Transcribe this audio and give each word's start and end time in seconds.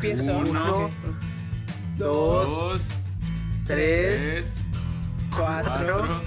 empiezo. 0.00 0.38
Uno, 0.38 0.90
dos, 1.98 2.80
tres, 3.66 4.44
cuatro, 5.34 5.72
cuatro, 5.72 6.22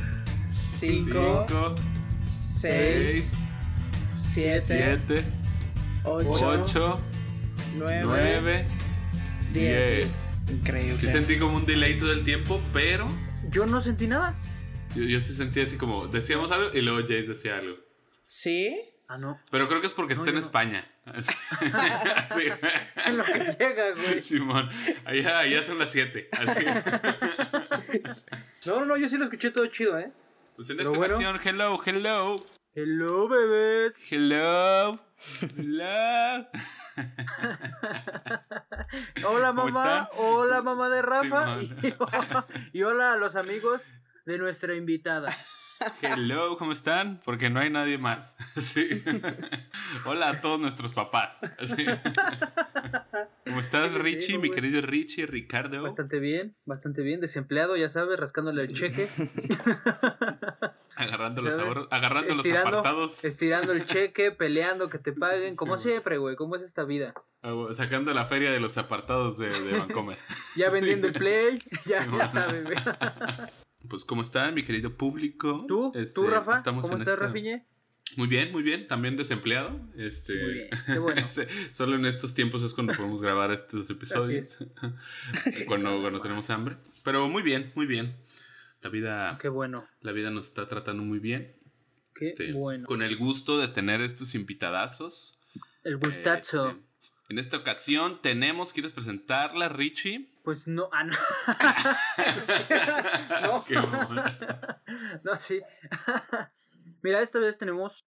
cinco, 0.52 1.46
cinco, 1.48 1.76
seis, 2.46 3.34
siete, 4.16 5.00
siete, 5.08 5.24
ocho, 6.04 6.48
ocho, 6.48 7.00
nueve, 7.76 8.68
diez. 9.52 10.14
Increíble. 10.50 11.00
Sí 11.00 11.08
sentí 11.08 11.40
como 11.40 11.56
un 11.56 11.66
delay 11.66 11.98
todo 11.98 12.12
el 12.12 12.24
tiempo, 12.24 12.62
pero 12.74 13.08
Yo 13.50 13.66
no 13.66 13.80
sentí 13.82 14.08
nada. 14.08 14.36
yo, 14.96 15.04
yo 15.04 15.20
sí 15.20 15.34
sentí 15.34 15.62
así 15.62 15.78
como, 15.78 16.08
decíamos 16.08 16.52
algo 16.52 16.70
y 16.78 16.82
luego 16.82 17.02
Jace 17.02 17.24
decía 17.24 17.58
algo. 17.58 17.78
¿Sí? 18.28 18.76
Ah, 19.14 19.18
no. 19.20 19.40
Pero 19.52 19.68
creo 19.68 19.80
que 19.80 19.86
es 19.86 19.94
porque 19.94 20.16
No, 20.16 20.22
está 20.22 20.32
en 20.32 20.36
no. 20.38 20.42
España. 20.42 20.88
sí. 22.34 22.46
En 23.06 23.18
lo 23.18 23.24
que 23.24 23.56
llega, 23.60 23.92
güey. 23.92 24.24
Simón, 24.24 24.68
allá, 25.06 25.38
allá 25.40 25.64
son 25.64 25.78
las 25.78 25.92
7. 25.92 26.30
Así. 26.32 26.66
No, 28.66 28.80
no, 28.80 28.86
no, 28.86 28.98
yo 28.98 29.08
sí 29.10 29.18
lo 29.18 29.26
escuché 29.26 29.52
todo 29.52 29.68
chido, 29.68 30.00
¿eh? 30.00 30.12
Pues 30.56 30.70
en 30.72 30.80
esta 30.80 30.90
bueno. 30.90 31.16
ocasión, 31.16 31.40
hello, 31.44 31.80
hello, 31.86 32.36
Hello, 32.74 33.28
bebé. 33.28 33.94
hello, 34.10 35.00
hello. 35.58 36.48
Hola, 39.28 39.50
¿Cómo 39.50 39.66
mamá. 39.66 40.10
Hola, 40.14 40.62
mamá 40.64 40.90
de 40.90 41.02
Rafa. 41.04 41.60
Simón. 41.60 42.46
Y, 42.74 42.80
y 42.80 42.84
hola 42.84 43.14
a 43.14 43.18
los 43.18 43.36
amigos 43.36 43.92
de 44.26 44.40
nuestra 44.40 44.74
invitada. 44.74 45.36
Hello, 46.02 46.58
¿cómo 46.58 46.72
están? 46.72 47.22
Porque 47.26 47.50
no 47.50 47.60
hay 47.60 47.70
nadie 47.70 47.98
más. 47.98 48.36
Sí. 48.62 49.04
Hola 50.06 50.30
a 50.30 50.42
todos 50.42 50.60
nuestros 50.60 50.94
papás. 50.94 51.38
Sí. 51.64 51.86
¿Cómo 53.46 53.60
estás, 53.60 53.94
Richie? 53.94 54.38
Mi 54.38 54.50
querido 54.50 54.82
Richie, 54.82 55.26
Ricardo. 55.26 55.84
Bastante 55.84 56.20
bien, 56.20 56.56
bastante 56.66 57.02
bien. 57.02 57.20
Desempleado, 57.20 57.76
ya 57.76 57.90
sabes, 57.90 58.20
rascándole 58.20 58.64
el 58.64 58.74
cheque. 58.74 59.08
Agarrando 60.96 61.42
los, 61.42 61.58
ahorros- 61.58 61.88
agarrando 61.92 62.30
los 62.30 62.38
Estirando, 62.46 62.80
apartados, 62.80 63.26
estirando 63.26 63.72
el 63.74 63.86
cheque, 63.86 64.32
peleando 64.32 64.90
que 64.90 64.98
te 65.00 65.12
paguen, 65.12 65.56
como 65.56 65.78
Sí, 65.78 65.90
siempre, 65.90 66.18
güey. 66.18 66.36
¿Cómo 66.36 66.56
es 66.56 66.62
esta 66.62 66.84
vida? 66.84 67.14
ah, 67.42 67.54
sacando 67.74 68.14
la 68.14 68.26
feria 68.26 68.52
de 68.52 68.60
los 68.60 68.78
apartados 68.78 69.38
de, 69.38 69.48
de 69.50 69.78
Vancomer. 69.78 70.18
Ya 70.56 70.70
vendiendo 70.70 71.08
el 71.08 71.14
play, 71.14 71.60
ya, 71.86 72.06
ya 72.06 72.32
sabes, 72.32 72.64
güey. 72.64 72.78
Pues, 73.90 74.06
¿cómo 74.06 74.22
están, 74.22 74.54
mi 74.54 74.64
querido 74.64 74.96
público? 74.96 75.66
¿Tú? 75.68 75.92
Este, 75.96 76.14
¿Tú, 76.22 76.28
Rafa? 76.28 76.56
estamos 76.56 76.84
¿Cómo 76.84 76.96
en 76.96 77.02
estás, 77.02 77.16
esta- 77.16 77.26
Rafiñe? 77.28 77.66
Muy 78.16 78.28
bien, 78.28 78.52
muy 78.52 78.62
bien. 78.64 78.88
También 78.88 79.16
desempleado. 79.18 79.80
Este... 79.98 80.42
Muy 80.44 80.54
bien, 80.54 80.70
qué 80.86 81.00
bueno. 81.00 81.26
Solo 81.72 81.96
en 81.96 82.06
estos 82.06 82.34
tiempos 82.34 82.62
es 82.64 82.74
cuando 82.74 82.94
podemos 82.94 83.22
grabar 83.22 83.52
estos 83.52 83.90
episodios. 83.90 84.58
cuando, 85.68 86.00
cuando 86.02 86.22
tenemos 86.22 86.50
hambre. 86.50 86.78
Pero 87.04 87.28
muy 87.30 87.42
bien, 87.44 87.72
muy 87.76 87.86
bien. 87.86 88.16
La 88.82 88.90
vida, 88.90 89.38
Qué 89.42 89.48
bueno, 89.48 89.88
la 90.02 90.12
vida 90.12 90.30
nos 90.30 90.48
está 90.48 90.68
tratando 90.68 91.04
muy 91.04 91.20
bien. 91.20 91.56
qué 92.14 92.30
Este, 92.30 92.52
bueno. 92.52 92.86
Con 92.86 93.02
el 93.02 93.16
gusto 93.18 93.58
de 93.58 93.70
tener 93.70 94.02
estos 94.02 94.36
invitadazos. 94.36 95.40
El 95.84 95.98
gustazo. 95.98 96.70
Eh, 96.72 96.78
en 97.30 97.40
esta 97.40 97.56
ocasión 97.58 98.22
tenemos, 98.22 98.74
¿quieres 98.74 98.92
presentarla, 98.92 99.70
Richie? 99.70 100.30
Pues 100.44 100.68
no, 100.68 100.90
ah, 100.92 101.06
no. 101.06 101.16
no. 103.74 104.00
Qué 104.00 104.06
bueno. 104.06 104.24
No, 105.24 105.40
sí. 105.40 105.62
Mira, 107.02 107.22
esta 107.22 107.40
vez 107.40 107.58
tenemos 107.58 108.06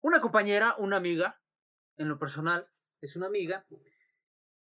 una 0.00 0.20
compañera, 0.20 0.74
una 0.78 0.96
amiga, 0.96 1.40
en 1.96 2.08
lo 2.08 2.18
personal, 2.18 2.68
es 3.00 3.16
una 3.16 3.26
amiga. 3.26 3.66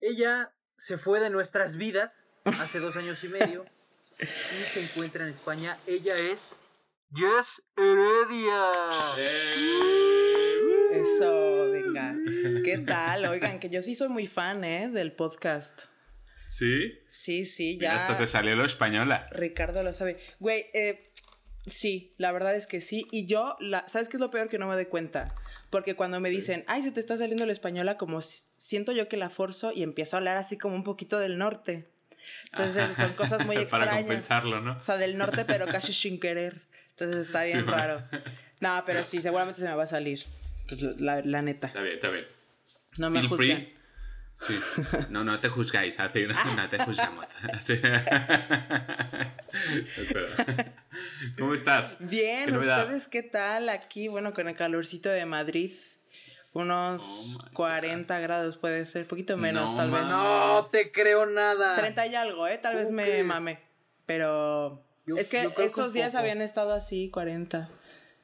Ella 0.01 0.55
se 0.77 0.99
fue 0.99 1.21
de 1.21 1.31
nuestras 1.31 1.77
vidas 1.77 2.33
hace 2.45 2.79
dos 2.81 2.97
años 2.97 3.23
y 3.25 3.29
medio 3.29 3.65
y 4.21 4.65
se 4.65 4.83
encuentra 4.83 5.25
en 5.25 5.31
España. 5.31 5.77
Ella 5.87 6.15
es 6.15 6.39
Jess 7.13 7.63
Heredia. 7.77 8.73
Eso, 10.93 11.71
venga. 11.71 12.17
¿Qué 12.65 12.79
tal? 12.87 13.25
Oigan, 13.27 13.61
que 13.61 13.71
yo 13.71 13.83
sí 13.83 13.95
soy 13.95 14.09
muy 14.09 14.27
fan, 14.27 14.65
¿eh? 14.65 14.91
Del 14.91 15.13
podcast. 15.13 15.98
¿Sí? 16.49 16.99
Sí, 17.11 17.45
sí, 17.45 17.77
Mira, 17.79 17.95
Hasta 18.03 18.17
te 18.19 18.25
ya. 18.25 18.31
salió 18.33 18.57
lo 18.57 18.65
española. 18.65 19.29
Ricardo 19.31 19.83
lo 19.83 19.93
sabe. 19.93 20.19
Güey, 20.41 20.67
eh, 20.75 21.11
sí, 21.67 22.15
la 22.17 22.33
verdad 22.33 22.55
es 22.57 22.67
que 22.67 22.81
sí. 22.81 23.07
Y 23.13 23.27
yo, 23.27 23.57
la, 23.61 23.87
¿sabes 23.87 24.09
qué 24.09 24.17
es 24.17 24.21
lo 24.21 24.31
peor 24.31 24.49
que 24.49 24.59
no 24.59 24.67
me 24.67 24.75
doy 24.75 24.87
cuenta? 24.87 25.35
Porque 25.71 25.95
cuando 25.95 26.21
me 26.21 26.31
dicen, 26.31 26.65
ay, 26.67 26.83
se 26.83 26.91
te 26.91 27.01
está 27.01 27.17
saliendo 27.19 27.45
la 27.45 27.53
española, 27.53 27.97
como 27.99 28.23
si- 28.23 28.47
siento 28.57 28.93
yo 28.93 29.09
que 29.09 29.19
la 29.19 29.29
forzo 29.29 29.73
y 29.75 29.83
empiezo 29.83 30.17
a 30.17 30.19
hablar 30.19 30.39
así 30.39 30.57
como 30.57 30.75
un 30.75 30.85
poquito 30.85 31.19
del 31.19 31.37
norte. 31.37 31.91
Entonces 32.47 32.97
son 32.97 33.13
cosas 33.13 33.45
muy 33.45 33.57
Para 33.71 33.85
extrañas. 33.85 33.99
compensarlo, 34.07 34.61
¿no? 34.63 34.79
O 34.79 34.83
sea, 34.83 34.97
del 34.97 35.19
norte, 35.19 35.45
pero 35.45 35.67
casi 35.67 35.93
sin 35.93 36.19
querer. 36.19 36.63
Entonces 36.91 37.19
está 37.27 37.45
bien 37.45 37.61
Sí, 37.61 37.71
raro. 37.71 38.03
No, 38.61 38.83
pero 38.87 39.05
sí, 39.05 39.21
seguramente 39.21 39.61
se 39.61 39.69
me 39.69 39.75
va 39.75 39.83
a 39.83 39.87
salir. 39.87 40.25
Pues, 40.67 40.83
la, 41.01 41.21
la 41.23 41.43
neta. 41.43 41.67
Está 41.69 41.83
bien, 41.83 41.95
está 41.95 42.09
bien. 42.09 42.27
No 42.97 43.11
me 43.11 43.23
juzguen. 43.29 43.78
Sí. 44.41 44.57
No, 45.11 45.25
no 45.25 45.41
te 45.41 45.49
juzgáis, 45.49 45.99
así, 45.99 46.27
no, 46.27 46.35
no 46.55 46.69
te 46.69 46.79
juzgamos. 46.79 47.27
¿Cómo 51.39 51.55
estás? 51.55 51.97
Bien. 52.01 52.55
¿ustedes 52.57 53.09
qué 53.09 53.23
tal? 53.23 53.69
Aquí, 53.69 54.09
bueno, 54.09 54.33
con 54.33 54.49
el 54.49 54.57
calorcito 54.57 55.09
de 55.09 55.25
Madrid. 55.27 55.73
Unos 56.53 57.39
Oh 57.41 57.45
my 57.45 57.51
40 57.55 58.19
grados 58.21 58.57
puede 58.57 58.87
ser, 58.87 59.07
poquito 59.07 59.37
menos 59.37 59.73
No 59.73 59.77
tal 59.77 59.91
vez. 59.91 60.11
No 60.11 60.67
te 60.73 60.91
creo 60.93 61.27
nada. 61.27 61.77
30 61.77 62.07
y 62.07 62.15
algo, 62.15 62.47
¿eh? 62.49 62.59
Tal 62.59 62.75
vez 62.75 62.87
¿Cómo 62.87 62.97
me 62.97 63.05
crees? 63.05 63.25
mame. 63.25 63.61
Pero 64.07 64.83
Yo- 65.07 65.17
es 65.19 65.29
que 65.29 65.43
estos 65.43 65.93
días 65.93 66.13
poco. 66.13 66.19
habían 66.21 66.41
estado 66.41 66.73
así, 66.73 67.11
40. 67.11 67.69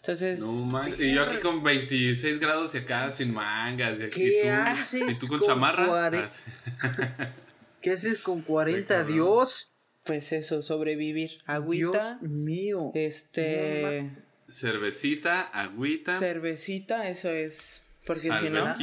Entonces... 0.04 0.40
No 0.40 0.52
man, 0.66 0.94
y 0.98 1.14
yo 1.14 1.22
aquí 1.22 1.38
con 1.38 1.62
26 1.62 2.38
grados 2.38 2.74
y 2.74 2.78
acá 2.78 3.10
sin 3.10 3.32
mangas. 3.32 3.98
Y, 3.98 4.02
aquí 4.02 4.20
¿Qué 4.20 4.40
tú, 4.44 4.50
haces 4.50 5.16
¿Y 5.16 5.20
tú 5.20 5.28
con, 5.28 5.38
con 5.38 5.48
chamarra? 5.48 5.86
cuare- 5.86 6.28
Ah. 6.82 7.28
¿Qué 7.80 7.92
haces 7.92 8.18
con 8.22 8.42
40? 8.42 8.86
cabrón. 8.94 9.12
Dios. 9.14 9.70
Pues 10.04 10.30
eso, 10.32 10.60
sobrevivir. 10.60 11.38
Agüita, 11.46 12.18
Dios 12.20 12.30
mío. 12.30 12.90
este... 12.94 14.10
Cervecita, 14.46 15.40
agüita, 15.40 16.18
Cervecita, 16.18 17.08
eso 17.08 17.30
es. 17.30 17.86
Porque 18.06 18.30
si 18.34 18.50
no... 18.50 18.74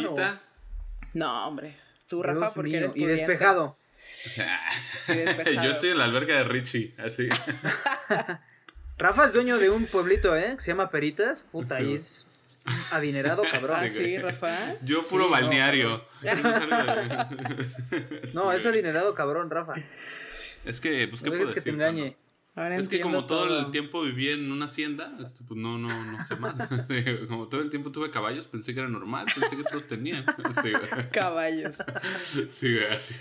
No, 1.13 1.47
hombre. 1.47 1.75
Tú, 2.07 2.23
Rafa, 2.23 2.39
Dios 2.39 2.53
porque 2.55 2.69
mío. 2.71 2.77
eres 2.79 2.91
Y 2.95 3.01
pudiente. 3.01 3.15
despejado. 3.27 3.77
Y 5.07 5.11
despejado. 5.13 5.63
Yo 5.67 5.71
estoy 5.71 5.89
en 5.91 5.97
la 5.99 6.05
alberca 6.05 6.33
de 6.33 6.43
Richie, 6.45 6.95
así. 6.97 7.29
Rafa 9.01 9.25
es 9.25 9.33
dueño 9.33 9.57
de 9.57 9.71
un 9.71 9.87
pueblito, 9.87 10.35
¿eh? 10.35 10.53
Que 10.55 10.61
se 10.61 10.67
llama 10.71 10.91
Peritas. 10.91 11.45
Puta, 11.51 11.79
güey. 11.81 11.95
es 11.95 12.27
adinerado, 12.91 13.41
cabrón. 13.49 13.77
Ah, 13.79 13.89
sí, 13.89 14.17
Rafa. 14.19 14.55
Yo 14.83 15.01
puro 15.01 15.23
Sí, 15.23 15.29
no, 15.29 15.31
balneario. 15.31 16.05
No, 18.33 18.51
es 18.51 18.65
adinerado, 18.65 19.13
cabrón, 19.15 19.49
Rafa. 19.49 19.73
Es 20.65 20.79
que, 20.79 21.07
pues, 21.07 21.21
¿qué 21.21 21.29
No 21.29 21.35
puedo 21.35 21.47
dejes 21.47 21.55
que 21.55 21.61
te 21.61 21.71
decir? 21.71 21.73
engañe. 21.73 22.15
Ahora 22.53 22.75
Es 22.75 22.89
que 22.89 22.99
como 22.99 23.25
todo, 23.25 23.59
el 23.59 23.71
tiempo 23.71 24.03
viví 24.03 24.29
en 24.29 24.51
una 24.51 24.65
hacienda, 24.65 25.17
este, 25.23 25.43
pues 25.45 25.57
no, 25.57 25.77
no, 25.79 25.87
no 25.87 26.23
sé 26.23 26.35
más. 26.35 26.53
Sí, 26.87 27.03
como 27.27 27.47
todo 27.47 27.61
el 27.61 27.69
tiempo 27.71 27.91
tuve 27.91 28.11
caballos, 28.11 28.45
pensé 28.45 28.73
que 28.73 28.81
era 28.81 28.89
normal, 28.89 29.25
pensé 29.33 29.55
que 29.57 29.63
todos 29.63 29.87
tenían. 29.87 30.25
Sí. 30.61 30.71
Caballos. 31.11 31.77
Sí, 32.49 32.73
güey, 32.73 32.85
así. 32.87 33.15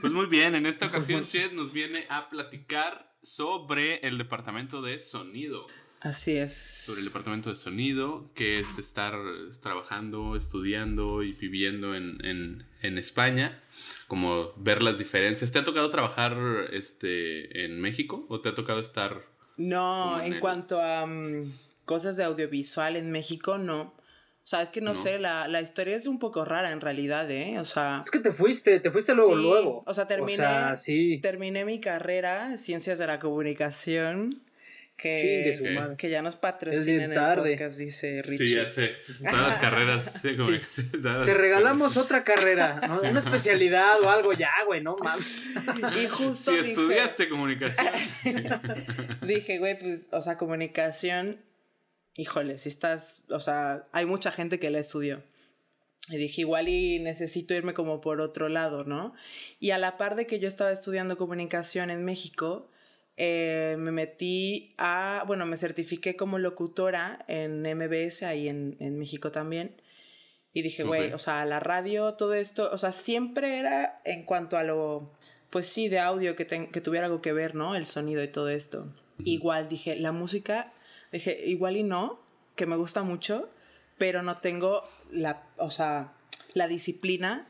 Pues 0.00 0.12
muy 0.12 0.26
bien, 0.26 0.54
en 0.54 0.64
esta 0.66 0.86
ocasión 0.86 1.26
Chet 1.26 1.52
nos 1.52 1.72
viene 1.72 2.06
a 2.08 2.30
platicar 2.30 3.11
sobre 3.22 4.06
el 4.06 4.18
departamento 4.18 4.82
de 4.82 5.00
sonido. 5.00 5.66
Así 6.00 6.36
es. 6.36 6.52
Sobre 6.86 6.98
el 7.00 7.06
departamento 7.06 7.48
de 7.50 7.54
sonido, 7.56 8.28
que 8.34 8.58
es 8.58 8.76
estar 8.78 9.14
trabajando, 9.60 10.34
estudiando 10.34 11.22
y 11.22 11.32
viviendo 11.32 11.94
en, 11.94 12.18
en, 12.24 12.66
en 12.82 12.98
España, 12.98 13.62
como 14.08 14.52
ver 14.56 14.82
las 14.82 14.98
diferencias. 14.98 15.52
¿Te 15.52 15.60
ha 15.60 15.64
tocado 15.64 15.90
trabajar 15.90 16.36
este, 16.72 17.64
en 17.64 17.80
México 17.80 18.26
o 18.28 18.40
te 18.40 18.48
ha 18.48 18.54
tocado 18.56 18.80
estar... 18.80 19.24
No, 19.56 20.20
en 20.20 20.32
el- 20.34 20.40
cuanto 20.40 20.80
a 20.80 21.06
mm, 21.06 21.44
cosas 21.84 22.16
de 22.16 22.24
audiovisual 22.24 22.96
en 22.96 23.12
México, 23.12 23.58
no. 23.58 23.94
O 24.44 24.46
sea, 24.46 24.62
es 24.62 24.70
que 24.70 24.80
no, 24.80 24.94
No. 24.94 25.00
sé, 25.00 25.18
la, 25.20 25.46
la 25.46 25.60
historia 25.60 25.94
es 25.96 26.06
un 26.06 26.18
poco 26.18 26.44
rara 26.44 26.72
en 26.72 26.80
realidad, 26.80 27.30
¿eh? 27.30 27.60
O 27.60 27.64
sea, 27.64 28.00
Es 28.02 28.10
que 28.10 28.18
te 28.18 28.32
fuiste, 28.32 28.80
te 28.80 28.90
fuiste 28.90 29.14
luego, 29.14 29.36
Sí, 29.36 29.42
luego. 29.42 29.82
o 29.86 29.94
sea, 29.94 30.06
terminé- 30.08 30.34
O 30.34 30.36
sea, 30.36 30.76
sí. 30.76 31.20
terminé 31.22 31.64
mi 31.64 31.78
carrera, 31.80 32.58
Ciencias 32.58 32.98
de 32.98 33.06
la 33.06 33.20
Comunicación, 33.20 34.42
que, 34.96 35.58
madre. 35.74 35.96
que 35.96 36.10
ya 36.10 36.22
nos 36.22 36.36
patrocinen 36.36 37.10
el 37.10 37.14
tarde. 37.14 37.52
podcast, 37.52 37.78
dice 37.78 38.22
Richie. 38.22 38.46
Sí, 38.46 38.54
ya 38.54 38.66
sé. 38.68 38.92
Todas 39.18 39.48
las 39.48 39.58
carreras. 39.58 40.02
sí, 40.22 40.36
como 40.36 40.50
que- 40.50 40.60
todas 40.98 41.16
las 41.18 41.26
Te 41.26 41.34
regalamos 41.34 41.88
carreras. 41.94 42.04
otra 42.04 42.24
carrera, 42.24 42.80
¿no? 42.88 43.00
una 43.10 43.18
especialidad 43.20 44.00
o 44.02 44.10
algo 44.10 44.32
ya, 44.32 44.50
güey, 44.66 44.80
no 44.82 44.96
mames. 44.96 45.50
Y 46.02 46.08
justo 46.08 46.50
Si 46.50 46.56
dije, 46.58 46.70
estudiaste 46.70 47.28
comunicación. 47.28 47.86
dije, 49.26 49.58
güey, 49.58 49.78
pues, 49.78 50.06
o 50.12 50.22
sea, 50.22 50.36
comunicación, 50.36 51.38
híjole, 52.16 52.58
si 52.58 52.68
estás, 52.68 53.26
o 53.30 53.40
sea, 53.40 53.86
hay 53.92 54.04
mucha 54.06 54.30
gente 54.30 54.58
que 54.58 54.70
la 54.70 54.78
estudió. 54.78 55.22
Y 56.08 56.16
dije, 56.16 56.40
igual 56.42 56.68
y 56.68 56.98
necesito 56.98 57.54
irme 57.54 57.74
como 57.74 58.00
por 58.00 58.20
otro 58.20 58.48
lado, 58.48 58.84
¿no? 58.84 59.14
Y 59.60 59.70
a 59.70 59.78
la 59.78 59.96
par 59.96 60.16
de 60.16 60.26
que 60.26 60.40
yo 60.40 60.48
estaba 60.48 60.72
estudiando 60.72 61.16
comunicación 61.16 61.90
en 61.90 62.04
México, 62.04 62.68
eh, 63.16 63.76
me 63.78 63.92
metí 63.92 64.74
a, 64.78 65.22
bueno, 65.26 65.46
me 65.46 65.56
certifiqué 65.56 66.16
como 66.16 66.38
locutora 66.38 67.24
en 67.28 67.64
MBS, 67.64 68.24
ahí 68.24 68.48
en, 68.48 68.76
en 68.80 68.98
México 68.98 69.30
también. 69.30 69.80
Y 70.52 70.62
dije, 70.62 70.82
güey, 70.82 71.08
Ok. 71.10 71.14
o 71.14 71.18
sea, 71.18 71.46
la 71.46 71.60
radio, 71.60 72.14
todo 72.14 72.34
esto, 72.34 72.68
o 72.72 72.78
sea, 72.78 72.92
siempre 72.92 73.58
era 73.58 74.00
en 74.04 74.24
cuanto 74.24 74.56
a 74.58 74.64
lo, 74.64 75.12
pues 75.50 75.66
sí, 75.66 75.88
de 75.88 76.00
audio 76.00 76.34
que, 76.36 76.44
ten- 76.44 76.70
que 76.72 76.80
tuviera 76.80 77.06
algo 77.06 77.22
que 77.22 77.32
ver, 77.32 77.54
¿no? 77.54 77.76
El 77.76 77.86
sonido 77.86 78.22
y 78.24 78.28
todo 78.28 78.48
esto. 78.50 78.92
Igual 79.24 79.68
dije, 79.68 79.96
la 79.96 80.10
música, 80.12 80.72
dije, 81.12 81.42
igual 81.46 81.76
y 81.76 81.82
no, 81.82 82.20
que 82.56 82.66
me 82.66 82.76
gusta 82.76 83.02
mucho, 83.02 83.48
pero 83.98 84.22
no 84.22 84.38
tengo 84.38 84.82
la, 85.10 85.42
o 85.58 85.70
sea, 85.70 86.12
la 86.54 86.66
disciplina 86.68 87.46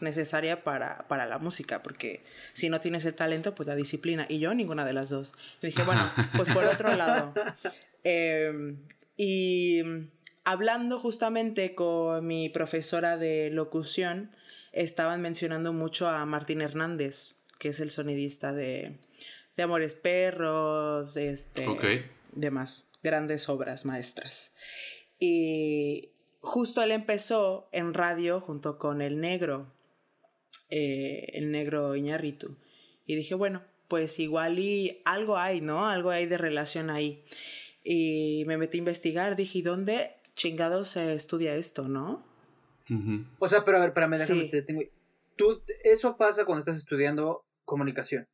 necesaria 0.00 0.64
para, 0.64 1.06
para 1.08 1.26
la 1.26 1.38
música, 1.38 1.82
porque 1.82 2.24
si 2.54 2.68
no 2.70 2.80
tienes 2.80 3.04
el 3.04 3.14
talento, 3.14 3.54
pues 3.54 3.66
la 3.66 3.76
disciplina. 3.76 4.26
Y 4.28 4.38
yo 4.38 4.54
ninguna 4.54 4.84
de 4.84 4.92
las 4.92 5.10
dos. 5.10 5.34
Y 5.60 5.66
dije, 5.66 5.82
bueno, 5.82 6.10
pues 6.36 6.48
por 6.52 6.64
otro 6.64 6.94
lado. 6.96 7.34
Eh, 8.02 8.76
y 9.16 9.82
hablando 10.44 10.98
justamente 10.98 11.74
con 11.74 12.26
mi 12.26 12.48
profesora 12.48 13.16
de 13.18 13.50
locución, 13.50 14.30
estaban 14.72 15.20
mencionando 15.20 15.72
mucho 15.72 16.08
a 16.08 16.24
Martín 16.24 16.62
Hernández, 16.62 17.42
que 17.58 17.68
es 17.68 17.80
el 17.80 17.90
sonidista 17.90 18.54
de, 18.54 18.96
de 19.56 19.62
Amores 19.62 19.94
Perros, 19.94 21.16
este, 21.18 21.66
Ok. 21.68 21.84
demás 22.32 22.89
grandes 23.02 23.48
obras 23.48 23.84
maestras. 23.84 24.54
Y 25.18 26.10
justo 26.40 26.82
él 26.82 26.92
empezó 26.92 27.68
en 27.72 27.94
radio 27.94 28.40
junto 28.40 28.78
con 28.78 29.02
el 29.02 29.20
negro, 29.20 29.72
eh, 30.70 31.30
el 31.34 31.50
negro 31.50 31.96
Iñarritu. 31.96 32.56
Y 33.06 33.16
dije, 33.16 33.34
bueno, 33.34 33.62
pues 33.88 34.18
igual 34.18 34.58
y 34.58 35.02
algo 35.04 35.36
hay, 35.36 35.60
¿no? 35.60 35.86
Algo 35.88 36.10
hay 36.10 36.26
de 36.26 36.38
relación 36.38 36.90
ahí. 36.90 37.24
Y 37.82 38.44
me 38.46 38.56
metí 38.56 38.78
a 38.78 38.80
investigar, 38.80 39.36
dije, 39.36 39.58
¿y 39.58 39.62
dónde 39.62 40.12
chingados 40.34 40.90
se 40.90 41.12
estudia 41.14 41.54
esto, 41.56 41.88
no? 41.88 42.24
O 43.38 43.48
sea, 43.48 43.64
pero 43.64 43.76
a 43.76 43.80
ver, 43.80 43.90
espérame, 43.90 44.18
déjame, 44.18 44.40
Sí. 44.42 44.48
te 44.50 44.56
detengo. 44.56 44.82
Tú, 45.36 45.62
eso 45.84 46.16
pasa 46.16 46.44
cuando 46.44 46.60
estás 46.60 46.76
estudiando 46.76 47.44
comunicación. 47.64 48.26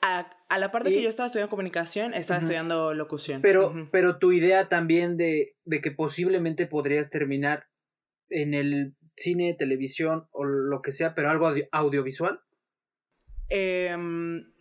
A, 0.00 0.30
a 0.48 0.58
la 0.58 0.70
par 0.70 0.84
de 0.84 0.90
Y- 0.90 0.94
que 0.94 1.02
yo 1.02 1.08
estaba 1.08 1.26
estudiando 1.26 1.50
comunicación, 1.50 2.14
estaba 2.14 2.38
estudiando 2.38 2.94
locución. 2.94 3.42
Pero, 3.42 3.88
pero 3.90 4.18
tu 4.18 4.30
idea 4.32 4.68
también 4.68 5.16
de, 5.16 5.56
de 5.64 5.80
que 5.80 5.90
posiblemente 5.90 6.66
podrías 6.66 7.10
terminar 7.10 7.66
en 8.28 8.54
el 8.54 8.94
cine, 9.16 9.54
televisión 9.58 10.28
o 10.30 10.44
lo 10.44 10.80
que 10.82 10.92
sea, 10.92 11.14
pero 11.16 11.30
algo 11.30 11.48
audio- 11.48 11.66
audiovisual, 11.72 12.40
Em, 13.50 14.52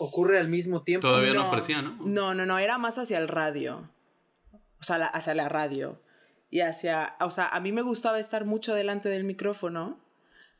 ocurre 0.00 0.38
al 0.40 0.48
mismo 0.48 0.82
tiempo. 0.82 1.06
Todavía 1.06 1.32
no, 1.32 1.42
aparecía, 1.42 1.80
¿no? 1.82 1.96
No, 2.04 2.34
no, 2.34 2.44
no, 2.46 2.58
era 2.58 2.78
más 2.78 2.98
hacia 2.98 3.18
el 3.18 3.28
radio. 3.28 3.88
O 4.80 4.82
sea, 4.82 4.98
la- 4.98 5.06
hacia 5.06 5.34
la 5.34 5.48
radio. 5.48 6.02
Y 6.50 6.60
hacia, 6.60 7.16
o 7.20 7.30
sea, 7.30 7.46
a 7.48 7.60
mí 7.60 7.72
me 7.72 7.82
gustaba 7.82 8.18
estar 8.18 8.44
mucho 8.44 8.74
delante 8.74 9.08
del 9.08 9.24
micrófono, 9.24 10.04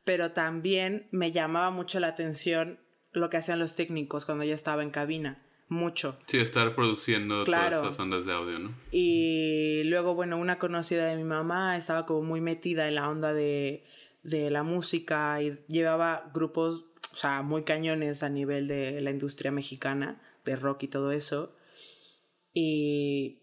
pero 0.04 0.32
también 0.32 1.08
me 1.10 1.32
llamaba 1.32 1.70
mucho 1.70 2.00
la 2.00 2.08
atención 2.08 2.78
lo 3.12 3.30
que 3.30 3.36
hacían 3.36 3.58
los 3.58 3.74
técnicos 3.74 4.24
cuando 4.26 4.44
yo 4.44 4.54
estaba 4.54 4.82
en 4.82 4.90
cabina. 4.90 5.42
Mucho. 5.68 6.18
Sí, 6.26 6.36
estar 6.38 6.74
produciendo 6.74 7.44
Claro. 7.44 7.78
todas 7.78 7.92
esas 7.94 8.00
ondas 8.00 8.26
de 8.26 8.32
audio, 8.32 8.58
¿no? 8.58 8.74
Y 8.90 9.82
luego, 9.84 10.14
bueno, 10.14 10.36
una 10.36 10.58
conocida 10.58 11.06
de 11.06 11.16
mi 11.16 11.24
mamá 11.24 11.76
estaba 11.78 12.04
como 12.04 12.22
muy 12.22 12.40
metida 12.42 12.88
en 12.88 12.96
la 12.96 13.08
onda 13.08 13.32
de, 13.32 13.84
de 14.22 14.50
la 14.50 14.62
música 14.64 15.40
y 15.40 15.58
llevaba 15.68 16.30
grupos, 16.34 16.84
o 17.12 17.16
sea, 17.16 17.40
muy 17.42 17.62
cañones 17.64 18.22
a 18.22 18.28
nivel 18.28 18.68
de 18.68 19.00
la 19.00 19.10
industria 19.10 19.50
mexicana, 19.50 20.20
de 20.44 20.56
rock 20.56 20.82
y 20.82 20.88
todo 20.88 21.10
eso. 21.12 21.54
Y 22.52 23.42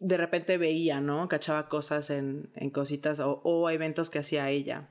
de 0.00 0.16
repente 0.16 0.58
veía, 0.58 1.00
¿no? 1.00 1.28
Cachaba 1.28 1.68
cosas 1.68 2.10
en, 2.10 2.50
en 2.54 2.70
cositas 2.70 3.20
o, 3.20 3.40
o 3.44 3.70
eventos 3.70 4.10
que 4.10 4.18
hacía 4.18 4.50
ella. 4.50 4.88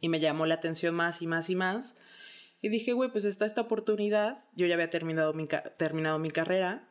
Y 0.00 0.08
me 0.08 0.20
llamó 0.20 0.46
la 0.46 0.54
atención 0.54 0.94
más 0.94 1.22
y 1.22 1.26
más 1.26 1.50
y 1.50 1.54
más. 1.56 1.98
Y 2.64 2.70
dije, 2.70 2.94
güey, 2.94 3.10
pues 3.10 3.26
está 3.26 3.44
esta 3.44 3.60
oportunidad. 3.60 4.42
Yo 4.56 4.66
ya 4.66 4.72
había 4.72 4.88
terminado 4.88 5.34
mi, 5.34 5.46
terminado 5.76 6.18
mi 6.18 6.30
carrera. 6.30 6.88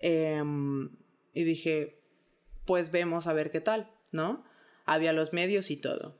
Em, 0.00 0.90
y 1.32 1.44
dije, 1.44 2.02
pues 2.66 2.90
vemos 2.90 3.26
a 3.26 3.32
ver 3.32 3.50
qué 3.50 3.62
tal, 3.62 3.90
¿no? 4.12 4.44
Había 4.84 5.14
los 5.14 5.32
medios 5.32 5.70
y 5.70 5.78
todo. 5.78 6.18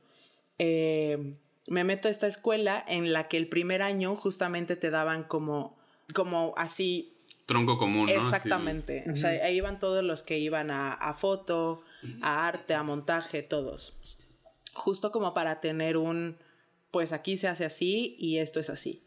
Em, 0.57 1.37
me 1.67 1.83
meto 1.83 2.07
a 2.07 2.11
esta 2.11 2.25
escuela 2.25 2.83
en 2.87 3.13
la 3.13 3.27
que 3.27 3.37
el 3.37 3.47
primer 3.47 3.83
año 3.83 4.15
justamente 4.15 4.75
te 4.75 4.89
daban 4.89 5.23
como, 5.23 5.77
como 6.15 6.55
así 6.57 7.15
Tronco 7.45 7.77
común, 7.77 8.07
¿no? 8.07 8.11
Exactamente. 8.11 9.03
O 9.13 9.15
sea, 9.15 9.29
ahí 9.45 9.57
iban 9.57 9.77
todos 9.77 10.03
los 10.03 10.23
que 10.23 10.39
iban 10.39 10.71
a, 10.71 10.93
a 10.93 11.13
foto, 11.13 11.83
a 12.23 12.47
arte, 12.47 12.73
a 12.73 12.81
montaje, 12.81 13.43
todos. 13.43 13.93
Justo 14.73 15.11
como 15.11 15.35
para 15.35 15.59
tener 15.59 15.95
un, 15.95 16.39
pues 16.91 17.11
aquí 17.11 17.37
se 17.37 17.47
hace 17.47 17.65
así 17.65 18.15
y 18.19 18.37
esto 18.37 18.59
es 18.59 18.69
así. 18.69 19.03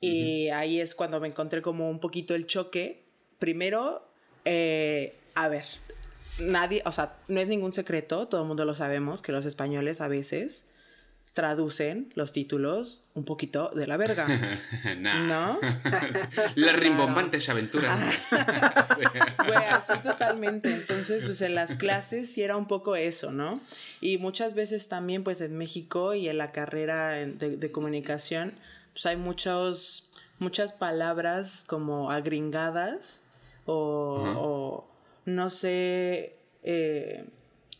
Y 0.00 0.48
ahí 0.50 0.80
es 0.80 0.94
cuando 0.94 1.18
me 1.18 1.28
encontré 1.28 1.62
como 1.62 1.88
un 1.88 1.98
poquito 1.98 2.34
el 2.34 2.46
choque. 2.46 3.04
Primero, 3.38 4.06
eh, 4.44 5.14
a 5.34 5.48
ver, 5.48 5.64
nadie, 6.38 6.82
o 6.84 6.92
sea, 6.92 7.16
no 7.28 7.40
es 7.40 7.48
ningún 7.48 7.72
secreto, 7.72 8.28
todo 8.28 8.42
el 8.42 8.48
mundo 8.48 8.64
lo 8.64 8.74
sabemos, 8.74 9.22
que 9.22 9.32
los 9.32 9.46
españoles 9.46 10.00
a 10.02 10.08
veces 10.08 10.68
traducen 11.34 12.10
los 12.14 12.32
títulos 12.32 13.02
un 13.12 13.24
poquito 13.24 13.70
de 13.74 13.86
la 13.86 13.96
verga. 13.96 14.26
Nah. 14.98 15.26
¿No? 15.26 15.58
Las 16.54 16.76
rimbombantes 16.76 17.48
aventuras. 17.48 18.00
Güey, 19.46 19.64
así 19.70 19.92
totalmente. 20.02 20.70
Entonces, 20.70 21.22
pues 21.22 21.42
en 21.42 21.54
las 21.54 21.74
clases 21.74 22.32
sí 22.32 22.42
era 22.42 22.56
un 22.56 22.66
poco 22.66 22.96
eso, 22.96 23.32
¿no? 23.32 23.60
Y 24.00 24.18
muchas 24.18 24.54
veces 24.54 24.88
también, 24.88 25.24
pues 25.24 25.40
en 25.40 25.58
México 25.58 26.14
y 26.14 26.28
en 26.28 26.38
la 26.38 26.52
carrera 26.52 27.10
de, 27.10 27.56
de 27.56 27.72
comunicación, 27.72 28.54
pues 28.92 29.04
hay 29.06 29.16
muchos, 29.16 30.10
muchas 30.38 30.72
palabras 30.72 31.64
como 31.66 32.10
agringadas 32.10 33.22
o 33.66 34.86
no 35.26 35.50
sé, 35.50 36.36
eh, 36.62 37.24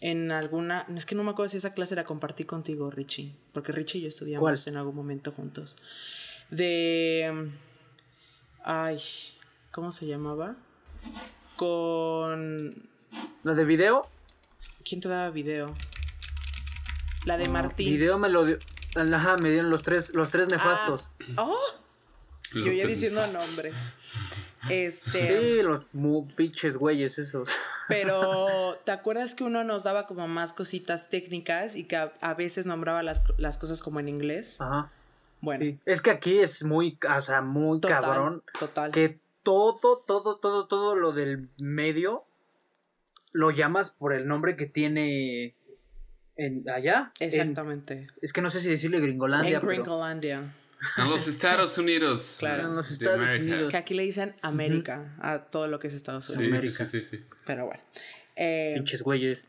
en 0.01 0.31
alguna, 0.33 0.87
es 0.97 1.07
que 1.07 1.15
no 1.15 1.23
me 1.25 1.31
acuerdo 1.31 1.49
si 1.49 1.57
esa 1.59 1.75
clase 1.75 1.95
la 1.97 2.05
compartí 2.05 2.45
contigo, 2.45 2.91
Richie, 2.91 3.35
porque 3.53 3.73
Richie 3.73 3.99
y 3.99 4.03
yo 4.03 4.09
estudiamos 4.09 4.41
¿Cuál? 4.43 4.61
en 4.67 4.77
algún 4.77 4.95
momento 4.97 5.33
juntos. 5.33 5.77
De... 6.51 7.51
Ay, 8.65 9.01
¿cómo 9.71 9.93
se 9.93 10.07
llamaba? 10.07 10.57
Con... 11.57 12.71
¿La 13.43 13.55
de 13.55 13.65
video? 13.65 14.09
¿Quién 14.85 15.01
te 15.01 15.09
daba 15.09 15.31
video? 15.31 15.75
La 17.25 17.37
de 17.37 17.45
Ah, 17.47 17.51
Martín. 17.51 17.91
Video 17.91 18.19
me 18.19 18.29
lo 18.29 18.45
dio. 18.45 18.59
Ajá, 18.97 19.37
me 19.39 19.51
dieron 19.51 19.71
los 19.71 19.83
tres, 19.83 20.15
los 20.15 20.31
tres 20.31 20.49
nefastos. 20.51 21.09
¡Oh! 21.37 21.59
Los 22.53 22.67
Yo 22.67 22.73
ya 22.73 22.87
diciendo 22.87 23.21
nefastos. 23.27 23.47
nombres. 23.49 23.93
Este... 24.71 25.57
Sí, 25.57 25.63
los 25.63 25.85
pinches 26.37 26.77
güeyes 26.77 27.19
esos. 27.19 27.49
Pero, 27.89 28.75
¿te 28.85 28.93
acuerdas 28.93 29.35
que 29.35 29.45
uno 29.45 29.65
nos 29.65 29.83
daba 29.85 30.07
como 30.07 30.27
más 30.29 30.53
cositas 30.53 31.11
técnicas 31.11 31.77
y 31.77 31.85
que 31.85 31.97
a, 31.97 32.13
a 32.21 32.35
veces 32.35 32.67
nombraba 32.67 33.03
las, 33.03 33.23
las 33.39 33.59
cosas 33.59 33.83
como 33.83 34.01
en 34.01 34.09
inglés? 34.09 34.61
Ajá. 34.61 34.91
Bueno, 35.41 35.65
Sí. 35.65 35.79
Es 35.85 36.01
que 36.01 36.11
aquí 36.11 36.39
es 36.39 36.65
muy, 36.65 36.99
o 37.17 37.23
sea, 37.23 37.43
muy 37.43 37.81
total, 37.81 38.01
cabrón. 38.03 38.43
total. 38.59 38.91
Que 38.93 39.19
todo, 39.43 39.99
todo, 40.07 40.37
todo, 40.37 40.67
todo 40.67 40.97
lo 40.97 41.13
del 41.13 41.49
medio 41.61 42.25
lo 43.33 43.51
llamas 43.51 43.91
por 43.91 44.15
el 44.15 44.27
nombre 44.27 44.57
que 44.57 44.65
tiene 44.67 45.55
en 46.37 46.69
allá. 46.71 47.13
En- 47.21 47.29
Exactamente. 47.29 48.07
es 48.23 48.33
que 48.33 48.41
no 48.41 48.49
sé 48.49 48.61
si 48.61 48.71
decirle 48.71 49.01
Gringolandia. 49.01 49.57
En 49.57 49.61
pero- 49.61 49.73
Gringolandia. 49.83 50.41
En 50.99 51.11
los 51.11 51.27
Estados 51.29 51.77
Unidos. 51.79 52.37
Claro. 52.39 52.69
En 52.69 52.77
los 52.77 52.91
Estados. 52.91 53.31
Unidos. 53.31 53.71
Que 53.71 53.77
aquí 53.77 53.95
le 53.95 54.03
dicen 54.05 54.35
América 54.43 55.15
a 55.21 55.41
todo 55.45 55.67
lo 55.69 55.79
que 55.79 55.87
es 55.89 55.95
Estados 55.95 56.29
Unidos. 56.31 56.61
sí, 56.63 56.69
sí, 56.69 56.87
sí, 56.87 57.05
sí. 57.05 57.25
Pero 57.47 57.67
bueno. 57.67 57.83
Eh, 58.37 58.73
Pinches 58.77 59.03
güeyes. 59.03 59.45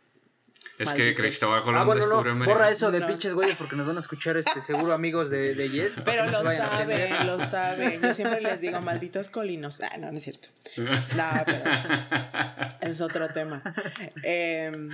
Es 0.78 0.92
que. 0.92 1.16
Cristóbal 1.16 1.62
Colón 1.62 1.82
Ah, 1.82 1.86
bueno, 1.86 2.06
no, 2.08 2.20
América. 2.20 2.46
borra 2.54 2.70
eso 2.70 2.92
de 2.92 3.00
No. 3.00 3.08
pinches 3.08 3.34
güeyes 3.34 3.56
porque 3.56 3.76
nos 3.78 3.88
van 3.88 3.96
a 3.96 4.02
escuchar 4.02 4.36
este 4.36 4.62
seguro 4.62 4.94
amigos 4.94 5.30
de, 5.30 5.56
de 5.56 5.70
Yes. 5.70 6.02
Pero 6.06 6.26
lo 6.30 6.44
saben, 6.44 7.26
lo 7.26 7.40
saben. 7.46 8.02
Yo 8.02 8.14
siempre 8.14 8.42
les 8.42 8.60
digo, 8.60 8.82
malditos 8.82 9.30
colinos. 9.30 9.80
Ah, 9.82 9.98
no, 9.98 10.12
no 10.12 10.18
es 10.18 10.24
cierto. 10.24 10.50
No, 10.78 11.30
pero 11.46 11.64
es 12.82 13.00
otro 13.00 13.30
tema. 13.30 13.64
Em, 14.24 14.90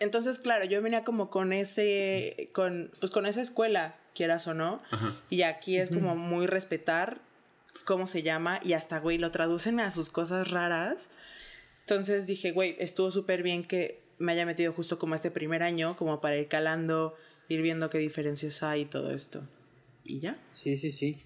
entonces, 0.00 0.38
claro, 0.38 0.64
yo 0.66 0.82
venía 0.82 1.02
como 1.04 1.30
con 1.30 1.52
ese, 1.54 2.50
con, 2.52 2.90
pues 3.00 3.10
con 3.10 3.24
esa 3.24 3.40
escuela, 3.40 3.96
quieras 4.14 4.46
o 4.46 4.54
no. 4.54 4.80
Ajá. 4.90 5.16
Y 5.30 5.42
aquí 5.42 5.76
es 5.76 5.90
como 5.90 6.14
muy 6.16 6.46
respetar 6.46 7.20
cómo 7.84 8.06
se 8.06 8.22
llama 8.22 8.60
y 8.64 8.72
hasta, 8.72 8.98
güey, 8.98 9.18
lo 9.18 9.30
traducen 9.30 9.80
a 9.80 9.90
sus 9.90 10.08
cosas 10.10 10.50
raras. 10.50 11.10
Entonces 11.80 12.26
dije, 12.26 12.52
güey, 12.52 12.76
estuvo 12.78 13.10
súper 13.10 13.42
bien 13.42 13.64
que 13.64 14.00
me 14.18 14.32
haya 14.32 14.46
metido 14.46 14.72
justo 14.72 14.98
como 14.98 15.14
este 15.14 15.30
primer 15.30 15.62
año, 15.62 15.96
como 15.96 16.20
para 16.20 16.36
ir 16.36 16.48
calando, 16.48 17.14
ir 17.48 17.60
viendo 17.62 17.90
qué 17.90 17.98
diferencias 17.98 18.62
hay 18.62 18.82
y 18.82 18.84
todo 18.86 19.12
esto. 19.12 19.46
Y 20.04 20.20
ya. 20.20 20.38
Sí, 20.50 20.76
sí, 20.76 20.90
sí. 20.90 21.18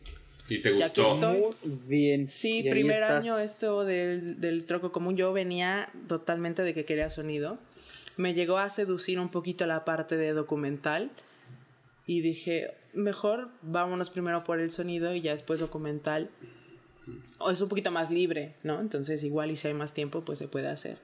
¿Y 0.48 0.60
te 0.60 0.70
Y 0.72 0.82
aquí 0.82 1.00
gustó? 1.02 1.14
estoy. 1.14 1.40
Muy 1.68 1.78
bien. 1.86 2.28
Sí, 2.28 2.60
Y 2.66 2.70
primer 2.70 2.94
estás. 2.96 3.22
año 3.24 3.38
esto 3.38 3.84
del, 3.84 4.40
del 4.40 4.64
troco 4.64 4.90
común, 4.92 5.16
yo 5.16 5.32
venía 5.32 5.90
totalmente 6.08 6.62
de 6.62 6.72
que 6.74 6.84
quería 6.84 7.10
sonido. 7.10 7.58
Me 8.16 8.34
llegó 8.34 8.58
a 8.58 8.70
seducir 8.70 9.20
un 9.20 9.28
poquito 9.28 9.66
la 9.66 9.84
parte 9.84 10.16
de 10.16 10.32
documental 10.32 11.10
y 12.06 12.22
dije, 12.22 12.74
mejor 12.94 13.50
vámonos 13.62 14.10
primero 14.10 14.44
por 14.44 14.60
el 14.60 14.70
sonido 14.70 15.14
y 15.14 15.20
ya 15.20 15.32
después 15.32 15.60
documental. 15.60 16.30
O 17.38 17.50
es 17.50 17.60
un 17.60 17.68
poquito 17.68 17.90
más 17.90 18.10
libre, 18.10 18.54
¿no? 18.62 18.80
Entonces 18.80 19.22
igual 19.24 19.50
y 19.50 19.56
si 19.56 19.68
hay 19.68 19.74
más 19.74 19.94
tiempo, 19.94 20.22
pues 20.24 20.38
se 20.38 20.48
puede 20.48 20.68
hacer. 20.68 20.98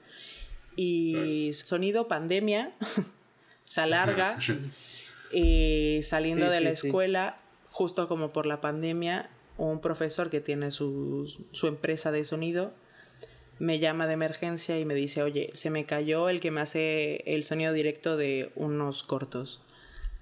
Y 0.75 1.51
sonido, 1.53 2.07
pandemia, 2.07 2.73
se 3.65 3.81
alarga. 3.81 4.37
y 5.31 6.01
saliendo 6.03 6.45
Sí, 6.47 6.51
de 6.53 6.61
la 6.61 6.71
sí, 6.71 6.75
sí. 6.81 6.87
escuela, 6.87 7.39
justo 7.71 8.07
como 8.07 8.31
por 8.31 8.45
la 8.45 8.61
pandemia, 8.61 9.29
un 9.57 9.81
profesor 9.81 10.29
que 10.29 10.41
tiene 10.41 10.69
su, 10.71 11.33
su 11.51 11.67
empresa 11.67 12.11
de 12.11 12.23
sonido 12.25 12.73
me 13.59 13.79
llama 13.79 14.07
de 14.07 14.13
emergencia 14.13 14.79
y 14.79 14.85
me 14.85 14.95
dice, 14.95 15.23
oye, 15.23 15.49
se 15.53 15.69
me 15.69 15.85
cayó 15.85 16.29
el 16.29 16.39
que 16.39 16.51
me 16.51 16.61
hace 16.61 17.23
el 17.25 17.43
sonido 17.45 17.73
directo 17.73 18.17
de 18.17 18.51
unos 18.55 19.03
cortos. 19.03 19.61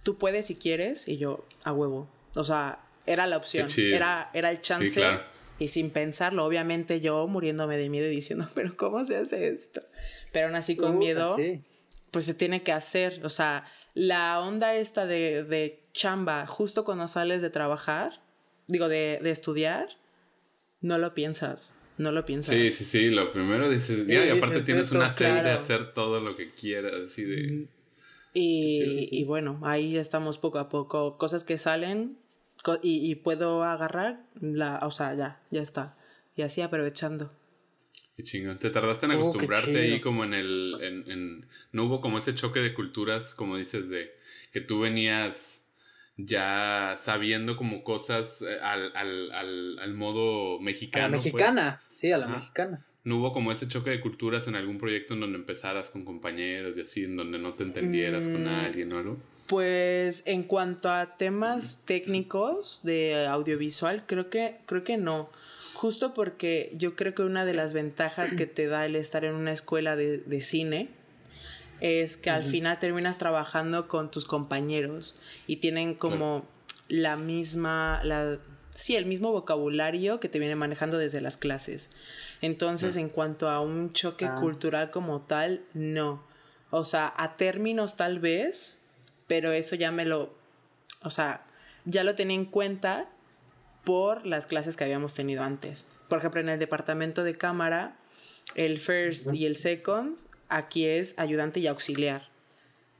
Tú 0.03 0.17
puedes 0.17 0.45
si 0.47 0.55
quieres 0.55 1.07
y 1.07 1.17
yo 1.17 1.45
a 1.63 1.71
huevo. 1.73 2.09
O 2.35 2.43
sea, 2.43 2.79
era 3.05 3.27
la 3.27 3.37
opción, 3.37 3.67
era, 3.77 4.29
era 4.33 4.51
el 4.51 4.61
chance. 4.61 4.99
claro. 4.99 5.23
Y 5.59 5.67
sin 5.67 5.91
pensarlo, 5.91 6.45
obviamente 6.45 6.99
yo 6.99 7.27
muriéndome 7.27 7.77
de 7.77 7.87
miedo 7.87 8.07
y 8.07 8.15
diciendo, 8.15 8.47
pero 8.55 8.75
¿cómo 8.75 9.05
se 9.05 9.17
hace 9.17 9.47
esto? 9.47 9.81
Pero 10.31 10.47
aún 10.47 10.55
así 10.55 10.75
con 10.75 10.93
Puta, 10.93 10.99
miedo, 10.99 11.35
sí. 11.37 11.61
pues 12.11 12.25
se 12.25 12.33
tiene 12.33 12.63
que 12.63 12.71
hacer. 12.71 13.21
O 13.23 13.29
sea, 13.29 13.65
la 13.93 14.39
onda 14.39 14.75
esta 14.75 15.05
de, 15.05 15.43
de 15.43 15.79
chamba, 15.93 16.47
justo 16.47 16.83
cuando 16.83 17.07
sales 17.07 17.41
de 17.41 17.49
trabajar, 17.49 18.19
digo, 18.67 18.89
de, 18.89 19.19
de 19.21 19.31
estudiar, 19.31 19.87
no 20.81 20.97
lo 20.97 21.13
piensas. 21.13 21.75
No 21.97 22.11
lo 22.11 22.25
piensas. 22.25 22.55
Sí, 22.55 22.71
sí, 22.71 22.85
sí. 22.85 23.09
Lo 23.11 23.31
primero 23.31 23.69
dices, 23.69 24.07
ya, 24.07 24.21
y 24.21 24.23
dices, 24.23 24.37
aparte 24.37 24.61
tienes 24.63 24.85
esto, 24.85 24.95
una 24.95 25.11
sed 25.11 25.43
de 25.43 25.51
hacer 25.51 25.93
todo 25.93 26.19
lo 26.19 26.35
que 26.35 26.49
quieras, 26.49 26.93
así 27.07 27.23
de... 27.23 27.67
Y, 28.33 28.81
Sí, 28.83 28.89
sí, 28.99 29.05
sí. 29.07 29.19
y 29.19 29.23
bueno, 29.25 29.59
ahí 29.63 29.97
estamos 29.97 30.37
poco 30.37 30.59
a 30.59 30.69
poco. 30.69 31.17
Cosas 31.17 31.43
que 31.43 31.57
salen 31.57 32.17
co- 32.63 32.79
y, 32.81 33.09
y 33.09 33.15
puedo 33.15 33.63
agarrar, 33.63 34.23
la, 34.41 34.79
o 34.83 34.91
sea, 34.91 35.13
ya, 35.13 35.41
ya 35.51 35.61
está. 35.61 35.95
Y 36.35 36.41
así 36.41 36.61
aprovechando. 36.61 37.31
Qué 38.17 38.23
chingón. 38.23 38.59
¿Te 38.59 38.69
tardaste 38.69 39.05
en 39.07 39.11
Oh, 39.13 39.15
qué 39.15 39.19
acostumbrarte 39.21 39.77
ahí 39.79 39.99
como 40.01 40.23
en 40.23 40.33
el... 40.33 40.77
En, 40.81 41.11
en- 41.11 41.47
No 41.71 41.85
hubo 41.85 42.01
como 42.01 42.17
ese 42.19 42.35
choque 42.35 42.59
de 42.59 42.73
culturas, 42.73 43.33
como 43.33 43.57
dices, 43.57 43.89
de 43.89 44.11
que 44.51 44.61
tú 44.61 44.79
venías 44.81 45.63
ya 46.17 46.95
sabiendo 46.99 47.57
como 47.57 47.83
cosas 47.83 48.43
eh, 48.43 48.59
al, 48.61 48.95
al, 48.95 49.31
al, 49.31 49.79
al 49.79 49.93
modo 49.95 50.59
A 50.59 50.61
mexicano. 50.63 51.05
la 51.05 51.11
pues? 51.11 51.25
mexicana, 51.25 51.81
sí, 51.91 52.11
a 52.11 52.17
la 52.19 52.25
Ajá. 52.25 52.35
mexicana. 52.35 52.85
¿No 53.03 53.17
hubo 53.17 53.33
como 53.33 53.51
ese 53.51 53.67
choque 53.67 53.89
de 53.89 53.99
culturas 53.99 54.47
en 54.47 54.55
algún 54.55 54.77
proyecto 54.77 55.13
en 55.13 55.19
donde 55.19 55.37
empezaras 55.37 55.89
con 55.89 56.05
compañeros 56.05 56.77
y 56.77 56.81
así, 56.81 57.03
en 57.03 57.17
donde 57.17 57.37
no 57.37 57.53
te 57.53 57.63
entendieras 57.63 58.23
con 58.27 58.43
Mm. 58.45 58.47
alguien 58.47 58.93
o 58.93 58.97
algo? 58.97 59.17
Pues 59.47 60.25
en 60.25 60.43
cuanto 60.43 60.89
a 60.89 61.17
temas 61.17 61.83
técnicos 61.85 62.81
de 62.83 63.25
audiovisual, 63.27 64.05
creo 64.07 64.29
que, 64.29 64.55
creo 64.65 64.85
que 64.85 64.95
no. 64.97 65.29
Justo 65.73 66.13
porque 66.13 66.71
yo 66.77 66.95
creo 66.95 67.13
que 67.13 67.23
una 67.23 67.43
de 67.43 67.53
las 67.53 67.73
ventajas 67.73 68.33
que 68.33 68.45
te 68.45 68.67
da 68.67 68.85
el 68.85 68.95
estar 68.95 69.25
en 69.25 69.33
una 69.35 69.51
escuela 69.51 69.97
de, 69.97 70.19
de 70.19 70.41
cine 70.41 70.87
es 71.81 72.15
que 72.15 72.29
al 72.29 72.43
final 72.45 72.79
terminas 72.79 73.17
trabajando 73.17 73.89
con 73.89 74.09
tus 74.11 74.23
compañeros 74.23 75.19
y 75.45 75.57
tienen 75.57 75.95
como 75.95 76.45
la 76.87 77.17
misma, 77.17 77.99
la, 78.05 78.39
sí, 78.73 78.95
el 78.95 79.05
mismo 79.05 79.31
vocabulario 79.31 80.19
que 80.19 80.29
te 80.29 80.39
viene 80.39 80.55
manejando 80.55 80.97
desde 80.97 81.21
las 81.21 81.37
clases. 81.37 81.89
Entonces, 82.41 82.95
en 82.95 83.09
cuanto 83.09 83.49
a 83.49 83.59
un 83.61 83.93
choque 83.93 84.25
Ah. 84.25 84.35
cultural 84.39 84.91
como 84.91 85.21
tal, 85.21 85.61
no. 85.73 86.23
O 86.71 86.83
sea, 86.85 87.13
a 87.15 87.35
términos 87.37 87.95
tal 87.95 88.19
vez, 88.19 88.79
pero 89.27 89.51
eso 89.51 89.75
ya 89.75 89.91
me 89.91 90.05
lo, 90.05 90.33
o 91.03 91.09
sea, 91.09 91.45
ya 91.85 92.03
lo 92.03 92.15
tenía 92.15 92.35
en 92.35 92.45
cuenta 92.45 93.07
por 93.83 94.25
las 94.25 94.47
clases 94.47 94.75
que 94.75 94.83
habíamos 94.83 95.13
tenido 95.13 95.43
antes. 95.43 95.85
Por 96.07 96.17
ejemplo, 96.19 96.41
en 96.41 96.49
el 96.49 96.59
departamento 96.59 97.23
de 97.23 97.37
cámara, 97.37 97.95
el 98.55 98.77
first 98.79 99.33
y 99.33 99.45
el 99.45 99.55
second, 99.55 100.15
aquí 100.49 100.85
es 100.85 101.17
ayudante 101.19 101.59
y 101.59 101.67
auxiliar. 101.67 102.29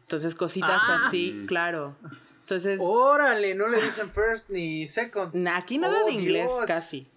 Entonces, 0.02 0.36
cositas 0.36 0.82
Ah. 0.88 1.00
así, 1.08 1.32
Mm. 1.34 1.46
claro. 1.46 1.96
Entonces, 2.44 2.80
Órale, 2.84 3.56
no 3.56 3.68
le 3.70 3.82
dicen 3.82 4.10
first 4.12 4.50
ni 4.50 4.86
second. 4.88 5.48
aquí 5.48 5.78
nada 5.78 6.02
Oh, 6.04 6.06
de 6.08 6.12
inglés 6.12 6.48
Dios. 6.52 6.66
casi. 6.66 7.08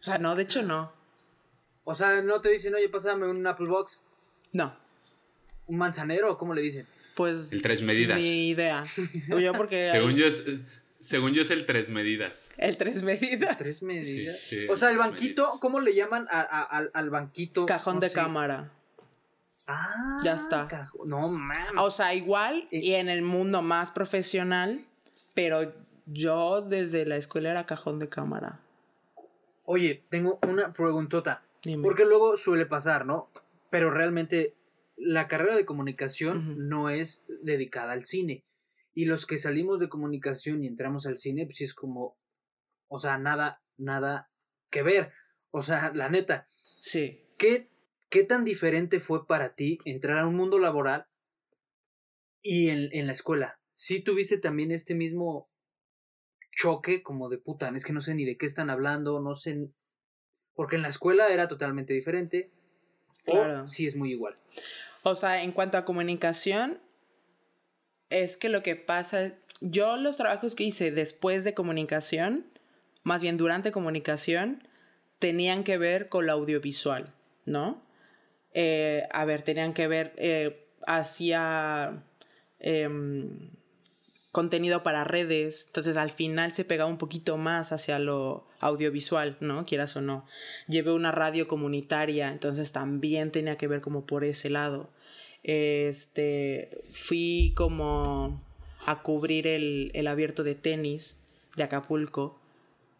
O 0.00 0.02
sea, 0.02 0.18
no, 0.18 0.34
de 0.34 0.42
hecho 0.42 0.62
no. 0.62 0.92
O 1.84 1.94
sea, 1.94 2.20
no 2.22 2.40
te 2.40 2.50
dicen, 2.50 2.74
oye, 2.74 2.88
pásame 2.88 3.26
un 3.28 3.46
Apple 3.46 3.68
Box, 3.68 4.02
No. 4.52 4.76
un 5.66 5.78
manzanero, 5.78 6.36
¿cómo 6.36 6.52
le 6.54 6.62
dicen? 6.62 6.86
Pues 7.14 7.52
El 7.52 7.62
tres 7.62 7.82
medidas. 7.82 8.18
ni 8.18 8.48
idea. 8.48 8.84
Yo 9.28 9.52
porque 9.52 9.90
Según 9.92 10.16
yo 10.16 10.26
es... 10.26 10.44
Según 11.02 11.32
yo 11.32 11.40
es 11.42 11.50
el 11.50 11.64
tres 11.64 11.88
medidas. 11.88 12.50
el 12.58 12.76
tres 12.76 13.02
medidas. 13.02 13.56
Tres 13.56 13.82
medidas. 13.82 14.38
sí, 14.40 14.66
o 14.68 14.76
sea, 14.76 14.90
el 14.90 14.98
banquito, 14.98 15.42
medidas. 15.44 15.60
¿cómo 15.60 15.80
le 15.80 15.94
llaman 15.94 16.26
a- 16.30 16.40
a- 16.40 16.62
al, 16.64 16.90
al 16.92 17.08
banquito? 17.08 17.64
Cajón 17.66 17.94
No 17.96 18.00
de 18.00 18.08
sé. 18.08 18.14
cámara. 18.14 18.70
Ah, 19.72 20.16
Ya 20.24 20.34
está. 20.34 20.66
cajo- 20.68 21.04
No, 21.06 21.28
mames. 21.28 21.72
O 21.78 21.90
sea, 21.90 22.14
igual 22.14 22.66
Y- 22.70 22.94
en 22.94 23.08
el 23.08 23.22
mundo 23.22 23.62
más 23.62 23.90
profesional, 23.90 24.84
pero 25.34 25.72
yo 26.06 26.62
desde 26.62 27.06
la 27.06 27.16
escuela 27.16 27.50
era 27.50 27.66
cajón 27.66 27.98
de 27.98 28.08
cámara. 28.08 28.60
Oye, 29.64 30.04
tengo 30.10 30.38
una 30.42 30.72
preguntota. 30.72 31.42
Dime. 31.62 31.82
Porque 31.82 32.04
luego 32.04 32.36
suele 32.36 32.66
pasar, 32.66 33.06
¿no? 33.06 33.30
Pero 33.70 33.90
realmente 33.90 34.56
la 34.96 35.28
carrera 35.28 35.54
de 35.56 35.64
comunicación 35.64 36.68
no 36.68 36.90
es 36.90 37.24
dedicada 37.42 37.92
al 37.92 38.04
cine. 38.06 38.44
Y 38.94 39.04
los 39.04 39.24
que 39.26 39.38
salimos 39.38 39.78
de 39.78 39.88
comunicación 39.88 40.64
y 40.64 40.66
entramos 40.66 41.06
al 41.06 41.18
cine, 41.18 41.44
pues 41.46 41.60
es 41.60 41.74
como, 41.74 42.16
o 42.88 42.98
sea, 42.98 43.18
nada, 43.18 43.62
nada 43.78 44.28
que 44.70 44.82
ver. 44.82 45.12
O 45.52 45.62
sea, 45.62 45.92
la 45.94 46.08
neta, 46.08 46.48
Sí. 46.80 47.22
¿qué, 47.38 47.68
qué 48.10 48.24
tan 48.24 48.44
diferente 48.44 49.00
fue 49.00 49.26
para 49.26 49.54
ti 49.54 49.78
entrar 49.84 50.18
a 50.18 50.26
un 50.26 50.36
mundo 50.36 50.58
laboral 50.58 51.06
y 52.42 52.68
en, 52.68 52.90
en 52.92 53.06
la 53.06 53.12
escuela? 53.12 53.58
¿Sí 53.72 54.00
tuviste 54.00 54.36
también 54.36 54.72
este 54.72 54.94
mismo 54.94 55.48
choque 56.50 57.02
como 57.02 57.28
de 57.28 57.38
puta, 57.38 57.70
es 57.74 57.84
que 57.84 57.92
no 57.92 58.00
sé 58.00 58.14
ni 58.14 58.24
de 58.24 58.36
qué 58.36 58.46
están 58.46 58.70
hablando, 58.70 59.20
no 59.20 59.34
sé... 59.34 59.70
Porque 60.54 60.76
en 60.76 60.82
la 60.82 60.88
escuela 60.88 61.28
era 61.28 61.48
totalmente 61.48 61.94
diferente. 61.94 62.50
Claro. 63.24 63.62
O 63.62 63.66
sí 63.66 63.86
es 63.86 63.96
muy 63.96 64.10
igual. 64.10 64.34
O 65.02 65.14
sea, 65.14 65.42
en 65.42 65.52
cuanto 65.52 65.78
a 65.78 65.84
comunicación, 65.84 66.80
es 68.10 68.36
que 68.36 68.48
lo 68.48 68.62
que 68.62 68.76
pasa, 68.76 69.32
yo 69.60 69.96
los 69.96 70.16
trabajos 70.18 70.54
que 70.54 70.64
hice 70.64 70.90
después 70.90 71.44
de 71.44 71.54
comunicación, 71.54 72.44
más 73.04 73.22
bien 73.22 73.38
durante 73.38 73.72
comunicación, 73.72 74.66
tenían 75.18 75.64
que 75.64 75.78
ver 75.78 76.08
con 76.08 76.26
lo 76.26 76.32
audiovisual, 76.32 77.14
¿no? 77.46 77.82
Eh, 78.52 79.06
a 79.10 79.24
ver, 79.24 79.42
tenían 79.42 79.74
que 79.74 79.86
ver, 79.86 80.12
eh, 80.16 80.66
hacía 80.86 82.04
em, 82.58 83.50
contenido 84.32 84.82
para 84.82 85.04
redes, 85.04 85.64
entonces 85.66 85.96
al 85.96 86.10
final 86.10 86.52
se 86.54 86.64
pegaba 86.64 86.90
un 86.90 86.98
poquito 86.98 87.36
más 87.36 87.72
hacia 87.72 87.98
lo 87.98 88.46
audiovisual, 88.60 89.36
¿no? 89.40 89.64
Quieras 89.64 89.96
o 89.96 90.00
no. 90.00 90.26
Llevé 90.68 90.92
una 90.92 91.12
radio 91.12 91.48
comunitaria, 91.48 92.30
entonces 92.30 92.72
también 92.72 93.30
tenía 93.30 93.56
que 93.56 93.68
ver 93.68 93.80
como 93.80 94.06
por 94.06 94.24
ese 94.24 94.50
lado. 94.50 94.90
Este, 95.42 96.70
fui 96.92 97.52
como 97.56 98.42
a 98.86 99.02
cubrir 99.02 99.46
el, 99.46 99.90
el 99.94 100.06
abierto 100.06 100.42
de 100.42 100.54
tenis 100.54 101.20
de 101.56 101.62
Acapulco. 101.62 102.39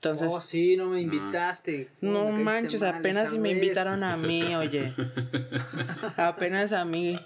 Entonces, 0.02 0.28
oh, 0.32 0.40
sí, 0.40 0.78
no 0.78 0.86
me 0.86 1.02
invitaste. 1.02 1.90
No 2.00 2.30
manches, 2.30 2.82
apenas 2.82 3.32
si 3.32 3.38
me 3.38 3.50
invitaron 3.50 4.02
a 4.02 4.16
mí, 4.16 4.54
oye. 4.54 4.94
apenas 6.16 6.72
a 6.72 6.86
mí. 6.86 7.20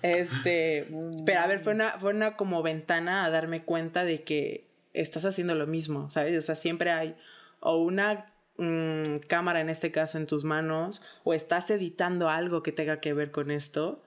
Este, 0.00 0.88
pero 1.26 1.40
a 1.40 1.46
ver, 1.46 1.60
fue 1.60 1.74
una, 1.74 1.90
fue 1.90 2.14
una 2.14 2.34
como 2.34 2.62
ventana 2.62 3.26
a 3.26 3.30
darme 3.30 3.64
cuenta 3.64 4.04
de 4.04 4.22
que 4.22 4.66
estás 4.94 5.26
haciendo 5.26 5.54
lo 5.54 5.66
mismo, 5.66 6.10
¿sabes? 6.10 6.38
O 6.38 6.40
sea, 6.40 6.54
siempre 6.54 6.90
hay 6.92 7.14
o 7.60 7.76
una 7.76 8.32
mm, 8.56 9.16
cámara 9.26 9.60
en 9.60 9.68
este 9.68 9.90
caso 9.90 10.16
en 10.16 10.26
tus 10.26 10.44
manos, 10.44 11.02
o 11.24 11.34
estás 11.34 11.70
editando 11.70 12.30
algo 12.30 12.62
que 12.62 12.72
tenga 12.72 13.00
que 13.00 13.12
ver 13.12 13.32
con 13.32 13.50
esto. 13.50 14.02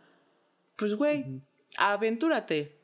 Pues, 0.76 0.96
güey, 0.96 1.42
aventúrate. 1.78 2.78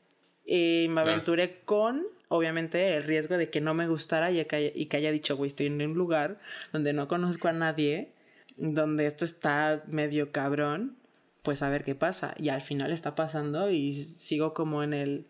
Y 0.44 0.86
me 0.90 1.00
aventuré 1.00 1.62
con, 1.64 2.06
obviamente, 2.36 2.96
el 2.96 3.04
riesgo 3.04 3.36
de 3.36 3.48
que 3.50 3.60
no 3.60 3.74
me 3.74 3.86
gustara 3.88 4.30
y 4.30 4.44
que 4.44 4.56
haya, 4.56 4.70
y 4.74 4.86
que 4.86 4.96
haya 4.96 5.12
dicho, 5.12 5.36
güey, 5.36 5.48
estoy 5.48 5.66
en 5.66 5.80
un 5.80 5.94
lugar 5.94 6.40
donde 6.72 6.92
no 6.92 7.06
conozco 7.08 7.48
a 7.48 7.52
nadie, 7.52 8.12
donde 8.56 9.06
esto 9.06 9.24
está 9.24 9.82
medio 9.86 10.32
cabrón. 10.32 10.96
pues 11.42 11.62
a 11.62 11.68
ver 11.68 11.84
qué 11.84 11.94
pasa. 11.94 12.34
Y 12.38 12.48
al 12.48 12.62
final 12.62 12.90
está 12.90 13.14
pasando 13.14 13.70
y 13.70 13.94
sigo 13.94 14.54
como 14.54 14.82
en 14.82 14.94
el, 14.94 15.26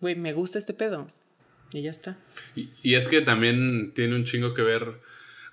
güey, 0.00 0.16
me 0.16 0.32
gusta 0.32 0.58
este 0.58 0.72
pedo. 0.72 1.10
Y 1.72 1.82
ya 1.82 1.90
está. 1.90 2.16
Y, 2.56 2.70
y 2.82 2.94
es 2.94 3.08
que 3.08 3.20
también 3.20 3.92
tiene 3.94 4.16
un 4.16 4.24
chingo 4.24 4.54
que 4.54 4.62
ver 4.62 5.00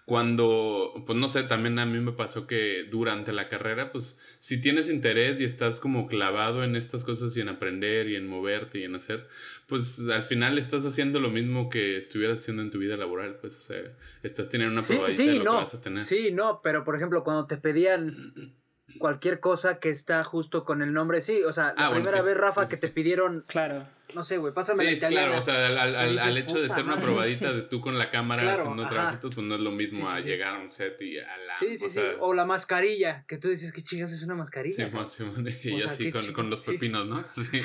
cuando, 0.05 0.93
pues 1.07 1.17
no 1.17 1.27
sé, 1.27 1.43
también 1.43 1.79
a 1.79 1.85
mí 1.87 1.99
me 1.99 2.11
pasó 2.11 2.45
que 2.45 2.83
durante 2.91 3.33
la 3.33 3.47
carrera, 3.47 3.91
pues 3.91 4.19
si 4.39 4.61
tienes 4.61 4.89
interés 4.89 5.41
y 5.41 5.45
estás 5.45 5.79
como 5.79 6.05
clavado 6.07 6.63
en 6.63 6.75
estas 6.75 7.03
cosas 7.03 7.35
y 7.35 7.41
en 7.41 7.49
aprender 7.49 8.07
y 8.09 8.15
en 8.15 8.27
moverte 8.27 8.79
y 8.79 8.83
en 8.83 8.93
hacer, 8.95 9.27
pues 9.67 10.07
al 10.07 10.21
final 10.23 10.59
estás 10.59 10.85
haciendo 10.85 11.19
lo 11.19 11.29
mismo 11.31 11.69
que 11.69 11.97
estuvieras 11.97 12.39
haciendo 12.39 12.61
en 12.61 12.69
tu 12.69 12.77
vida 12.77 12.97
laboral, 12.97 13.37
pues 13.41 13.57
o 13.57 13.61
sea, 13.61 13.81
estás 14.21 14.47
teniendo 14.49 14.73
una 14.73 14.83
Sí, 14.83 14.93
probadita 14.93 15.17
sí, 15.23 15.27
de 15.27 15.35
lo 15.35 15.43
no. 15.43 15.51
que 15.53 15.57
vas 15.57 15.73
a 15.73 15.81
tener. 15.81 16.03
Sí, 16.03 16.31
no, 16.31 16.61
pero 16.63 16.83
por 16.83 16.95
ejemplo, 16.95 17.23
cuando 17.23 17.47
te 17.47 17.57
pedían 17.57 18.53
cualquier 18.99 19.39
cosa 19.39 19.79
que 19.79 19.89
está 19.89 20.23
justo 20.23 20.65
con 20.65 20.83
el 20.83 20.93
nombre, 20.93 21.21
sí, 21.21 21.41
o 21.43 21.51
sea, 21.51 21.73
la 21.73 21.73
Ah, 21.77 21.89
bueno, 21.89 22.03
primera 22.05 22.19
sí. 22.19 22.25
vez, 22.27 22.37
Rafa, 22.37 22.67
que 22.69 22.75
sí. 22.77 22.81
te 22.81 22.89
pidieron, 22.93 23.43
Claro. 23.47 23.83
No 24.15 24.23
sé, 24.23 24.37
güey, 24.39 24.53
pásame 24.53 24.83
la 24.83 24.89
Sí, 24.89 24.95
sí, 24.95 24.97
italiana. 24.99 25.27
claro, 25.27 25.41
o 25.41 25.45
sea, 25.45 25.67
al, 25.67 25.77
al- 25.77 25.91
Y 25.93 25.95
al- 25.95 26.09
dices, 26.13 26.25
al 26.25 26.37
hecho 26.37 26.55
de 26.55 26.61
"Puta 26.63 26.73
ser 26.75 26.83
una 26.85 26.95
madre". 26.95 27.05
probadita 27.07 27.53
de 27.53 27.61
tú 27.63 27.81
con 27.81 27.97
la 27.99 28.09
cámara 28.09 28.41
Claro, 28.41 28.61
haciendo 28.63 28.87
trabajitos, 28.87 29.35
pues 29.35 29.45
no 29.47 29.55
es 29.55 29.61
lo 29.61 29.71
mismo 29.71 29.99
Sí, 29.99 30.11
sí, 30.11 30.17
a 30.17 30.21
sí. 30.23 30.27
llegar 30.29 30.55
a 30.55 30.59
un 30.59 30.69
set 30.71 31.01
y 31.01 31.19
a 31.19 31.37
la... 31.37 31.59
Sí, 31.59 31.77
sí, 31.77 31.85
o 31.85 31.87
sí. 31.89 31.93
sea, 31.95 32.15
O 32.21 32.33
la 32.33 32.45
mascarilla, 32.45 33.25
que 33.27 33.37
tú 33.37 33.49
dices, 33.49 33.71
¿qué 33.71 33.83
chingas 33.83 34.11
es 34.11 34.23
una 34.23 34.33
mascarilla? 34.35 34.87
Simón, 34.87 35.09
Simón, 35.09 35.45
y 35.63 35.73
O 35.73 35.77
yo 35.77 35.83
sea, 35.83 35.91
así 35.91 36.11
con, 36.11 36.49
los 36.49 36.63
sí. 36.63 36.71
pepinos, 36.71 37.05
¿no? 37.07 37.23
Sí. 37.35 37.59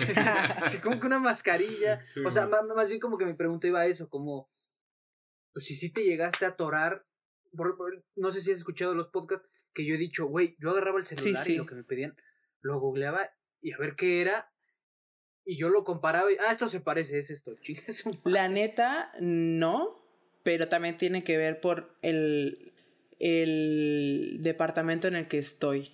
Así 0.62 0.78
como 0.78 1.00
que 1.00 1.06
una 1.06 1.18
mascarilla. 1.20 2.04
Sí, 2.04 2.20
o 2.24 2.30
sea, 2.30 2.46
man. 2.46 2.66
más 2.76 2.88
bien 2.88 3.00
como 3.00 3.16
que 3.16 3.24
mi 3.24 3.34
pregunta 3.34 3.66
iba 3.66 3.80
a 3.80 3.86
eso, 3.86 4.08
como, 4.08 4.50
pues 5.52 5.64
si 5.66 5.74
sí 5.74 5.92
te 5.92 6.04
llegaste 6.04 6.44
a 6.44 6.48
atorar, 6.48 7.06
por- 7.56 7.76
por- 7.76 8.04
no 8.16 8.30
sé 8.30 8.40
si 8.40 8.50
has 8.52 8.58
escuchado 8.58 8.94
los 8.94 9.08
podcasts, 9.08 9.48
que 9.72 9.84
yo 9.84 9.94
he 9.94 9.98
dicho, 9.98 10.26
güey, 10.26 10.56
yo 10.58 10.70
agarraba 10.70 10.98
el 10.98 11.06
celular 11.06 11.44
sí. 11.44 11.54
y 11.54 11.56
lo 11.58 11.66
que 11.66 11.74
me 11.76 11.84
pedían, 11.84 12.16
lo 12.60 12.78
googleaba 12.80 13.30
y 13.60 13.72
a 13.72 13.78
ver 13.78 13.94
qué 13.96 14.20
era, 14.20 14.52
y 15.50 15.56
yo 15.56 15.68
lo 15.68 15.82
comparaba 15.84 16.30
y, 16.30 16.36
ah, 16.46 16.52
esto 16.52 16.68
se 16.68 16.80
parece, 16.80 17.18
es 17.18 17.30
esto, 17.30 17.54
chingas. 17.60 18.04
La 18.24 18.48
neta, 18.48 19.12
no, 19.20 19.98
pero 20.42 20.68
también 20.68 20.96
tiene 20.96 21.24
que 21.24 21.36
ver 21.36 21.60
por 21.60 21.94
el, 22.02 22.72
el 23.18 24.38
departamento 24.40 25.08
en 25.08 25.16
el 25.16 25.26
que 25.28 25.38
estoy. 25.38 25.92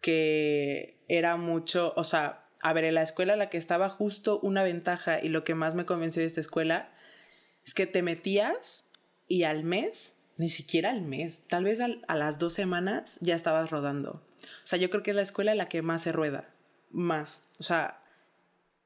Que 0.00 1.02
era 1.08 1.36
mucho, 1.36 1.92
o 1.96 2.04
sea, 2.04 2.44
a 2.62 2.72
ver, 2.72 2.84
en 2.84 2.94
la 2.94 3.02
escuela 3.02 3.32
en 3.32 3.38
la 3.40 3.50
que 3.50 3.58
estaba 3.58 3.88
justo 3.88 4.38
una 4.40 4.62
ventaja 4.62 5.22
y 5.22 5.28
lo 5.28 5.42
que 5.44 5.54
más 5.54 5.74
me 5.74 5.84
convenció 5.86 6.20
de 6.22 6.26
esta 6.26 6.40
escuela 6.40 6.92
es 7.64 7.74
que 7.74 7.86
te 7.86 8.02
metías 8.02 8.90
y 9.28 9.42
al 9.44 9.64
mes, 9.64 10.20
ni 10.36 10.48
siquiera 10.48 10.90
al 10.90 11.02
mes, 11.02 11.46
tal 11.48 11.64
vez 11.64 11.80
al- 11.80 12.04
a 12.08 12.14
las 12.16 12.38
dos 12.38 12.54
semanas 12.54 13.18
ya 13.20 13.34
estabas 13.34 13.70
rodando. 13.70 14.22
O 14.64 14.66
sea, 14.66 14.78
yo 14.78 14.90
creo 14.90 15.02
que 15.02 15.10
es 15.10 15.16
la 15.16 15.22
escuela 15.22 15.52
en 15.52 15.58
la 15.58 15.68
que 15.68 15.82
más 15.82 16.02
se 16.02 16.12
rueda, 16.12 16.48
más. 16.90 17.44
O 17.58 17.62
sea, 17.62 18.02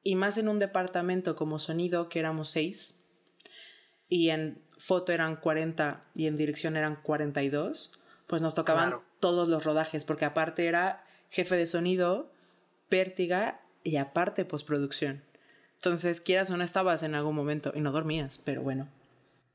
y 0.02 0.14
más 0.16 0.38
en 0.38 0.48
un 0.48 0.58
departamento 0.58 1.36
como 1.36 1.58
sonido 1.58 2.08
que 2.08 2.18
éramos 2.20 2.48
seis 2.50 3.04
y 4.08 4.30
en 4.30 4.62
foto 4.78 5.12
eran 5.12 5.36
40 5.36 6.04
y 6.14 6.26
en 6.26 6.36
dirección 6.36 6.76
eran 6.76 6.96
42, 7.02 7.92
pues 8.26 8.42
nos 8.42 8.54
tocaban 8.54 8.88
Claro. 8.90 9.04
todos 9.20 9.48
los 9.48 9.64
rodajes, 9.64 10.04
porque 10.04 10.24
aparte 10.24 10.66
era 10.66 11.04
jefe 11.28 11.56
de 11.56 11.66
sonido, 11.66 12.32
pértiga 12.88 13.60
y 13.84 13.96
aparte 13.96 14.44
postproducción. 14.44 15.22
Entonces, 15.74 16.20
quieras 16.20 16.50
o 16.50 16.56
no 16.56 16.64
estabas 16.64 17.02
en 17.02 17.14
algún 17.14 17.34
momento 17.36 17.72
y 17.74 17.80
no 17.80 17.92
dormías, 17.92 18.38
pero 18.44 18.62
bueno. 18.62 18.88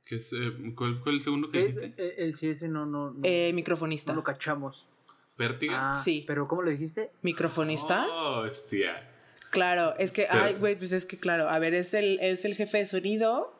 ¿Qué 0.05 0.15
es, 0.17 0.31
eh, 0.33 0.73
¿cuál 0.75 0.99
fue 1.03 1.11
el 1.13 1.21
segundo 1.21 1.49
que 1.49 1.59
dijiste? 1.67 1.93
eh, 1.97 2.15
el 2.19 2.35
sí, 2.35 2.49
ese 2.49 2.67
no, 2.67 2.85
no, 2.85 3.11
no, 3.11 3.19
Eh, 3.23 3.49
no 3.51 3.55
microfonista. 3.55 4.13
lo 4.13 4.23
cachamos. 4.23 4.87
¿Pértiga? 5.35 5.89
Ah, 5.89 5.93
Sí. 5.95 6.23
Pero 6.27 6.47
¿cómo 6.47 6.61
le 6.61 6.71
dijiste? 6.71 7.11
¿Microfonista? 7.23 8.05
Oh, 8.11 8.41
hostia. 8.47 9.11
Claro, 9.55 9.95
es 9.97 10.11
que, 10.11 10.27
Pero- 10.31 10.43
ay, 10.43 10.53
güey, 10.53 10.75
pues 10.75 10.91
es 10.91 11.05
que, 11.05 11.17
claro, 11.17 11.49
a 11.49 11.57
ver, 11.59 11.73
es 11.73 11.93
el, 11.95 12.19
es 12.21 12.45
el 12.45 12.55
jefe 12.55 12.77
de 12.79 12.85
sonido. 12.87 13.57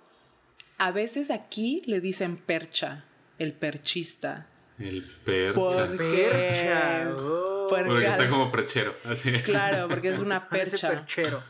A 0.77 0.91
veces 0.91 1.31
aquí 1.31 1.81
le 1.87 1.99
dicen 2.01 2.37
percha, 2.37 3.05
el 3.39 3.53
perchista. 3.53 4.47
El 4.77 5.03
percha. 5.23 5.55
Por- 5.55 5.87
Porque- 5.97 6.29
Percha. 6.31 7.09
oh. 7.15 7.67
porque- 7.69 7.85
Porque 7.85 8.05
está 8.07 8.29
como 8.29 8.51
perchero. 8.51 8.95
Así. 9.05 9.31
Claro, 9.41 9.87
porque 9.87 10.09
es 10.09 10.19
una 10.19 10.49
percha. 10.49 10.89
perchero. 10.89 11.41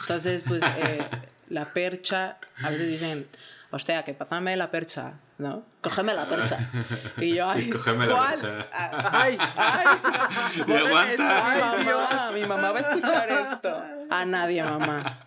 Entonces, 0.00 0.42
pues, 0.48 0.62
eh, 0.62 1.06
la 1.50 1.72
percha, 1.74 2.38
a 2.62 2.70
veces 2.70 2.88
dicen, 2.88 3.26
hostia, 3.70 4.02
que 4.04 4.14
pásame 4.14 4.56
la 4.56 4.70
percha, 4.70 5.20
¿no? 5.38 5.64
Cógeme 5.82 6.14
la 6.14 6.28
percha. 6.28 6.58
Y 7.18 7.34
yo, 7.36 7.48
ay, 7.50 7.64
Sí, 7.64 7.70
cógeme 7.70 8.06
la 8.06 8.14
¿cuál? 8.14 8.40
percha. 8.40 8.68
Ah, 8.72 9.10
Ay, 9.12 9.38
Ay, 9.56 9.86
no, 10.66 10.76
aguanta. 10.76 11.12
eso 11.12 11.22
mi 11.22 11.28
Ay, 11.28 11.84
mamá. 11.84 12.30
Mi 12.34 12.44
mamá 12.46 12.72
va 12.72 12.78
a 12.78 12.82
escuchar 12.82 13.28
esto. 13.30 13.82
A 14.10 14.24
nadie, 14.24 14.62
mamá. 14.62 15.26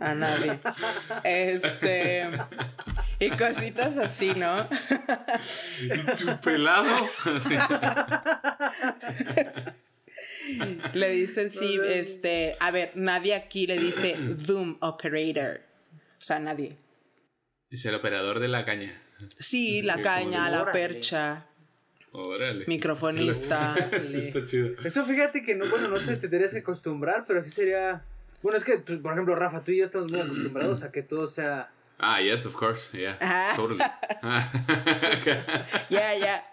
A 0.00 0.14
nadie. 0.14 0.58
Este. 1.24 2.28
Y 3.20 3.30
cositas 3.30 3.96
así, 3.98 4.34
¿no? 4.34 4.68
Y 5.80 6.16
tu 6.16 6.36
pelado. 6.40 6.88
Le 10.94 11.10
dicen, 11.10 11.50
sí, 11.50 11.78
este. 11.84 12.56
A 12.60 12.70
ver, 12.70 12.92
nadie 12.94 13.34
aquí 13.34 13.66
le 13.66 13.78
dice 13.78 14.16
Zoom 14.44 14.76
Operator. 14.80 15.60
O 16.20 16.24
sea, 16.24 16.38
nadie. 16.38 16.76
Es 17.70 17.84
el 17.84 17.94
operador 17.94 18.40
de 18.40 18.48
la 18.48 18.64
caña. 18.64 18.92
Sí, 19.38 19.82
la 19.82 20.00
caña, 20.00 20.48
la 20.48 20.72
percha, 20.72 21.46
Órale. 22.12 22.64
microfonista. 22.66 23.74
Está 23.92 24.44
chido. 24.44 24.70
Eso 24.84 25.04
fíjate 25.04 25.42
que 25.42 25.54
no, 25.54 25.66
bueno, 25.66 25.88
no 25.88 25.98
sé, 26.00 26.16
te 26.16 26.28
tendrías 26.28 26.52
que 26.52 26.60
acostumbrar, 26.60 27.24
pero 27.26 27.42
sí 27.42 27.50
sería. 27.50 28.02
Bueno, 28.42 28.56
es 28.56 28.64
que, 28.64 28.78
por 28.78 29.12
ejemplo, 29.12 29.34
Rafa, 29.34 29.64
tú 29.64 29.72
y 29.72 29.78
yo 29.78 29.84
estamos 29.84 30.10
muy 30.10 30.20
acostumbrados 30.20 30.82
a 30.82 30.92
que 30.92 31.02
todo 31.02 31.28
sea. 31.28 31.70
Ah, 31.98 32.22
yes, 32.22 32.46
of 32.46 32.54
course. 32.54 32.96
Yeah. 32.96 33.18
Ah. 33.20 33.52
Totally. 33.56 33.80
Ah. 34.22 34.50
Ya, 35.90 36.16
ya. 36.16 36.44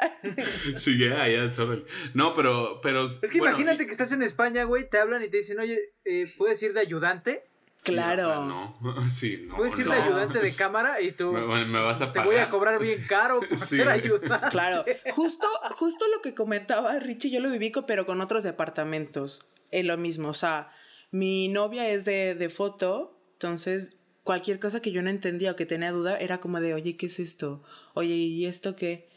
sí, 0.77 0.97
yeah, 0.97 1.27
yeah, 1.27 1.49
totally. 1.51 1.85
No, 2.15 2.33
pero. 2.33 2.81
pero 2.81 3.05
Es 3.05 3.19
que 3.29 3.37
bueno, 3.37 3.55
imagínate 3.55 3.85
que 3.85 3.91
estás 3.91 4.11
en 4.11 4.23
España, 4.23 4.63
güey, 4.63 4.89
te 4.89 4.97
hablan 4.97 5.23
y 5.23 5.29
te 5.29 5.37
dicen, 5.37 5.59
oye, 5.59 5.93
eh, 6.03 6.33
¿puedes 6.37 6.61
ir 6.63 6.73
de 6.73 6.79
ayudante? 6.79 7.43
Claro. 7.85 8.45
No, 8.45 9.09
sí, 9.09 9.45
no. 9.47 9.55
¿Puedes 9.57 9.79
ir 9.79 9.87
no. 9.87 9.93
de 9.93 10.01
ayudante 10.01 10.39
de 10.39 10.53
cámara? 10.55 11.01
Y 11.01 11.11
tú. 11.11 11.31
Me, 11.31 11.65
me 11.65 11.79
vas 11.79 12.01
a 12.01 12.07
Te 12.11 12.19
pagar. 12.19 12.25
voy 12.25 12.35
a 12.37 12.49
cobrar 12.49 12.79
bien 12.79 13.03
caro 13.07 13.39
por 13.39 13.57
Sí, 13.67 13.77
ser 13.77 13.87
ayudante. 13.89 14.49
Claro, 14.49 14.83
justo, 15.11 15.47
justo 15.75 16.05
lo 16.13 16.21
que 16.21 16.33
comentaba 16.33 16.97
Richie, 16.99 17.29
yo 17.31 17.39
lo 17.39 17.49
viví, 17.49 17.71
pero 17.87 18.05
con 18.05 18.21
otros 18.21 18.43
departamentos. 18.43 19.49
Es 19.71 19.85
lo 19.85 19.97
mismo, 19.97 20.29
o 20.29 20.33
sea, 20.33 20.69
mi 21.11 21.47
novia 21.47 21.89
es 21.89 22.05
de, 22.05 22.35
de 22.35 22.49
foto, 22.49 23.19
entonces 23.33 23.97
cualquier 24.23 24.59
cosa 24.59 24.81
que 24.81 24.91
yo 24.91 25.01
no 25.01 25.09
entendía 25.09 25.51
o 25.51 25.55
que 25.55 25.65
tenía 25.65 25.91
duda 25.91 26.17
era 26.17 26.39
como 26.39 26.59
de, 26.59 26.73
oye, 26.73 26.97
¿qué 26.97 27.05
es 27.07 27.19
esto? 27.19 27.61
Oye, 27.93 28.13
¿y 28.13 28.45
esto 28.45 28.75
qué? 28.75 29.09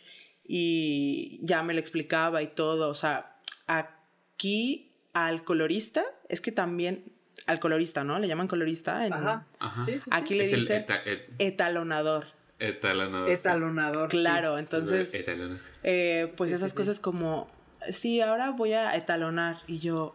Y 0.45 1.39
ya 1.43 1.63
me 1.63 1.75
lo 1.75 1.81
explicaba 1.81 2.43
y 2.43 2.49
todo, 2.49 2.89
o 2.89 2.95
sea, 2.95 3.37
aquí 3.67 4.93
al 5.13 5.45
colorista, 5.45 6.05
es 6.29 6.41
que 6.41 6.53
también, 6.53 7.13
al 7.47 7.61
colorista, 7.61 8.05
¿no? 8.05 8.19
Le 8.19 8.29
llaman 8.29 8.49
colorista. 8.49 9.07
en- 9.07 9.13
Ajá. 9.15 9.47
Ajá. 9.59 9.85
Sí, 9.85 9.93
sí, 9.93 10.01
sí. 10.01 10.11
Aquí 10.13 10.35
le 10.35 10.45
Es 10.47 10.71
eta- 10.71 11.01
et- 11.05 11.29
etalonador. 11.39 12.27
etalonador. 12.59 13.31
Etalonador. 13.31 14.09
Claro, 14.11 14.59
entonces... 14.59 15.15
Etalonador. 15.15 15.59
Eh, 15.85 16.33
pues 16.37 16.53
esas 16.53 16.75
cosas 16.75 16.99
como, 17.01 17.49
sí, 17.91 18.21
ahora 18.21 18.51
voy 18.51 18.73
a 18.73 18.95
etalonar. 18.97 19.59
Y 19.67 19.79
yo, 19.79 20.15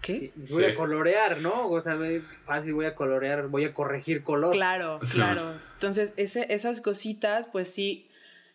¿qué? 0.00 0.32
sí. 0.34 0.52
Voy 0.52 0.64
Sí. 0.64 0.70
a 0.70 0.74
colorear, 0.74 1.38
¿no? 1.40 1.68
O 1.68 1.80
sea, 1.80 1.96
fácil, 2.44 2.74
voy 2.74 2.86
a 2.86 2.94
colorear, 2.94 3.48
voy 3.48 3.64
a 3.64 3.72
corregir 3.72 4.22
color. 4.24 4.52
Claro, 4.52 5.00
claro. 5.12 5.52
Entonces, 5.74 6.14
ese, 6.16 6.52
esas 6.52 6.80
cositas, 6.80 7.46
pues 7.50 7.72
sí, 7.72 8.08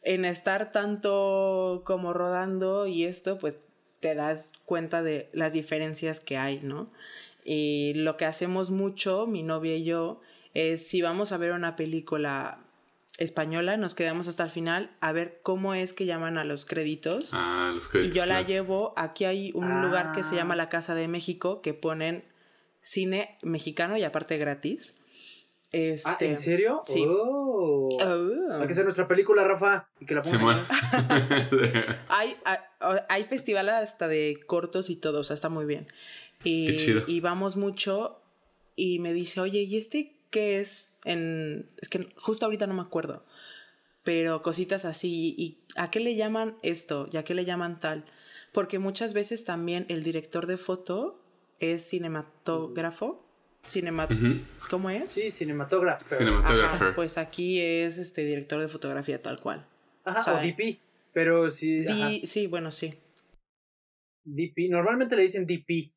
en 0.03 0.25
estar 0.25 0.71
tanto 0.71 1.83
como 1.85 2.13
rodando 2.13 2.87
y 2.87 3.05
esto, 3.05 3.37
pues 3.37 3.57
te 3.99 4.13
das 4.15 4.53
cuenta 4.65 5.01
de 5.01 5.29
las 5.33 5.53
diferencias 5.53 6.19
que 6.19 6.37
hay, 6.37 6.59
¿no? 6.61 6.91
Y 7.49 7.93
lo 7.95 8.17
que 8.17 8.25
hacemos 8.25 8.71
mucho, 8.71 9.25
mi 9.25 9.41
novia 9.41 9.75
y 9.77 9.85
yo, 9.85 10.19
es 10.53 10.85
si 10.85 11.01
vamos 11.01 11.31
a 11.31 11.37
ver 11.37 11.53
una 11.53 11.77
película 11.77 12.59
española, 13.19 13.77
nos 13.77 13.95
quedamos 13.95 14.27
hasta 14.27 14.43
el 14.43 14.49
final 14.51 14.91
a 14.99 15.13
ver 15.13 15.39
cómo 15.43 15.73
es 15.73 15.93
que 15.93 16.05
llaman 16.05 16.37
a 16.37 16.43
los 16.43 16.65
créditos. 16.65 17.29
Ah, 17.33 17.71
los 17.73 17.85
Y 17.85 17.89
créditos. 17.89 18.15
yo 18.17 18.25
la 18.25 18.41
llevo, 18.41 18.93
aquí 18.97 19.23
hay 19.23 19.51
un 19.55 19.81
lugar 19.81 20.11
que 20.11 20.25
se 20.25 20.35
llama 20.35 20.55
Ah. 20.55 20.57
la 20.57 20.69
Casa 20.69 20.93
de 20.93 21.07
México 21.07 21.61
que 21.61 21.73
ponen 21.73 22.25
cine 22.81 23.37
mexicano 23.43 23.95
y 23.95 24.03
aparte 24.03 24.37
gratis. 24.37 24.95
Este, 25.71 26.09
Ah, 26.09 26.17
¿en 26.19 26.37
serio? 26.37 26.81
sí. 26.85 27.03
Oh. 27.07 27.87
Oh. 28.01 28.53
Hay 28.59 28.67
que 28.67 28.73
hacer 28.73 28.83
nuestra 28.83 29.07
película, 29.07 29.43
Rafa. 29.45 29.87
Y 29.99 30.05
que 30.05 30.15
la 30.15 30.21
pongan 30.21 30.65
hay, 32.09 32.35
hay, 32.45 32.57
hay 33.09 33.23
festival 33.23 33.69
hasta 33.69 34.07
de 34.07 34.39
cortos 34.47 34.89
y 34.89 34.95
todo, 34.97 35.19
o 35.21 35.23
sea, 35.23 35.33
está 35.33 35.49
muy 35.49 35.65
bien. 35.65 35.87
Y, 36.43 36.67
Qué 36.67 36.75
chido. 36.77 37.03
y 37.07 37.19
vamos 37.19 37.55
mucho 37.55 38.21
y 38.75 38.99
me 38.99 39.13
dice, 39.13 39.41
oye, 39.41 39.61
¿y 39.61 39.77
este 39.77 40.15
qué 40.29 40.59
es? 40.59 40.97
En... 41.03 41.69
Es 41.81 41.89
que 41.89 42.07
justo 42.15 42.45
ahorita 42.45 42.67
no 42.67 42.73
me 42.73 42.81
acuerdo. 42.81 43.25
Pero 44.03 44.41
cositas 44.41 44.85
así. 44.85 45.35
¿Y 45.37 45.57
a 45.75 45.91
qué 45.91 45.99
le 45.99 46.15
llaman 46.15 46.57
esto? 46.61 47.09
¿Y 47.11 47.17
a 47.17 47.23
qué 47.23 47.33
le 47.33 47.45
llaman 47.45 47.79
tal? 47.79 48.05
porque 48.57 48.79
muchas 48.79 49.13
veces 49.13 49.43
también 49.43 49.85
el 49.87 50.01
director 50.01 50.47
de 50.47 50.57
foto 50.57 51.23
es 51.59 51.87
cinematógrafo. 51.87 53.23
Cinemat 53.69 54.09
¿Cómo 54.71 54.89
es? 54.89 55.09
Sí, 55.09 55.29
cinematógrafo. 55.29 56.03
Cinematographer. 56.15 56.95
pues 56.95 57.19
aquí 57.19 57.59
es 57.61 57.99
este 57.99 58.25
director 58.25 58.59
de 58.59 58.67
fotografía 58.67 59.21
tal 59.21 59.39
cual. 59.39 59.67
Ajá, 60.05 60.33
o, 60.33 60.41
DP. 60.41 60.79
Pero 61.13 61.51
sí. 61.51 61.85
sí, 62.25 62.47
bueno, 62.47 62.71
sí. 62.71 62.95
DP. 64.23 64.71
Normalmente 64.71 65.15
le 65.15 65.21
dicen 65.21 65.45
DP. 65.45 65.91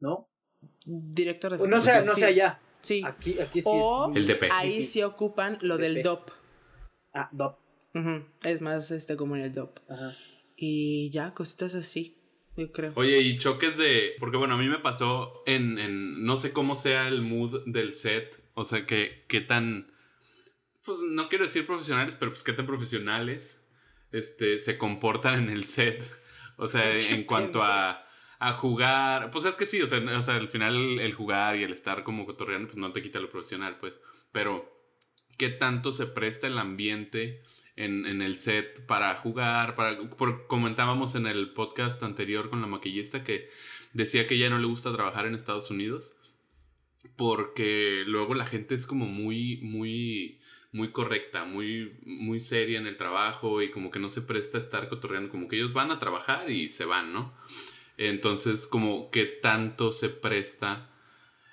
¿No? 0.00 0.28
Director 0.84 1.52
de 1.52 1.58
fotografía. 1.58 2.00
No 2.00 2.00
sé, 2.00 2.06
no 2.06 2.14
sé 2.14 2.24
allá. 2.26 2.60
Sí. 2.80 3.02
Aquí, 3.04 3.40
aquí 3.40 3.60
sí 3.60 3.68
o 3.70 4.12
es. 4.12 4.16
El 4.16 4.26
DP. 4.26 4.44
Ahí 4.52 4.84
sí 4.84 5.02
ocupan 5.02 5.58
lo 5.60 5.76
del 5.78 6.02
DOP. 6.02 6.30
Ah, 7.12 7.28
DOP. 7.32 7.58
Es 8.44 8.60
más 8.60 8.90
este 8.90 9.16
como 9.16 9.36
en 9.36 9.42
el 9.42 9.54
DOP. 9.54 9.78
Ajá. 9.90 10.14
Y 10.56 11.10
ya, 11.10 11.34
cositas 11.34 11.74
así, 11.74 12.18
yo 12.56 12.72
creo. 12.72 12.92
Oye, 12.94 13.20
y 13.20 13.38
choques 13.38 13.76
de. 13.76 14.14
Porque 14.18 14.36
bueno, 14.36 14.54
a 14.54 14.58
mí 14.58 14.68
me 14.68 14.78
pasó 14.78 15.42
en. 15.46 15.78
en 15.78 16.24
no 16.24 16.36
sé 16.36 16.52
cómo 16.52 16.74
sea 16.74 17.08
el 17.08 17.22
mood 17.22 17.62
del 17.66 17.92
set. 17.92 18.42
O 18.54 18.64
sea, 18.64 18.86
que 18.86 19.24
qué 19.28 19.40
tan. 19.40 19.92
Pues 20.84 20.98
no 21.00 21.28
quiero 21.28 21.44
decir 21.44 21.66
profesionales, 21.66 22.16
pero 22.18 22.30
pues 22.30 22.44
qué 22.44 22.52
tan 22.52 22.66
profesionales 22.66 23.66
este, 24.12 24.58
se 24.58 24.78
comportan 24.78 25.42
en 25.42 25.50
el 25.50 25.64
set. 25.64 26.04
O 26.56 26.68
sea, 26.68 26.96
en 26.96 27.24
cuanto 27.24 27.62
a 27.62 28.05
a 28.38 28.52
jugar. 28.52 29.30
Pues 29.30 29.44
es 29.44 29.56
que 29.56 29.66
sí, 29.66 29.80
o 29.82 29.86
sea, 29.86 29.98
o 29.98 30.22
sea, 30.22 30.36
al 30.36 30.48
final 30.48 31.00
el 31.00 31.14
jugar 31.14 31.56
y 31.56 31.62
el 31.62 31.72
estar 31.72 32.04
como 32.04 32.26
cotorreando, 32.26 32.68
pues 32.68 32.78
no 32.78 32.92
te 32.92 33.02
quita 33.02 33.20
lo 33.20 33.30
profesional, 33.30 33.78
pues. 33.78 33.94
Pero, 34.32 34.72
¿qué 35.38 35.48
tanto 35.48 35.92
se 35.92 36.06
presta 36.06 36.46
el 36.46 36.58
ambiente 36.58 37.42
en, 37.76 38.06
en 38.06 38.22
el 38.22 38.38
set 38.38 38.86
para 38.86 39.14
jugar? 39.16 39.76
Para, 39.76 39.98
comentábamos 40.48 41.14
en 41.14 41.26
el 41.26 41.52
podcast 41.52 42.02
anterior 42.02 42.50
con 42.50 42.60
la 42.60 42.66
maquillista 42.66 43.24
que 43.24 43.50
decía 43.92 44.26
que 44.26 44.38
ya 44.38 44.50
no 44.50 44.58
le 44.58 44.66
gusta 44.66 44.92
trabajar 44.92 45.26
en 45.26 45.34
Estados 45.34 45.70
Unidos. 45.70 46.12
Porque 47.16 48.02
luego 48.06 48.34
la 48.34 48.46
gente 48.46 48.74
es 48.74 48.86
como 48.86 49.06
muy, 49.06 49.58
muy 49.58 50.40
muy 50.72 50.92
correcta, 50.92 51.44
muy, 51.44 51.96
muy 52.04 52.38
seria 52.40 52.78
en 52.78 52.86
el 52.86 52.98
trabajo 52.98 53.62
y 53.62 53.70
como 53.70 53.90
que 53.90 53.98
no 53.98 54.10
se 54.10 54.20
presta 54.20 54.58
a 54.58 54.60
estar 54.60 54.88
cotorreando, 54.88 55.30
como 55.30 55.48
que 55.48 55.56
ellos 55.56 55.72
van 55.72 55.90
a 55.90 55.98
trabajar 55.98 56.50
y 56.50 56.68
se 56.68 56.84
van, 56.84 57.12
¿no? 57.14 57.32
Entonces, 57.98 58.66
como 58.66 59.10
que 59.10 59.24
tanto 59.24 59.92
se 59.92 60.08
presta 60.08 60.90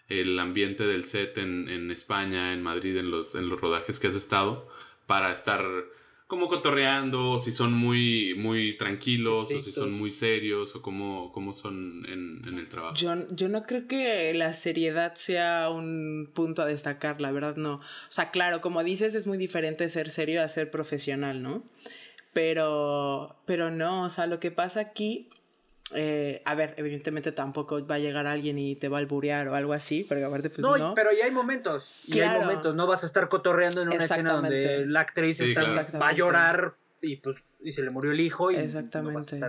el 0.09 0.37
ambiente 0.39 0.85
del 0.85 1.05
set 1.05 1.37
en, 1.37 1.89
España, 1.91 2.53
en 2.53 2.61
Madrid, 2.61 2.97
en 2.97 3.09
los, 3.09 3.35
en 3.35 3.49
los 3.49 3.59
rodajes 3.59 3.99
que 3.99 4.07
has 4.07 4.15
estado, 4.15 4.67
para 5.07 5.31
estar 5.31 5.65
como 6.27 6.47
cotorreando, 6.47 7.39
si 7.39 7.51
son 7.51 7.73
muy, 7.73 8.33
muy 8.35 8.75
tranquilos, 8.77 9.51
o 9.53 9.61
si 9.61 9.71
son 9.71 9.91
muy 9.93 10.11
serios, 10.11 10.75
o 10.75 10.81
cómo, 10.81 11.31
cómo 11.31 11.53
son 11.53 12.05
en, 12.07 12.57
el 12.57 12.67
trabajo. 12.69 12.95
Yo, 12.95 13.13
yo 13.29 13.49
no 13.49 13.63
creo 13.63 13.87
que 13.87 14.33
la 14.33 14.53
seriedad 14.53 15.13
sea 15.15 15.69
un 15.69 16.31
punto 16.33 16.63
a 16.63 16.65
destacar, 16.65 17.21
la 17.21 17.31
verdad 17.31 17.55
no. 17.55 17.75
O 17.75 17.81
sea, 18.09 18.31
claro, 18.31 18.61
como 18.61 18.83
dices, 18.83 19.13
es 19.15 19.27
muy 19.27 19.37
diferente 19.37 19.87
ser 19.89 20.09
serio 20.09 20.41
a 20.41 20.47
ser 20.47 20.71
profesional, 20.71 21.43
¿no? 21.43 21.63
Pero, 22.33 23.35
pero 23.45 23.69
no, 23.69 24.05
o 24.05 24.09
sea, 24.09 24.25
lo 24.25 24.39
que 24.39 24.49
pasa 24.49 24.79
aquí 24.79 25.29
eh, 25.95 26.41
a 26.45 26.55
ver, 26.55 26.73
evidentemente 26.77 27.31
tampoco 27.31 27.85
va 27.85 27.95
a 27.95 27.99
llegar 27.99 28.27
alguien 28.27 28.57
y 28.57 28.75
te 28.75 28.89
va 28.89 28.97
a 28.97 28.99
alburear 28.99 29.47
o 29.47 29.55
algo 29.55 29.73
así, 29.73 30.05
pero 30.07 30.25
aparte 30.25 30.49
pues 30.49 30.59
no. 30.59 30.77
no. 30.77 30.95
pero 30.95 31.11
ya 31.11 31.25
hay 31.25 31.31
momentos, 31.31 32.03
y 32.07 32.19
hay 32.19 32.39
momentos, 32.39 32.75
no 32.75 32.87
vas 32.87 33.03
a 33.03 33.05
estar 33.05 33.29
cotorreando 33.29 33.81
en 33.81 33.89
una 33.89 34.03
escena 34.03 34.33
donde 34.33 34.85
la 34.85 35.01
actriz 35.01 35.41
va 35.41 36.09
a 36.09 36.13
llorar 36.13 36.75
y 37.01 37.17
pues 37.17 37.37
y 37.61 37.71
se 37.71 37.81
le 37.81 37.91
murió 37.91 38.11
el 38.11 38.19
hijo 38.19 38.51
y 38.51 38.55
Exactamente. 38.55 39.39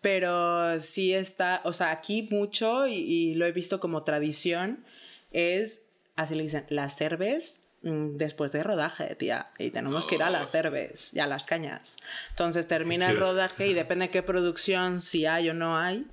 Pero 0.00 0.80
sí 0.80 1.14
está, 1.14 1.60
o 1.64 1.72
sea, 1.72 1.92
aquí 1.92 2.28
mucho 2.30 2.88
y, 2.88 2.94
y, 2.94 3.34
lo 3.34 3.46
he 3.46 3.52
visto 3.52 3.78
como 3.78 4.02
tradición 4.02 4.84
es, 5.30 5.88
así 6.16 6.34
le 6.34 6.42
dicen, 6.42 6.66
las 6.70 6.96
cervezas 6.96 7.62
Mm, 7.62 7.71
después 7.82 8.52
de 8.52 8.62
rodaje, 8.62 9.14
tía. 9.16 9.50
Y 9.58 9.70
tenemos 9.70 10.06
que 10.06 10.16
ir 10.16 10.22
a 10.22 10.30
las 10.30 10.50
cerves 10.50 11.12
y 11.14 11.20
a 11.20 11.26
las 11.26 11.44
cañas. 11.44 11.96
Entonces 12.30 12.68
termina 12.68 13.10
el 13.10 13.16
rodaje 13.16 13.66
y 13.66 13.74
depende 13.74 14.06
de 14.06 14.10
qué 14.10 14.22
producción, 14.22 15.00
si 15.00 15.26
hay 15.26 15.50
o 15.50 15.54
no 15.54 15.76
hay, 15.76 16.06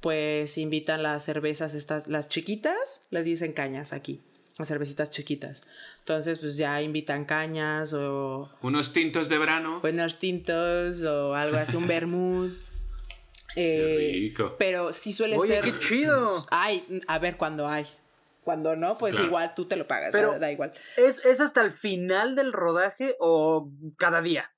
pues 0.00 0.58
invitan 0.58 1.02
las 1.02 1.24
cervezas 1.24 1.74
estas, 1.74 2.08
las 2.08 2.28
chiquitas, 2.28 3.06
le 3.10 3.22
dicen 3.22 3.52
cañas 3.52 3.92
aquí. 3.92 4.20
Las 4.58 4.68
cervecitas 4.68 5.10
chiquitas. 5.10 5.64
Entonces, 5.98 6.38
pues 6.38 6.56
ya 6.56 6.80
invitan 6.80 7.26
cañas 7.26 7.92
o. 7.92 8.50
Unos 8.62 8.92
tintos 8.92 9.28
de 9.28 9.36
verano. 9.36 9.82
Unos 9.84 10.18
tintos 10.18 11.02
o 11.02 11.34
algo 11.34 11.58
así, 11.58 11.76
un 11.76 11.86
vermouth. 11.86 12.52
Eh, 13.58 14.10
rico. 14.12 14.54
Pero 14.58 14.92
sí 14.92 15.14
suele 15.14 15.38
Oye, 15.38 15.48
ser. 15.48 15.64
¡Qué 15.64 15.78
chido! 15.78 16.46
Ay, 16.50 16.84
a 17.06 17.18
ver 17.18 17.38
cuándo 17.38 17.66
hay. 17.66 17.86
Cuando 18.46 18.76
no, 18.76 18.96
pues 18.96 19.18
igual 19.18 19.54
tú 19.56 19.64
te 19.64 19.74
lo 19.74 19.88
pagas, 19.88 20.12
Pero 20.12 20.38
da 20.38 20.52
igual. 20.52 20.72
¿es, 20.96 21.24
¿Es 21.24 21.40
hasta 21.40 21.62
el 21.62 21.72
final 21.72 22.36
del 22.36 22.52
rodaje 22.52 23.16
o 23.18 23.68
cada 23.98 24.22
día? 24.22 24.52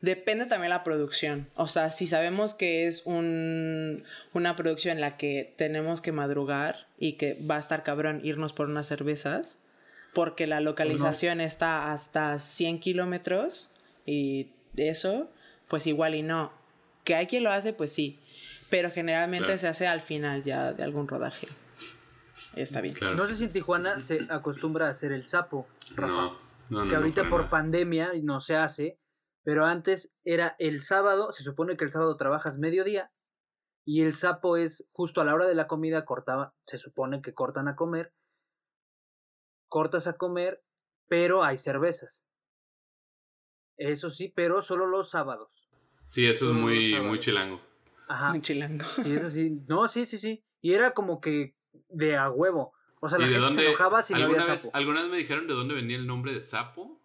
Depende 0.00 0.46
también 0.46 0.70
la 0.70 0.82
producción. 0.82 1.48
O 1.54 1.68
sea, 1.68 1.90
si 1.90 2.08
sabemos 2.08 2.54
que 2.54 2.88
es 2.88 3.06
un, 3.06 4.02
una 4.32 4.56
producción 4.56 4.96
en 4.96 5.00
la 5.00 5.16
que 5.16 5.54
tenemos 5.56 6.00
que 6.00 6.10
madrugar 6.10 6.88
y 6.98 7.12
que 7.12 7.38
va 7.48 7.58
a 7.58 7.60
estar 7.60 7.84
cabrón 7.84 8.20
irnos 8.24 8.52
por 8.52 8.68
unas 8.68 8.88
cervezas, 8.88 9.58
porque 10.12 10.48
la 10.48 10.58
localización 10.58 11.40
está 11.40 11.92
hasta 11.92 12.36
100 12.40 12.80
kilómetros 12.80 13.70
y 14.06 14.50
eso, 14.76 15.30
pues 15.68 15.86
igual 15.86 16.16
y 16.16 16.22
no. 16.22 16.52
Que 17.04 17.14
hay 17.14 17.28
quien 17.28 17.44
lo 17.44 17.52
hace, 17.52 17.72
pues 17.72 17.92
sí. 17.92 18.18
Pero 18.70 18.90
generalmente 18.90 19.56
se 19.56 19.68
hace 19.68 19.86
al 19.86 20.00
final 20.00 20.42
ya 20.42 20.72
de 20.72 20.82
algún 20.82 21.06
rodaje. 21.06 21.46
Está 22.54 22.80
bien. 22.80 22.94
No 23.16 23.26
sé 23.26 23.36
si 23.36 23.44
en 23.44 23.52
Tijuana 23.52 24.00
se 24.00 24.26
acostumbra 24.28 24.86
a 24.86 24.90
hacer 24.90 25.12
el 25.12 25.26
sapo, 25.26 25.66
Rafa. 25.94 26.36
No, 26.68 26.88
que 26.88 26.94
ahorita 26.94 27.28
por 27.28 27.48
pandemia 27.48 28.12
no 28.22 28.40
se 28.40 28.56
hace, 28.56 29.00
pero 29.42 29.66
antes 29.66 30.12
era 30.24 30.54
el 30.58 30.80
sábado, 30.80 31.32
se 31.32 31.42
supone 31.42 31.76
que 31.76 31.84
el 31.84 31.90
sábado 31.90 32.16
trabajas 32.16 32.58
mediodía 32.58 33.12
y 33.84 34.02
el 34.02 34.14
sapo 34.14 34.56
es 34.56 34.86
justo 34.92 35.20
a 35.20 35.24
la 35.24 35.34
hora 35.34 35.46
de 35.46 35.56
la 35.56 35.66
comida 35.66 36.04
cortaba, 36.04 36.54
se 36.66 36.78
supone 36.78 37.22
que 37.22 37.34
cortan 37.34 37.66
a 37.66 37.74
comer, 37.74 38.14
cortas 39.68 40.06
a 40.06 40.16
comer, 40.16 40.62
pero 41.08 41.42
hay 41.42 41.58
cervezas. 41.58 42.26
Eso 43.76 44.10
sí, 44.10 44.28
pero 44.28 44.62
solo 44.62 44.86
los 44.86 45.10
sábados. 45.10 45.68
Sí, 46.06 46.26
eso 46.26 46.50
es 46.50 46.52
muy, 46.52 47.00
muy 47.00 47.18
chilango. 47.18 47.60
Ajá. 48.08 48.30
Muy 48.30 48.42
chilango. 48.42 48.84
Sí, 48.84 49.14
eso 49.14 49.30
sí. 49.30 49.62
No, 49.66 49.88
sí, 49.88 50.06
sí, 50.06 50.18
sí. 50.18 50.44
Y 50.60 50.74
era 50.74 50.92
como 50.92 51.20
que 51.20 51.56
de 51.88 52.16
a 52.16 52.30
huevo. 52.30 52.72
O 53.00 53.08
sea, 53.08 53.18
la 53.18 53.26
gente 53.26 53.52
se 53.52 53.68
enojaba 53.68 54.02
si 54.02 54.12
no 54.12 54.24
había 54.24 54.44
vez, 54.44 54.60
sapo. 54.60 54.70
Alguna 54.74 55.00
vez 55.00 55.10
me 55.10 55.16
dijeron 55.16 55.46
de 55.46 55.54
dónde 55.54 55.74
venía 55.74 55.96
el 55.96 56.06
nombre 56.06 56.34
de 56.34 56.42
sapo, 56.42 57.00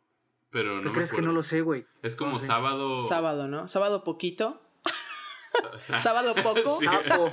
pero 0.49 0.81
no. 0.81 0.91
crees 0.91 1.13
que 1.13 1.21
no 1.21 1.31
lo 1.31 1.41
sé, 1.41 1.61
güey? 1.61 1.85
Es 2.03 2.15
como 2.15 2.39
sábado. 2.39 3.01
Sábado, 3.01 3.47
¿no? 3.47 3.67
Sábado 3.67 4.03
poquito. 4.03 4.61
sábado 5.79 6.35
poco. 6.43 6.79
Sapo. 6.81 7.31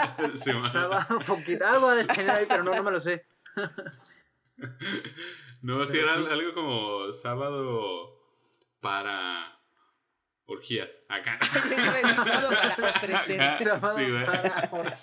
sábado 0.70 1.18
poquito. 1.26 1.66
Algo 1.66 1.90
de 1.92 2.04
tener 2.04 2.30
ahí, 2.30 2.46
pero 2.48 2.62
no, 2.62 2.72
no 2.72 2.82
me 2.84 2.92
lo 2.92 3.00
sé. 3.00 3.26
no, 5.62 5.84
sí, 5.86 5.98
era 5.98 6.14
algo 6.14 6.54
como 6.54 7.12
sábado 7.12 8.16
para 8.80 9.58
orgías. 10.46 11.02
Acá. 11.08 11.40
sábado 11.42 12.50
para 12.50 12.90
ofrecer. 12.90 13.56
Sábado 13.58 13.96
para 14.70 14.98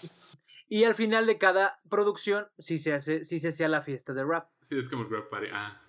y 0.70 0.84
al 0.84 0.94
final 0.94 1.26
de 1.26 1.38
cada 1.38 1.82
producción 1.90 2.48
sí 2.58 2.78
se 2.78 2.94
hace, 2.94 3.24
sí 3.24 3.40
se 3.40 3.50
hacía 3.50 3.68
la 3.68 3.82
fiesta 3.82 4.14
de 4.14 4.24
rap. 4.24 4.50
Sí, 4.62 4.78
es 4.78 4.88
como 4.88 5.04
el 5.04 5.10
rap 5.10 5.30
party. 5.30 5.48
Ah. 5.52 5.82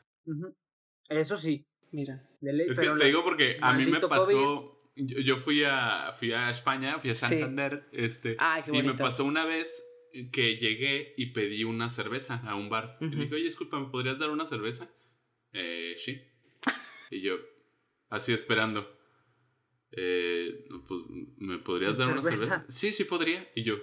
Eso 1.09 1.37
sí. 1.37 1.67
Mira. 1.93 2.27
es 2.41 2.79
que 2.79 2.89
te 2.89 3.05
digo 3.05 3.23
porque 3.23 3.59
a 3.61 3.75
mí 3.75 3.87
me 3.87 4.01
pasó. 4.01 4.77
Yo, 4.97 5.37
fui 5.37 5.65
a, 5.65 6.13
fui 6.15 6.33
a 6.33 6.51
España, 6.51 6.99
fui 6.99 7.11
a 7.11 7.15
Santander, 7.15 7.89
este, 7.93 8.37
ah, 8.39 8.63
y 8.71 8.83
me 8.83 8.95
pasó 8.95 9.25
una 9.25 9.47
vez 9.47 9.87
que 10.33 10.57
llegué 10.57 11.15
y 11.17 11.27
pedí 11.27 11.65
una 11.65 11.89
cerveza 11.89 12.43
a 12.45 12.55
un 12.55 12.69
bar. 12.69 12.99
Y 13.01 13.07
me 13.07 13.25
dijo, 13.25 13.37
oye, 13.37 13.45
disculpa, 13.45 13.79
¿me 13.79 13.89
podrías 13.89 14.19
dar 14.19 14.31
una 14.31 14.47
cerveza? 14.47 14.91
Eh, 15.53 15.95
sí. 15.97 16.21
y 17.11 17.21
yo, 17.21 17.37
así 18.09 18.33
esperando. 18.33 18.99
Eh, 19.93 20.67
pues, 20.87 21.05
¿me 21.39 21.59
podrías 21.59 21.97
dar 21.97 22.09
una 22.09 22.23
cerveza? 22.23 22.67
Sí, 22.69 22.93
sí 22.93 23.05
podría. 23.05 23.49
Y 23.55 23.63
yo, 23.63 23.77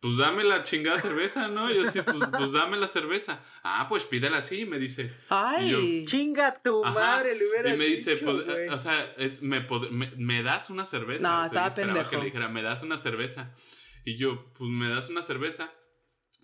pues 0.00 0.18
dame 0.18 0.44
la 0.44 0.62
chingada 0.62 1.00
cerveza, 1.00 1.48
¿no? 1.48 1.72
Yo 1.72 1.90
sí, 1.90 2.00
pues, 2.02 2.18
pues, 2.30 2.52
dame 2.52 2.76
la 2.76 2.86
cerveza. 2.86 3.42
Ah, 3.62 3.86
pues 3.88 4.04
pídela 4.04 4.38
así, 4.38 4.66
me 4.66 4.78
dice. 4.78 5.12
Ay, 5.30 6.04
chinga 6.06 6.62
tu 6.62 6.84
madre, 6.84 7.34
le 7.34 7.48
hubiera 7.48 7.70
Y 7.70 7.76
me 7.78 7.86
dice, 7.86 8.16
pues, 8.18 8.36
o 8.70 8.78
sea, 8.78 9.14
es, 9.16 9.42
me, 9.42 9.66
me, 10.16 10.42
das 10.42 10.70
una 10.70 10.84
cerveza. 10.84 11.22
No, 11.22 11.46
estaba 11.46 11.74
pendejo. 11.74 12.10
que 12.10 12.16
le 12.18 12.24
dijera, 12.26 12.48
me 12.48 12.62
das 12.62 12.82
una 12.82 12.98
cerveza. 12.98 13.54
Y 14.04 14.16
yo, 14.16 14.52
pues 14.52 14.70
me 14.70 14.88
das 14.88 15.08
una 15.08 15.22
cerveza. 15.22 15.72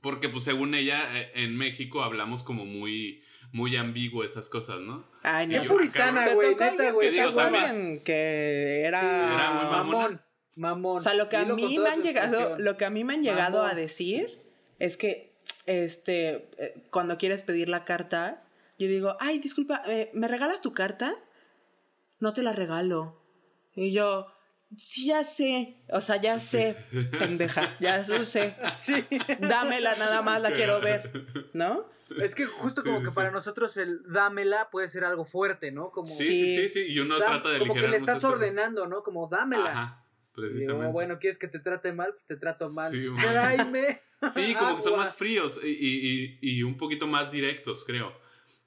Porque, 0.00 0.28
pues, 0.28 0.44
según 0.44 0.74
ella, 0.74 1.20
eh, 1.20 1.30
en 1.34 1.56
México 1.56 2.02
hablamos 2.02 2.42
como 2.42 2.64
muy, 2.64 3.22
muy 3.52 3.76
ambiguo 3.76 4.24
esas 4.24 4.48
cosas, 4.48 4.80
¿no? 4.80 5.06
Ay, 5.22 5.46
no. 5.46 5.62
puritana, 5.64 6.32
güey, 6.34 6.56
neta, 6.56 6.90
güey. 6.90 7.10
Que, 7.10 8.02
que 8.04 8.80
era... 8.80 9.34
Era 9.34 9.50
muy 9.52 9.70
mamón. 9.70 10.31
Mamón. 10.56 10.96
O 10.96 11.00
sea, 11.00 11.14
lo 11.14 11.28
que 11.28 11.36
a 11.36 11.44
mí 11.44 11.78
me 11.78 11.88
han 11.88 12.02
llegado, 12.02 12.58
lo 12.58 12.76
que 12.76 12.84
a 12.84 12.90
mí 12.90 13.04
me 13.04 13.14
han 13.14 13.22
llegado 13.22 13.64
a 13.64 13.74
decir 13.74 14.40
es 14.78 14.96
que 14.96 15.32
este 15.66 16.50
eh, 16.58 16.86
cuando 16.90 17.16
quieres 17.18 17.42
pedir 17.42 17.68
la 17.68 17.84
carta, 17.84 18.42
yo 18.78 18.88
digo, 18.88 19.16
"Ay, 19.20 19.38
disculpa, 19.38 19.80
eh, 19.86 20.10
¿me 20.12 20.28
regalas 20.28 20.60
tu 20.60 20.74
carta?" 20.74 21.14
No 22.20 22.32
te 22.32 22.42
la 22.42 22.52
regalo. 22.52 23.20
Y 23.74 23.92
yo, 23.92 24.26
"Sí, 24.76 25.06
ya 25.06 25.24
sé, 25.24 25.76
o 25.90 26.00
sea, 26.00 26.16
ya 26.16 26.38
sé, 26.38 26.76
pendeja, 27.18 27.74
ya 27.80 28.02
lo 28.06 28.24
sé. 28.24 28.54
Sí. 28.80 29.06
Dámela 29.40 29.96
nada 29.96 30.20
más, 30.22 30.40
la 30.42 30.52
quiero 30.52 30.80
ver." 30.80 31.10
¿No? 31.54 31.90
Es 32.20 32.34
que 32.34 32.44
justo 32.44 32.82
como 32.82 32.98
sí, 32.98 33.04
que 33.04 33.10
sí. 33.10 33.14
para 33.14 33.30
nosotros 33.30 33.74
el 33.78 34.02
dámela 34.12 34.68
puede 34.70 34.86
ser 34.90 35.04
algo 35.04 35.24
fuerte, 35.24 35.72
¿no? 35.72 35.90
Como, 35.90 36.06
Sí, 36.06 36.58
Sí. 36.58 36.68
sí. 36.68 36.80
Y 36.88 36.98
uno 36.98 37.18
da- 37.18 37.26
trata 37.26 37.48
de 37.50 37.58
como 37.60 37.72
que 37.74 37.88
le 37.88 37.96
estás 37.96 38.16
cosas. 38.16 38.32
ordenando, 38.34 38.86
¿no? 38.86 39.02
Como 39.02 39.28
dámela. 39.28 39.70
Ajá, 39.70 40.01
Precisamente. 40.34 40.92
bueno, 40.92 41.18
¿quieres 41.18 41.38
que 41.38 41.48
te 41.48 41.58
trate 41.58 41.92
mal? 41.92 42.12
Pues 42.12 42.24
te 42.26 42.36
trato 42.36 42.70
mal. 42.70 42.90
Sí. 42.90 43.06
Tráeme 43.18 44.00
Sí, 44.32 44.54
como 44.54 44.76
que 44.76 44.82
son 44.82 44.96
más 44.96 45.14
fríos 45.16 45.60
y, 45.64 45.68
y- 45.68 46.38
y- 46.40 46.62
un 46.62 46.76
poquito 46.76 47.06
más 47.08 47.30
directos, 47.32 47.84
creo. 47.84 48.16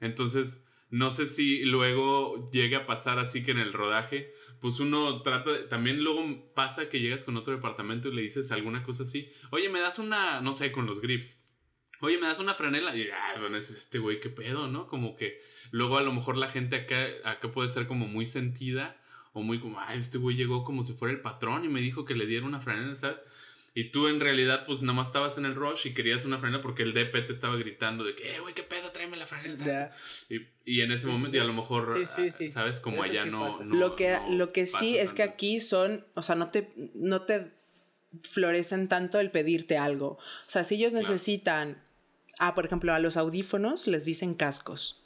Entonces, 0.01 0.62
no 0.89 1.12
sé 1.12 1.25
si 1.25 1.63
luego 1.63 2.49
llegue 2.51 2.75
a 2.75 2.86
pasar 2.86 3.19
así 3.19 3.41
que 3.41 3.51
en 3.51 3.60
el 3.60 3.71
rodaje, 3.73 4.34
pues 4.60 4.80
uno 4.82 5.21
trata, 5.21 5.51
de- 5.54 5.63
también 5.63 6.04
luego 6.04 6.54
pasa 6.54 6.89
que 6.89 6.99
llegas 6.99 7.23
con 7.23 7.38
otro 7.38 7.54
departamento 7.56 8.10
y 8.10 8.15
le 8.15 8.21
dices 8.21 8.51
alguna 8.51 8.84
cosa 8.84 9.04
así, 9.04 9.32
oye, 9.51 9.69
me 9.69 9.80
das 9.80 9.97
una, 9.97 10.41
no 10.41 10.54
sé, 10.54 10.71
con 10.73 10.86
los 10.86 10.99
grips. 11.01 11.39
Oye, 12.01 12.17
me 12.17 12.28
das 12.28 12.39
una 12.39 12.54
franela 12.54 12.93
y 12.95 13.08
ah, 13.10 13.39
bueno, 13.39 13.56
es 13.56 13.69
este 13.69 13.99
güey, 13.99 14.19
qué 14.19 14.30
pedo, 14.30 14.67
¿no? 14.67 14.88
Como 14.88 15.15
que 15.15 15.39
luego 15.71 15.97
a 15.97 16.04
lo 16.04 16.12
mejor 16.12 16.36
la 16.36 16.49
gente 16.49 16.75
acá, 16.75 17.08
acá 17.23 17.49
puede 17.51 17.69
ser 17.69 17.88
como 17.88 18.08
muy 18.08 18.25
sentida 18.25 19.01
o 19.38 19.41
muy 19.41 19.60
como, 19.60 19.80
ay, 19.82 20.00
este 20.00 20.17
güey 20.17 20.38
llegó 20.38 20.63
como 20.63 20.86
si 20.86 20.93
fuera 20.93 21.13
el 21.13 21.19
patrón 21.19 21.65
y 21.65 21.67
me 21.67 21.82
dijo 21.82 22.06
que 22.06 22.15
le 22.15 22.26
diera 22.26 22.45
una 22.45 22.62
franela, 22.62 22.95
¿sabes? 22.95 23.17
Y 23.74 23.89
tú 23.91 24.08
en 24.08 24.21
realidad, 24.21 24.65
pues 24.65 24.82
nada 24.82 24.93
más 24.93 25.08
estabas 25.08 25.38
en 25.38 25.43
el 25.43 25.54
rush 25.54 25.88
y 25.88 25.93
querías 25.93 26.24
una 26.24 26.38
franela 26.39 26.62
porque 26.62 26.84
el 26.84 26.93
DP 26.93 27.12
te 27.28 27.34
estaba 27.34 27.58
gritando 27.58 28.06
de 28.06 28.15
que, 28.15 28.34
eh, 28.34 28.39
güey, 28.39 28.54
qué 28.54 28.63
pedo, 28.63 28.89
tráeme 28.93 29.17
la 29.17 29.26
franela. 29.26 29.91
Y, 30.30 30.38
y 30.63 30.80
en 30.80 30.93
ese 30.93 31.08
momento, 31.08 31.36
y 31.36 31.41
a 31.41 31.43
lo 31.43 31.52
mejor, 31.52 31.93
Sí, 31.93 32.06
sí, 32.15 32.32
sí. 32.32 32.45
ah, 32.52 32.54
¿sabes? 32.54 32.80
Como 32.80 33.04
Eso 33.04 33.12
allá 33.12 33.24
sí 33.26 33.30
no, 33.30 33.62
lo 33.65 33.98
que, 33.98 34.12
no 34.12 34.32
lo 34.38 34.48
que 34.48 34.65
sí 34.67 34.98
es 34.98 35.12
que 35.12 35.24
aquí 35.24 35.60
son, 35.60 36.06
o 36.13 36.21
sea, 36.21 36.36
no 36.36 36.50
te, 36.52 36.71
no 36.93 37.24
te 37.24 37.52
florecen 38.21 38.88
tanto 38.88 39.19
el 39.19 39.30
pedirte 39.32 39.78
algo. 39.78 40.12
O 40.12 40.19
sea, 40.50 40.63
si 40.63 40.76
ellos 40.76 40.91
Claro. 40.93 41.10
necesitan, 41.10 41.84
ah, 42.39 42.56
por 42.56 42.65
ejemplo, 42.65 42.93
a 42.93 43.00
los 43.00 43.17
audífonos 43.17 43.88
les 43.88 44.06
dicen 44.06 44.36
cascos. 44.36 45.04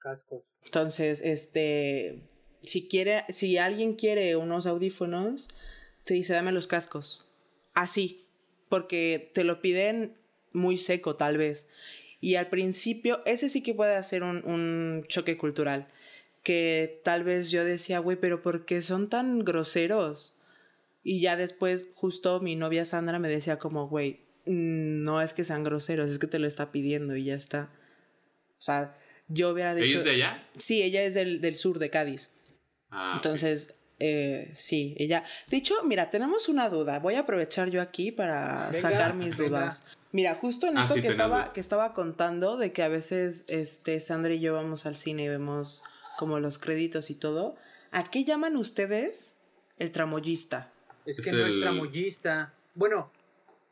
Cascos. 0.00 0.44
Entonces, 0.66 1.22
este, 1.22 2.28
si 2.62 2.88
quiere, 2.88 3.24
si 3.30 3.58
alguien 3.58 3.94
quiere 3.94 4.36
unos 4.36 4.66
audífonos, 4.66 5.48
te 6.04 6.14
dice, 6.14 6.32
dame 6.32 6.52
los 6.52 6.66
cascos. 6.66 7.30
Así, 7.74 8.26
porque 8.68 9.30
te 9.34 9.44
lo 9.44 9.60
piden 9.60 10.16
muy 10.52 10.76
seco 10.76 11.16
tal 11.16 11.36
vez. 11.36 11.68
Y 12.20 12.36
al 12.36 12.48
principio, 12.48 13.22
ese 13.26 13.48
sí 13.48 13.62
que 13.62 13.74
puede 13.74 13.94
hacer 13.94 14.22
un, 14.22 14.44
un 14.44 15.04
choque 15.06 15.36
cultural. 15.36 15.88
Que 16.42 17.00
tal 17.04 17.24
vez 17.24 17.50
yo 17.50 17.64
decía, 17.64 17.98
güey, 17.98 18.16
pero 18.18 18.42
¿por 18.42 18.64
qué 18.64 18.82
son 18.82 19.08
tan 19.08 19.44
groseros? 19.44 20.36
Y 21.02 21.20
ya 21.20 21.36
después, 21.36 21.92
justo 21.94 22.40
mi 22.40 22.56
novia 22.56 22.84
Sandra 22.84 23.18
me 23.18 23.28
decía 23.28 23.58
como, 23.58 23.88
güey, 23.88 24.20
no 24.46 25.20
es 25.20 25.32
que 25.32 25.44
sean 25.44 25.64
groseros, 25.64 26.10
es 26.10 26.18
que 26.18 26.26
te 26.26 26.38
lo 26.38 26.46
está 26.46 26.70
pidiendo 26.72 27.16
y 27.16 27.24
ya 27.24 27.34
está. 27.34 27.70
O 28.58 28.62
sea, 28.62 28.96
yo 29.28 29.50
hubiera 29.50 29.72
¿Ella 29.72 29.82
dicho... 29.82 29.98
es 29.98 30.04
de 30.04 30.10
allá? 30.12 30.48
Sí, 30.56 30.82
ella 30.82 31.02
es 31.02 31.14
del, 31.14 31.40
del 31.40 31.56
sur 31.56 31.78
de 31.78 31.90
Cádiz. 31.90 32.35
Ah. 32.90 33.12
Entonces, 33.16 33.74
eh, 33.98 34.52
sí, 34.54 34.94
ella. 34.98 35.24
De 35.48 35.56
hecho, 35.56 35.74
mira, 35.84 36.10
tenemos 36.10 36.48
una 36.48 36.68
duda. 36.68 36.98
Voy 36.98 37.14
a 37.14 37.20
aprovechar 37.20 37.70
yo 37.70 37.80
aquí 37.82 38.12
para 38.12 38.66
Venga, 38.70 38.80
sacar 38.80 39.14
mis 39.14 39.38
venga. 39.38 39.58
dudas. 39.60 39.84
Mira, 40.12 40.34
justo 40.36 40.66
en 40.66 40.78
Ah, 40.78 40.82
esto 40.82 40.94
sí, 40.94 41.02
que, 41.02 41.08
estaba, 41.08 41.42
duda. 41.42 41.52
que 41.52 41.60
estaba 41.60 41.92
contando 41.92 42.56
de 42.56 42.72
que 42.72 42.82
a 42.82 42.88
veces 42.88 43.44
este, 43.48 44.00
Sandra 44.00 44.32
y 44.34 44.40
yo 44.40 44.54
vamos 44.54 44.86
al 44.86 44.96
cine 44.96 45.24
y 45.24 45.28
vemos 45.28 45.82
como 46.18 46.40
los 46.40 46.58
créditos 46.58 47.10
y 47.10 47.14
todo. 47.14 47.56
¿A 47.90 48.10
qué 48.10 48.24
llaman 48.24 48.56
ustedes 48.56 49.38
el 49.78 49.92
tramoyista? 49.92 50.70
Es 51.04 51.18
Es 51.18 51.24
que 51.24 51.32
no 51.32 51.46
es 51.46 51.60
tramoyista. 51.60 52.54
Bueno, 52.74 53.10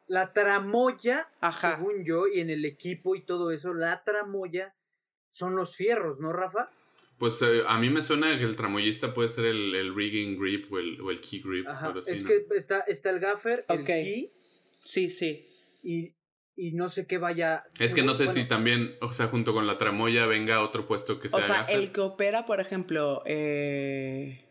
la 0.07 0.33
tramoya, 0.33 1.29
Ajá. 1.41 1.77
según 1.77 2.05
yo, 2.05 2.27
y 2.29 2.41
en 2.41 2.51
el 2.51 2.65
equipo 2.65 3.15
y 3.17 3.23
todo 3.23 3.51
eso, 3.51 3.73
la 3.75 4.03
tramoya 4.05 4.75
son 5.31 5.57
los 5.57 5.77
fierros, 5.77 6.21
¿no, 6.21 6.33
Rafa? 6.33 6.69
Pues 7.19 7.41
eh, 7.43 7.63
a 7.67 7.79
mí 7.79 7.91
me 7.91 8.03
suena 8.03 8.37
que 8.39 8.45
el 8.45 8.57
tramoyista 8.57 9.15
puede 9.15 9.29
ser 9.29 9.45
el, 9.47 9.75
el 9.75 9.95
rigging 9.95 10.39
grip 10.39 10.71
o 10.73 10.79
el, 10.79 11.01
o 11.01 11.11
el 11.11 11.21
key 11.21 11.41
grip. 11.45 11.67
Ajá. 11.69 11.95
así, 11.99 12.13
es 12.13 12.23
¿no? 12.25 12.29
que 12.29 12.45
está, 12.57 12.81
está 12.81 13.11
el 13.11 13.21
gaffer, 13.21 13.65
el 13.69 13.81
Ok. 13.81 13.87
key, 13.87 14.33
Sí, 14.81 15.09
sí. 15.11 15.47
y, 15.83 16.13
y 16.57 16.73
no 16.73 16.89
sé 16.89 17.07
qué 17.07 17.19
vaya. 17.19 17.65
Es 17.79 17.95
que 17.95 18.03
no 18.03 18.15
sé 18.15 18.29
si 18.31 18.45
también, 18.47 18.97
o 19.01 19.13
sea, 19.13 19.29
junto 19.29 19.53
con 19.55 19.67
la 19.67 19.79
tramoya 19.79 20.27
venga 20.27 20.61
otro 20.63 20.87
puesto 20.87 21.19
que 21.21 21.29
sea 21.29 21.39
O 21.39 21.43
sea, 21.43 21.57
gaffer. 21.59 21.79
el 21.79 21.93
que 21.93 22.01
opera, 22.01 22.45
por 22.47 22.61
ejemplo, 22.61 23.23
eh, 23.27 24.45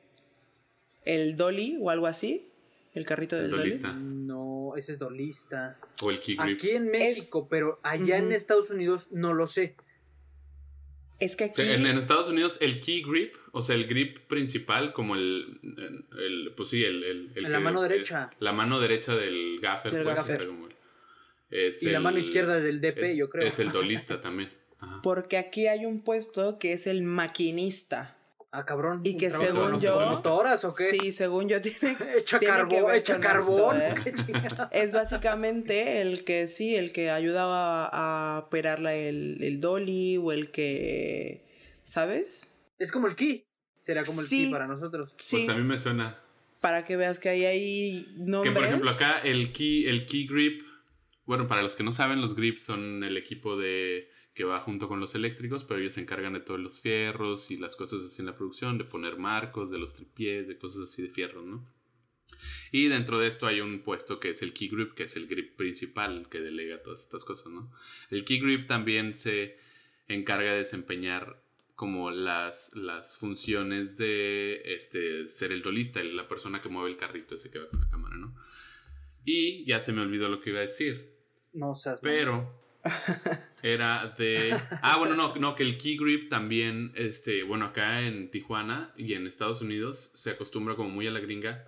el 1.05 1.35
dolly 1.37 1.77
o 1.81 1.89
algo 1.89 2.07
así. 2.07 2.49
El 2.93 3.05
carrito 3.05 3.35
El 3.35 3.43
del 3.43 3.51
dolly. 3.51 3.63
dolista. 3.71 3.93
No, 3.93 4.73
ese 4.77 4.91
es 4.93 4.99
dolista. 4.99 5.79
O 6.03 6.11
el 6.11 6.19
key 6.19 6.35
grip. 6.35 6.55
Aquí 6.57 6.69
en 6.71 6.87
México, 6.89 7.47
pero 7.49 7.79
allá 7.83 8.17
en. 8.17 8.31
Estados 8.31 8.69
Unidos 8.69 9.11
no 9.11 9.33
lo 9.33 9.47
sé. 9.47 9.75
Es 11.23 11.35
que 11.35 11.45
O 11.45 11.47
aquí. 11.47 11.63
sea, 11.63 11.75
En, 11.75 11.85
en 11.85 11.97
Estados 11.97 12.29
Unidos, 12.29 12.57
el 12.61 12.79
key 12.79 13.01
grip, 13.03 13.35
o 13.51 13.61
sea, 13.61 13.75
el 13.75 13.85
grip 13.87 14.19
principal, 14.27 14.93
como 14.93 15.15
el. 15.15 15.59
el 16.19 16.53
pues 16.55 16.69
sí, 16.69 16.83
el. 16.83 17.03
el, 17.03 17.33
la 17.43 17.49
que- 17.57 17.59
mano 17.59 17.81
derecha. 17.81 18.29
la 18.39 18.51
mano 18.53 18.79
derecha 18.79 19.15
del 19.15 19.59
gaffer. 19.61 19.91
Del 19.93 20.03
pues, 20.03 20.15
gaffer. 20.15 20.35
o 20.35 20.37
sea, 20.39 20.47
como 20.47 20.67
el- 20.67 20.73
es 21.49 21.83
Y 21.83 21.89
la 21.89 21.99
mano 21.99 22.17
izquierda 22.17 22.59
del 22.59 22.81
DP, 22.81 23.11
es- 23.11 23.17
yo 23.17 23.29
creo. 23.29 23.47
Es 23.47 23.59
el 23.59 23.71
dolista 23.71 24.19
también. 24.21 24.51
Ajá. 24.79 24.99
Porque 25.01 25.37
aquí 25.37 25.67
hay 25.67 25.85
un 25.85 26.01
puesto 26.03 26.59
que 26.59 26.73
es 26.73 26.87
el 26.87 27.03
maquinista. 27.03 28.17
Ah, 28.55 28.65
cabrón. 28.65 29.01
Y 29.03 29.13
¿un 29.13 29.17
que 29.17 29.31
según 29.31 29.71
con 29.71 29.79
yo- 29.79 29.99
motoras 30.11 30.63
o 30.63 30.75
qué? 30.75 30.83
Sí, 30.83 31.11
según 31.11 31.49
yo 31.49 31.59
tiene. 31.61 31.97
Echa 32.19 32.37
tiene 32.37 32.53
que 32.55 32.61
carbón, 32.61 32.85
ver 32.85 32.95
echa 32.97 33.13
con 33.13 33.21
carbón. 33.23 33.81
esto, 33.81 34.63
¿eh? 34.63 34.67
Es 34.71 34.91
básicamente 34.93 36.01
el 36.01 36.23
que 36.23 36.47
sí, 36.47 36.75
el 36.75 36.91
que 36.93 37.09
ayuda 37.09 37.45
a, 37.87 38.35
a 38.35 38.39
operar 38.41 38.79
la- 38.79 38.93
el, 38.95 39.39
el 39.43 39.59
dolly 39.59 40.17
o 40.17 40.31
el 40.31 40.51
que. 40.51 41.45
¿Sabes? 41.83 42.61
Es 42.77 42.91
como 42.91 43.07
el 43.07 43.15
ki. 43.15 43.45
Será 43.79 44.03
como 44.03 44.21
el 44.21 44.27
Sí. 44.27 44.45
ki 44.45 44.51
para 44.51 44.67
nosotros. 44.67 45.13
Sí. 45.17 45.37
Pues 45.37 45.49
a 45.49 45.55
mí 45.55 45.63
me 45.63 45.77
suena. 45.79 46.19
Para 46.61 46.85
que 46.85 46.95
veas 46.95 47.19
que 47.19 47.29
ahí 47.29 47.45
hay 47.45 48.03
Que 48.05 48.11
nombres. 48.23 48.53
por 48.53 48.63
ejemplo 48.65 48.89
acá 48.91 49.19
el 49.19 49.51
key, 49.51 49.85
el 49.87 50.05
key 50.05 50.27
grip, 50.27 50.61
bueno, 51.25 51.47
para 51.47 51.61
los 51.63 51.75
que 51.75 51.83
no 51.83 51.91
saben, 51.91 52.21
los 52.21 52.35
grips 52.35 52.61
son 52.63 53.03
el 53.03 53.17
equipo 53.17 53.57
de 53.57 54.09
que 54.33 54.43
va 54.43 54.59
junto 54.59 54.87
con 54.87 54.99
los 54.99 55.13
eléctricos, 55.15 55.63
pero 55.63 55.79
ellos 55.79 55.93
se 55.93 56.01
encargan 56.01 56.33
de 56.33 56.39
todos 56.39 56.59
los 56.59 56.79
fierros 56.79 57.51
y 57.51 57.57
las 57.57 57.75
cosas 57.75 58.01
así 58.01 58.21
en 58.21 58.25
la 58.25 58.35
producción, 58.35 58.77
de 58.77 58.83
poner 58.83 59.17
marcos, 59.17 59.69
de 59.69 59.77
los 59.77 59.93
tripiés, 59.93 60.47
de 60.47 60.57
cosas 60.57 60.83
así 60.89 61.01
de 61.01 61.09
fierros, 61.09 61.45
¿no? 61.45 61.63
Y 62.71 62.87
dentro 62.87 63.19
de 63.19 63.27
esto 63.27 63.45
hay 63.45 63.61
un 63.61 63.81
puesto 63.81 64.19
que 64.19 64.29
es 64.29 64.41
el 64.41 64.53
key 64.53 64.69
grip, 64.69 64.93
que 64.93 65.03
es 65.03 65.15
el 65.15 65.27
grip 65.27 65.55
principal 65.55 66.27
que 66.29 66.39
delega 66.39 66.81
todas 66.81 67.01
estas 67.01 67.23
cosas, 67.25 67.47
¿no? 67.53 67.71
El 68.09 68.25
key 68.25 68.39
grip 68.39 68.67
también 68.67 69.13
se 69.13 69.57
encarga 70.07 70.51
de 70.51 70.59
desempeñar 70.59 71.41
como 71.75 72.11
las, 72.11 72.75
las 72.75 73.17
funciones 73.17 73.97
de 73.97 74.61
este, 74.65 75.27
ser 75.27 75.51
el 75.51 75.61
dolista, 75.61 76.03
la 76.03 76.27
persona 76.27 76.61
que 76.61 76.69
mueve 76.69 76.89
el 76.89 76.97
carrito 76.97 77.35
ese 77.35 77.51
que 77.51 77.59
va 77.59 77.69
con 77.69 77.81
la 77.81 77.89
cámara, 77.89 78.15
¿no? 78.17 78.35
Y 79.25 79.63
ya 79.65 79.79
se 79.79 79.93
me 79.93 80.01
olvidó 80.01 80.27
lo 80.27 80.41
que 80.41 80.49
iba 80.49 80.59
a 80.59 80.63
decir, 80.63 81.13
No 81.53 81.75
seas. 81.75 81.99
pero 82.01 82.62
era 83.61 84.13
de... 84.17 84.59
Ah, 84.81 84.97
bueno, 84.97 85.15
no, 85.15 85.35
no, 85.35 85.55
que 85.55 85.63
el 85.63 85.77
key 85.77 85.97
grip 85.97 86.29
también, 86.29 86.91
este, 86.95 87.43
bueno, 87.43 87.65
acá 87.65 88.01
en 88.01 88.29
Tijuana 88.29 88.91
y 88.97 89.13
en 89.13 89.27
Estados 89.27 89.61
Unidos 89.61 90.11
se 90.13 90.31
acostumbra 90.31 90.75
como 90.75 90.89
muy 90.89 91.07
a 91.07 91.11
la 91.11 91.19
gringa 91.19 91.65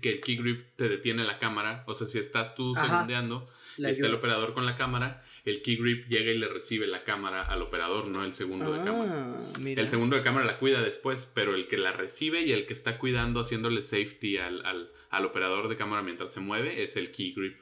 que 0.00 0.10
el 0.10 0.20
key 0.20 0.36
grip 0.36 0.76
te 0.76 0.88
detiene 0.88 1.24
la 1.24 1.38
cámara, 1.38 1.84
o 1.86 1.94
sea, 1.94 2.06
si 2.06 2.18
estás 2.18 2.54
tú 2.54 2.74
Ajá. 2.76 2.86
segundeando 2.86 3.48
y 3.76 3.86
está 3.86 4.06
el 4.06 4.14
operador 4.14 4.54
con 4.54 4.66
la 4.66 4.76
cámara, 4.76 5.22
el 5.44 5.62
key 5.62 5.76
grip 5.76 6.06
llega 6.08 6.30
y 6.30 6.38
le 6.38 6.48
recibe 6.48 6.86
la 6.86 7.02
cámara 7.04 7.42
al 7.42 7.62
operador, 7.62 8.08
no 8.08 8.22
el 8.22 8.32
segundo 8.32 8.72
de 8.72 8.84
cámara. 8.84 9.12
Ah, 9.12 9.58
mira. 9.58 9.82
El 9.82 9.88
segundo 9.88 10.16
de 10.16 10.22
cámara 10.22 10.44
la 10.46 10.58
cuida 10.58 10.80
después, 10.80 11.30
pero 11.34 11.54
el 11.54 11.66
que 11.66 11.78
la 11.78 11.92
recibe 11.92 12.42
y 12.42 12.52
el 12.52 12.66
que 12.66 12.72
está 12.72 12.98
cuidando, 12.98 13.40
haciéndole 13.40 13.82
safety 13.82 14.38
al, 14.38 14.64
al, 14.64 14.90
al 15.10 15.24
operador 15.24 15.68
de 15.68 15.76
cámara 15.76 16.02
mientras 16.02 16.32
se 16.32 16.40
mueve, 16.40 16.82
es 16.82 16.96
el 16.96 17.10
key 17.10 17.32
grip. 17.32 17.58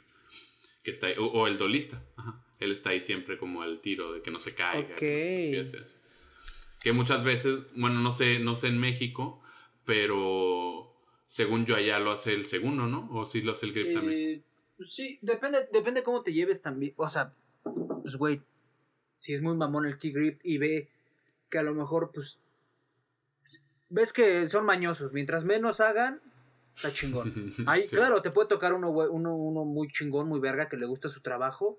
Que 0.83 0.90
está 0.90 1.09
ahí, 1.09 1.14
o, 1.18 1.27
o 1.27 1.47
el 1.47 1.57
dolista. 1.57 2.03
Ajá. 2.16 2.42
Él 2.62 2.73
está 2.73 2.90
ahí 2.90 3.01
siempre 3.01 3.38
como 3.38 3.62
al 3.62 3.81
tiro 3.81 4.12
de 4.12 4.23
que 4.23 4.31
no 4.31 4.38
se 4.38 4.55
caiga. 4.55 4.95
que 4.95 5.51
no 5.53 5.64
se 5.64 5.71
tropiece, 5.71 5.79
así. 5.79 5.97
Que 6.81 6.92
muchas 6.92 7.25
veces, 7.25 7.61
bueno, 7.77 8.01
no 8.01 8.12
sé, 8.12 8.38
no 8.38 8.55
sé 8.55 8.68
en 8.68 8.79
México, 8.79 9.42
pero 9.85 10.97
según 11.27 11.64
yo 11.66 11.77
allá 11.77 11.99
lo 11.99 12.11
hace 12.11 12.35
el 12.35 12.47
segundo, 12.47 12.87
¿no? 12.87 13.09
O 13.12 13.27
sí 13.27 13.42
lo 13.42 13.53
hace 13.53 13.66
el 13.66 13.73
grip 13.73 13.95
también. 13.95 14.18
Eh, 14.18 14.42
pues 14.77 14.92
sí, 14.95 15.18
depende, 15.23 15.68
depende 15.73 16.03
cómo 16.03 16.23
te 16.23 16.33
lleves 16.33 16.61
también. 16.61 16.95
O 16.97 17.09
sea, 17.09 17.33
pues 18.03 18.16
güey, 18.16 18.42
si 19.18 19.35
es 19.35 19.42
muy 19.42 19.57
mamón 19.57 19.87
el 19.87 19.99
key 19.99 20.12
grip 20.12 20.40
y 20.45 20.59
ve 20.59 20.88
que 21.51 21.59
a 21.59 21.62
lo 21.62 21.75
mejor, 21.75 22.11
pues, 22.12 22.40
ves 23.88 24.12
que 24.12 24.49
son 24.49 24.64
mañosos. 24.64 25.12
Mientras 25.12 25.45
menos 25.45 25.81
hagan, 25.81 26.21
Está 26.75 26.91
chingón. 26.93 27.33
Ahí, 27.67 27.83
Sí. 27.83 27.97
claro, 27.97 28.23
te 28.23 28.31
puede 28.31 28.49
tocar 28.49 28.73
uno, 28.73 28.91
uno, 28.91 29.35
uno 29.37 29.65
muy 29.65 29.89
chingón, 29.89 30.29
muy 30.29 30.41
verga, 30.41 30.69
que 30.69 30.77
le 30.77 30.87
gusta 30.87 31.09
su 31.09 31.21
trabajo. 31.21 31.79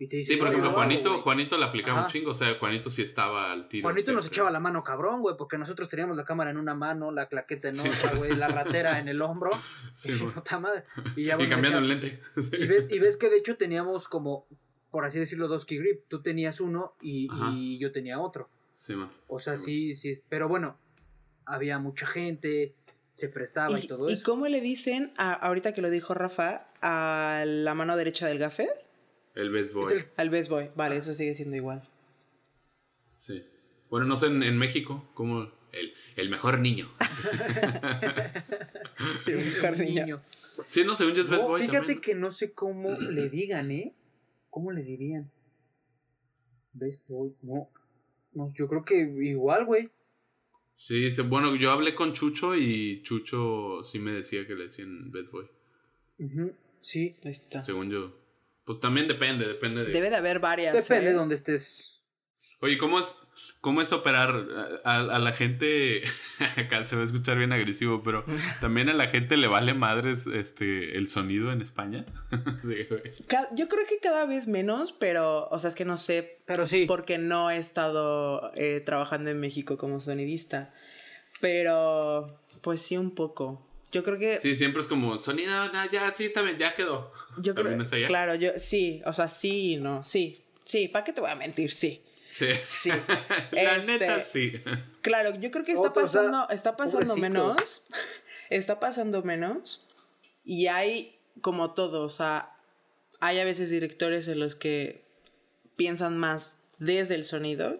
Y 0.00 0.06
te 0.06 0.16
dice, 0.18 0.34
Sí, 0.34 0.38
por 0.38 0.46
ejemplo, 0.46 0.68
"Wow, 0.70 0.76
Juanito, 0.78 1.10
güey". 1.10 1.20
Juanito 1.22 1.58
le 1.58 1.64
aplicaba 1.64 1.98
Ajá. 1.98 2.06
un 2.06 2.12
chingo. 2.12 2.30
O 2.30 2.34
sea, 2.34 2.54
Juanito 2.56 2.88
sí 2.88 3.02
estaba 3.02 3.50
al 3.50 3.66
tiro. 3.66 3.82
Juanito 3.82 4.12
nos 4.12 4.28
echaba 4.28 4.48
la 4.52 4.60
mano 4.60 4.84
cabrón, 4.84 5.22
güey, 5.22 5.36
porque 5.36 5.58
nosotros 5.58 5.88
teníamos 5.88 6.16
la 6.16 6.24
cámara 6.24 6.52
en 6.52 6.56
una 6.56 6.72
mano, 6.74 7.10
la 7.10 7.26
claqueta 7.26 7.68
en 7.68 7.74
Sí. 7.74 7.88
otra, 7.88 8.14
güey, 8.14 8.36
la 8.36 8.46
ratera 8.46 9.00
en 9.00 9.08
el 9.08 9.20
hombro. 9.22 9.50
Sí, 9.96 10.12
y, 10.22 10.24
puta 10.30 10.60
madre. 10.60 10.84
Y, 11.16 11.24
ya, 11.24 11.32
Y 11.34 11.36
bueno, 11.38 11.50
cambiando 11.50 11.78
el 11.80 11.88
lente. 11.88 12.20
Y 12.36 12.66
ves, 12.68 12.86
y 12.92 13.00
ves 13.00 13.16
que 13.16 13.28
de 13.28 13.38
hecho 13.38 13.56
teníamos 13.56 14.06
como, 14.06 14.46
por 14.92 15.04
así 15.04 15.18
decirlo, 15.18 15.48
dos 15.48 15.64
key 15.64 15.78
grip. 15.78 16.04
Tú 16.06 16.22
tenías 16.22 16.60
uno 16.60 16.94
y 17.02 17.76
yo 17.80 17.90
tenía 17.90 18.20
otro. 18.20 18.48
Sí, 18.72 18.94
man. 18.94 19.10
O 19.26 19.40
sea, 19.40 19.56
Sí, 19.58 19.96
sí, 19.96 20.14
sí. 20.14 20.22
Pero 20.28 20.46
bueno, 20.46 20.78
había 21.44 21.80
mucha 21.80 22.06
gente, 22.06 22.76
se 23.18 23.28
prestaba 23.28 23.78
y, 23.78 23.84
¿Y, 23.84 23.88
todo 23.88 24.08
y 24.08 24.12
eso. 24.14 24.22
cómo 24.24 24.46
le 24.48 24.60
dicen, 24.60 25.12
a- 25.16 25.32
ahorita 25.32 25.72
que 25.74 25.82
lo 25.82 25.90
dijo 25.90 26.14
Rafa, 26.14 26.68
a 26.80 27.44
la 27.46 27.74
mano 27.74 27.96
derecha 27.96 28.26
del 28.26 28.38
gaffer? 28.38 28.68
El 29.34 29.50
best 29.50 29.72
boy. 29.74 29.92
El- 29.92 30.06
Al 30.16 30.30
best 30.30 30.50
boy. 30.50 30.70
Vale, 30.76 30.96
eso 30.96 31.12
sigue 31.14 31.34
siendo 31.34 31.56
igual. 31.56 31.82
Sí. 33.14 33.44
Bueno, 33.90 34.06
no 34.06 34.16
sé, 34.16 34.26
en, 34.26 34.42
en 34.42 34.56
México, 34.56 35.08
como 35.14 35.50
el, 35.72 35.92
el 36.16 36.30
mejor 36.30 36.58
niño. 36.60 36.88
El 39.26 39.36
mejor 39.36 39.78
niño. 39.78 40.20
Sí, 40.66 40.84
no, 40.84 40.94
según 40.94 41.14
yo 41.14 41.22
es 41.22 41.28
best 41.28 41.42
No, 41.42 41.48
boy 41.48 41.60
fíjate 41.62 41.78
también. 41.78 42.00
que 42.00 42.14
no 42.14 42.32
sé 42.32 42.52
cómo 42.52 42.90
le 43.00 43.28
digan, 43.28 43.70
¿eh? 43.70 43.94
¿Cómo 44.50 44.72
le 44.72 44.82
dirían? 44.82 45.30
Best 46.72 47.06
boy, 47.08 47.34
no. 47.42 47.68
No, 48.32 48.52
yo 48.54 48.68
creo 48.68 48.84
que 48.84 48.98
igual, 49.00 49.64
güey. 49.66 49.90
Sí, 50.78 51.10
sí, 51.10 51.22
bueno, 51.22 51.56
yo 51.56 51.72
hablé 51.72 51.96
con 51.96 52.12
Chucho 52.12 52.54
y 52.54 53.02
Chucho 53.02 53.82
sí 53.82 53.98
me 53.98 54.12
decía 54.12 54.46
que 54.46 54.54
le 54.54 54.64
decían 54.66 55.10
best 55.10 55.32
boy. 55.32 55.50
Ujú, 56.20 56.54
Sí. 56.78 57.16
Ahí 57.24 57.32
está. 57.32 57.64
Según 57.64 57.90
yo. 57.90 58.16
Pues 58.64 58.78
también 58.78 59.08
depende, 59.08 59.48
depende 59.48 59.84
de... 59.84 59.90
Debe 59.90 60.08
de 60.08 60.14
haber 60.14 60.38
varias. 60.38 60.74
Depende 60.74 61.06
¿eh? 61.06 61.08
de 61.08 61.14
donde 61.16 61.34
estés. 61.34 61.97
Oye, 62.60 62.76
¿cómo 62.76 62.98
es, 62.98 63.16
cómo 63.60 63.80
es 63.80 63.92
operar 63.92 64.30
a, 64.84 64.96
a- 64.96 65.16
a 65.16 65.18
la 65.20 65.32
gente? 65.32 66.02
Acá 66.56 66.84
se 66.84 66.96
va 66.96 67.02
a 67.02 67.04
escuchar 67.04 67.38
bien 67.38 67.52
agresivo, 67.52 68.02
pero 68.02 68.24
también 68.60 68.88
a 68.88 68.94
la 68.94 69.06
gente 69.06 69.36
le 69.36 69.46
vale 69.46 69.74
madres 69.74 70.26
este, 70.26 70.96
el 70.96 71.08
sonido 71.08 71.52
en 71.52 71.62
España. 71.62 72.04
sí, 72.60 72.84
güey. 72.90 73.02
Ca- 73.28 73.48
Yo 73.54 73.68
creo 73.68 73.86
que 73.88 73.98
cada 74.00 74.26
vez 74.26 74.48
menos, 74.48 74.92
pero, 74.92 75.46
o 75.48 75.58
sea, 75.60 75.68
es 75.68 75.76
que 75.76 75.84
no 75.84 75.98
sé 75.98 76.40
Pero 76.46 76.66
sí. 76.66 76.84
porque 76.86 77.18
no 77.18 77.50
he 77.50 77.58
estado 77.58 78.50
eh, 78.56 78.80
trabajando 78.80 79.30
en 79.30 79.38
México 79.40 79.76
como 79.78 80.00
sonidista. 80.00 80.70
Pero, 81.40 82.28
pues 82.62 82.82
sí, 82.82 82.96
un 82.96 83.14
poco. 83.14 83.64
Yo 83.92 84.02
creo 84.02 84.18
que. 84.18 84.38
Sí, 84.38 84.54
siempre 84.54 84.82
es 84.82 84.88
como, 84.88 85.16
sonido, 85.18 85.72
no, 85.72 85.90
ya, 85.90 86.12
sí, 86.14 86.30
bien, 86.34 86.58
ya 86.58 86.74
quedó. 86.74 87.12
yo 87.38 87.54
creo, 87.54 87.68
¿También 87.70 87.94
allá? 87.94 88.06
claro, 88.08 88.34
yo 88.34 88.50
sí, 88.58 89.00
o 89.06 89.12
sea, 89.12 89.28
sí 89.28 89.74
y 89.74 89.76
no, 89.76 90.02
sí. 90.02 90.44
Sí, 90.64 90.88
¿para 90.88 91.04
qué 91.04 91.12
te 91.14 91.20
voy 91.22 91.30
a 91.30 91.36
mentir? 91.36 91.70
Sí. 91.70 92.02
Sí. 92.28 92.48
Sí. 92.68 92.90
la 93.52 93.76
Este, 93.76 93.86
neta, 93.86 94.24
sí. 94.24 94.52
Claro, 95.02 95.34
yo 95.36 95.50
creo 95.50 95.64
que 95.64 95.72
está 95.72 95.92
pasando, 95.92 96.48
está 96.50 96.76
pasando 96.76 97.16
menos. 97.16 97.86
Está 98.50 98.80
pasando 98.80 99.22
menos. 99.22 99.86
Y 100.42 100.68
hay 100.68 101.18
como 101.42 101.74
todo, 101.74 102.02
o 102.02 102.08
sea, 102.08 102.56
hay 103.20 103.38
a 103.40 103.44
veces 103.44 103.68
directores 103.68 104.26
en 104.28 104.40
los 104.40 104.54
que 104.54 105.04
piensan 105.76 106.16
más 106.16 106.58
desde 106.78 107.14
el 107.14 107.24
sonido, 107.24 107.78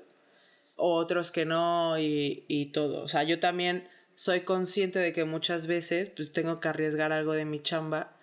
otros 0.76 1.30
que 1.32 1.46
no 1.46 1.98
y, 1.98 2.44
y 2.48 2.66
todo. 2.66 3.02
O 3.02 3.08
sea, 3.08 3.22
yo 3.22 3.40
también 3.40 3.88
soy 4.14 4.40
consciente 4.42 4.98
de 4.98 5.14
que 5.14 5.24
muchas 5.24 5.66
veces 5.66 6.11
pues 6.11 6.32
tengo 6.32 6.61
que 6.61 6.68
arriesgar 6.68 7.12
algo 7.12 7.32
de 7.32 7.46
mi 7.46 7.61
chamba 7.61 8.17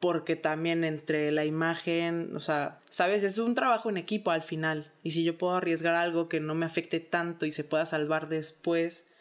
porque 0.00 0.34
también 0.34 0.82
entre 0.82 1.30
la 1.30 1.44
imagen, 1.44 2.34
o 2.34 2.40
sea, 2.40 2.80
sabes, 2.88 3.22
es 3.22 3.36
un 3.36 3.54
trabajo 3.54 3.90
en 3.90 3.98
equipo 3.98 4.30
al 4.30 4.42
final. 4.42 4.90
Y 5.02 5.10
si 5.10 5.24
yo 5.24 5.36
puedo 5.36 5.54
arriesgar 5.54 5.94
algo 5.94 6.28
que 6.28 6.40
no 6.40 6.54
me 6.54 6.64
afecte 6.64 7.00
tanto 7.00 7.44
y 7.44 7.52
se 7.52 7.64
pueda 7.64 7.84
salvar 7.84 8.28
después, 8.28 9.12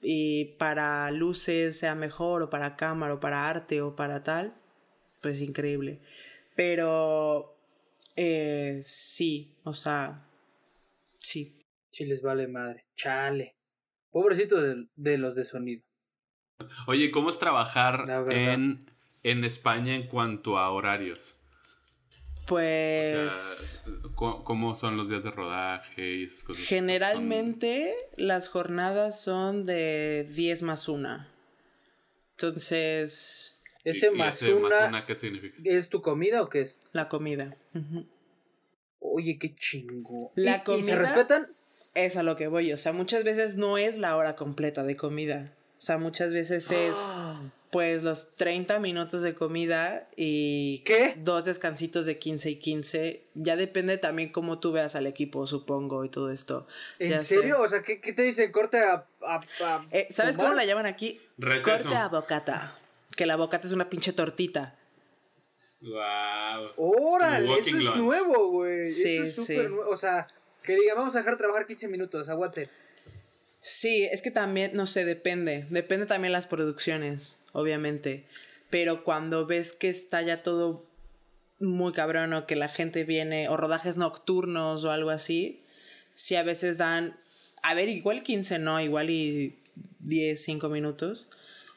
y 0.00 0.56
para 0.58 1.10
luces 1.10 1.78
sea 1.78 1.96
mejor, 1.96 2.42
o 2.42 2.50
para 2.50 2.76
cámara, 2.76 3.14
o 3.14 3.20
para 3.20 3.48
arte, 3.48 3.82
o 3.82 3.96
para 3.96 4.22
tal, 4.22 4.54
pues 5.20 5.42
increíble. 5.42 6.00
Pero 6.54 7.58
eh, 8.14 8.78
sí, 8.82 9.56
o 9.64 9.74
sea, 9.74 10.24
sí. 11.16 11.58
Sí 11.90 12.04
les 12.04 12.22
vale 12.22 12.46
madre. 12.46 12.86
Chale. 12.94 13.56
Pobrecito 14.12 14.62
de, 14.62 14.86
de 14.94 15.18
los 15.18 15.34
de 15.34 15.44
sonido. 15.44 15.82
Oye, 16.86 17.10
¿cómo 17.10 17.28
es 17.28 17.38
trabajar 17.38 18.06
en, 18.30 18.86
en 19.30 19.44
España 19.44 19.94
en 19.94 20.06
cuanto 20.08 20.58
a 20.58 20.70
horarios? 20.70 21.36
O 22.42 22.46
Pues 22.48 23.34
sea, 23.34 23.92
¿cómo, 24.14 24.44
cómo 24.44 24.74
son 24.76 24.96
los 24.96 25.08
días 25.08 25.24
de 25.24 25.30
rodaje 25.32 26.14
y 26.14 26.24
esas 26.24 26.44
cosas? 26.44 26.62
generalmente 26.64 27.92
las 28.16 28.48
jornadas 28.48 29.20
son 29.20 29.66
de 29.66 30.26
10 30.30 30.62
más 30.62 30.88
1. 30.88 31.26
Entonces, 32.32 33.62
Ese 33.84 34.10
más 34.10 34.42
ese 34.42 34.54
una, 34.54 34.88
una, 34.88 35.06
¿qué 35.06 35.16
significa? 35.16 35.56
¿es 35.64 35.88
tu 35.88 36.02
comida 36.02 36.42
o 36.42 36.48
qué 36.48 36.62
es? 36.62 36.80
la 36.92 37.08
comida. 37.08 37.56
Oye, 39.00 39.38
qué 39.38 39.54
chingo. 39.56 40.32
La 40.34 40.52
¿Y- 40.52 40.54
¿Y, 40.54 40.58
se 40.58 40.64
comida- 40.64 40.96
respetan? 40.96 41.48
Es 41.94 42.16
a 42.16 42.22
lo 42.22 42.36
que 42.36 42.46
voy. 42.48 42.72
O 42.72 42.76
sea, 42.76 42.92
muchas 42.92 43.24
veces 43.24 43.56
no 43.56 43.78
es 43.78 43.96
la 43.96 44.16
hora 44.16 44.36
completa 44.36 44.84
de 44.84 44.96
comida. 44.96 45.54
O 45.78 45.80
sea, 45.80 45.98
muchas 45.98 46.32
veces 46.32 46.70
es 46.70 46.96
Ah, 47.10 47.38
pues 47.70 48.02
los 48.02 48.34
30 48.34 48.78
minutos 48.80 49.20
de 49.22 49.34
comida 49.34 50.08
y 50.16 50.78
¿Qué? 50.86 51.14
dos 51.18 51.44
descansitos 51.44 52.06
de 52.06 52.18
15 52.18 52.50
y 52.50 52.56
15. 52.56 53.22
Ya 53.34 53.56
depende 53.56 53.98
también 53.98 54.30
cómo 54.32 54.58
tú 54.58 54.72
veas 54.72 54.96
al 54.96 55.06
equipo, 55.06 55.46
supongo, 55.46 56.04
y 56.04 56.08
todo 56.08 56.30
esto. 56.30 56.66
¿En 56.98 57.10
Ya 57.10 57.18
sé. 57.18 57.36
serio? 57.40 57.60
O 57.60 57.68
sea, 57.68 57.82
¿qué, 57.82 58.00
qué 58.00 58.12
te 58.14 58.22
dicen? 58.22 58.50
Corte 58.52 58.78
a... 58.78 59.06
a- 59.22 59.40
a 59.60 59.86
Eh, 59.90 60.06
¿Sabes 60.10 60.36
tomar? 60.36 60.52
cómo 60.52 60.56
la 60.60 60.64
llaman 60.64 60.86
aquí? 60.86 61.20
Receso. 61.36 61.84
Corte 61.84 61.96
a 61.96 62.08
bocata. 62.08 62.78
Que 63.14 63.26
la 63.26 63.36
bocata 63.36 63.66
es 63.66 63.72
una 63.74 63.90
pinche 63.90 64.12
tortita. 64.14 64.74
Wow. 65.82 66.70
Órale, 66.76 67.58
eso 67.58 67.68
es 67.76 67.84
lunch. 67.84 67.96
nuevo, 67.96 68.48
güey. 68.50 68.86
Sí, 68.86 69.18
eso 69.18 69.40
es 69.42 69.46
sí. 69.46 69.56
nuevo. 69.58 69.84
O 69.90 69.96
sea, 69.96 70.26
que 70.62 70.74
diga, 70.74 70.94
vamos 70.94 71.14
a 71.14 71.18
dejar 71.18 71.36
trabajar 71.36 71.66
15 71.66 71.88
minutos, 71.88 72.28
aguante. 72.28 72.68
Sí, 73.68 74.04
es 74.04 74.22
que 74.22 74.30
también, 74.30 74.70
no 74.74 74.86
sé, 74.86 75.04
depende. 75.04 75.66
Depende 75.70 76.06
también 76.06 76.32
las 76.32 76.46
producciones, 76.46 77.42
obviamente. 77.52 78.24
Pero 78.70 79.02
cuando 79.02 79.44
ves 79.44 79.72
que 79.72 79.88
está 79.88 80.22
ya 80.22 80.44
todo 80.44 80.86
muy 81.58 81.92
cabrón 81.92 82.32
o 82.32 82.46
que 82.46 82.54
la 82.54 82.68
gente 82.68 83.02
viene, 83.02 83.48
o 83.48 83.56
rodajes 83.56 83.96
nocturnos 83.98 84.84
o 84.84 84.92
algo 84.92 85.10
así, 85.10 85.64
sí 86.14 86.36
a 86.36 86.44
veces 86.44 86.78
dan, 86.78 87.16
a 87.60 87.74
ver, 87.74 87.88
igual 87.88 88.22
15 88.22 88.60
no, 88.60 88.80
igual 88.80 89.10
y 89.10 89.58
10, 89.98 90.40
5 90.44 90.68
minutos. 90.68 91.28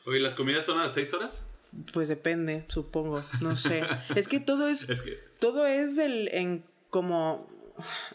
Oye, 0.06 0.20
¿las 0.20 0.36
comidas 0.36 0.66
son 0.68 0.78
a 0.78 0.84
las 0.84 0.94
6 0.94 1.12
horas? 1.16 1.44
Pues 1.92 2.08
depende, 2.08 2.66
supongo, 2.68 3.26
no 3.42 3.56
sé. 3.56 3.82
es 4.16 4.28
que 4.28 4.40
todo 4.40 4.68
es, 4.68 4.88
Es 4.88 5.02
que... 5.02 5.18
todo 5.40 5.66
es 5.66 5.98
el, 5.98 6.28
en 6.34 6.64
como, 6.92 7.50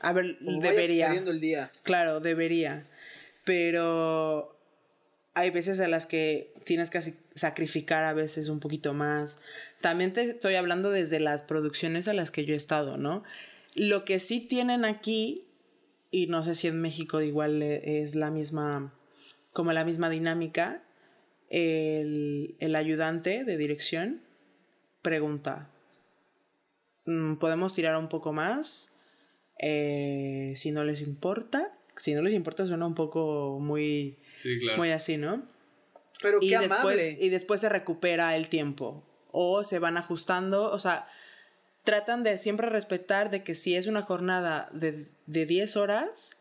a 0.00 0.12
ver, 0.12 0.38
Como 0.38 0.60
debería. 0.60 1.12
el 1.12 1.40
día. 1.40 1.72
Claro, 1.82 2.20
debería. 2.20 2.86
Pero 3.44 4.56
hay 5.34 5.50
veces 5.50 5.78
en 5.80 5.90
las 5.90 6.06
que 6.06 6.52
tienes 6.64 6.90
que 6.90 6.98
sac- 6.98 7.18
sacrificar 7.34 8.04
a 8.04 8.12
veces 8.14 8.48
un 8.48 8.60
poquito 8.60 8.94
más. 8.94 9.40
También 9.80 10.12
te 10.12 10.22
estoy 10.30 10.54
hablando 10.54 10.90
desde 10.90 11.20
las 11.20 11.42
producciones 11.42 12.08
a 12.08 12.14
las 12.14 12.30
que 12.30 12.44
yo 12.44 12.54
he 12.54 12.56
estado, 12.56 12.96
¿no? 12.96 13.22
Lo 13.74 14.04
que 14.04 14.18
sí 14.18 14.40
tienen 14.40 14.84
aquí, 14.84 15.44
y 16.10 16.28
no 16.28 16.42
sé 16.44 16.54
si 16.54 16.68
en 16.68 16.80
México 16.80 17.20
igual 17.20 17.60
e- 17.62 18.02
es 18.02 18.14
la 18.14 18.30
misma, 18.30 18.94
como 19.52 19.72
la 19.72 19.84
misma 19.84 20.08
dinámica, 20.08 20.82
el, 21.50 22.54
el 22.60 22.76
ayudante 22.76 23.44
de 23.44 23.56
dirección 23.56 24.22
pregunta, 25.02 25.68
"Mm, 27.04 27.34
¿podemos 27.36 27.74
tirar 27.74 27.96
un 27.96 28.08
poco 28.08 28.32
más? 28.32 28.96
Eh, 29.58 30.54
si 30.56 30.70
no 30.72 30.84
les 30.84 31.00
importa. 31.02 31.73
Si 31.96 32.14
no 32.14 32.22
les 32.22 32.34
importa 32.34 32.66
suena 32.66 32.86
un 32.86 32.94
poco 32.94 33.58
muy, 33.60 34.16
Sí, 34.36 34.58
claro. 34.60 34.78
muy 34.78 34.90
así, 34.90 35.16
¿no? 35.16 35.46
Pero 36.22 36.38
Y 36.40 36.50
qué 36.50 36.58
después, 36.58 36.78
amable. 36.80 37.16
y 37.20 37.28
después 37.28 37.60
se 37.60 37.68
recupera 37.68 38.36
el 38.36 38.48
tiempo. 38.48 39.04
O 39.30 39.64
se 39.64 39.78
van 39.78 39.96
ajustando. 39.96 40.70
O 40.70 40.78
sea, 40.78 41.06
tratan 41.82 42.22
de 42.22 42.38
siempre 42.38 42.68
respetar 42.68 43.30
de 43.30 43.42
que 43.42 43.54
si 43.54 43.76
es 43.76 43.86
una 43.86 44.02
jornada 44.02 44.68
de, 44.72 45.06
de 45.26 45.46
10 45.46 45.76
horas, 45.76 46.38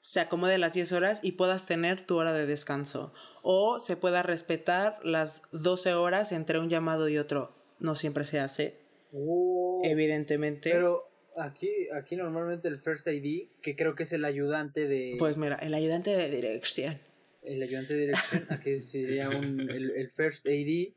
se 0.00 0.20
acomode 0.20 0.58
las 0.58 0.72
10 0.74 0.92
horas 0.92 1.20
y 1.22 1.32
puedas 1.32 1.66
tener 1.66 2.00
tu 2.04 2.16
hora 2.16 2.32
de 2.32 2.46
descanso. 2.46 3.12
O 3.42 3.80
se 3.80 3.96
pueda 3.96 4.22
respetar 4.22 4.98
las 5.04 5.42
12 5.52 5.94
horas 5.94 6.32
entre 6.32 6.58
un 6.58 6.68
llamado 6.68 7.08
y 7.08 7.18
otro. 7.18 7.54
No 7.78 7.94
siempre 7.94 8.24
se 8.24 8.40
hace, 8.40 8.80
Oh, 9.14 9.82
evidentemente. 9.84 10.70
Pero 10.70 11.08
aquí, 11.36 11.70
aquí 11.94 12.16
normalmente 12.16 12.68
el 12.68 12.80
First 12.80 13.06
ID, 13.06 13.48
que 13.60 13.76
creo 13.76 13.94
que 13.94 14.04
es 14.04 14.12
el 14.12 14.24
ayudante 14.24 14.86
de... 14.86 15.16
Pues 15.18 15.36
mira, 15.36 15.56
el 15.56 15.74
ayudante 15.74 16.10
de 16.10 16.28
dirección. 16.28 16.98
el 17.42 17.62
ayudante 17.62 17.94
de 17.94 18.00
dirección, 18.00 18.44
aquí 18.50 18.78
sería 18.78 19.28
un, 19.30 19.60
el, 19.60 19.90
el 19.90 20.10
first 20.10 20.46
AD. 20.46 20.94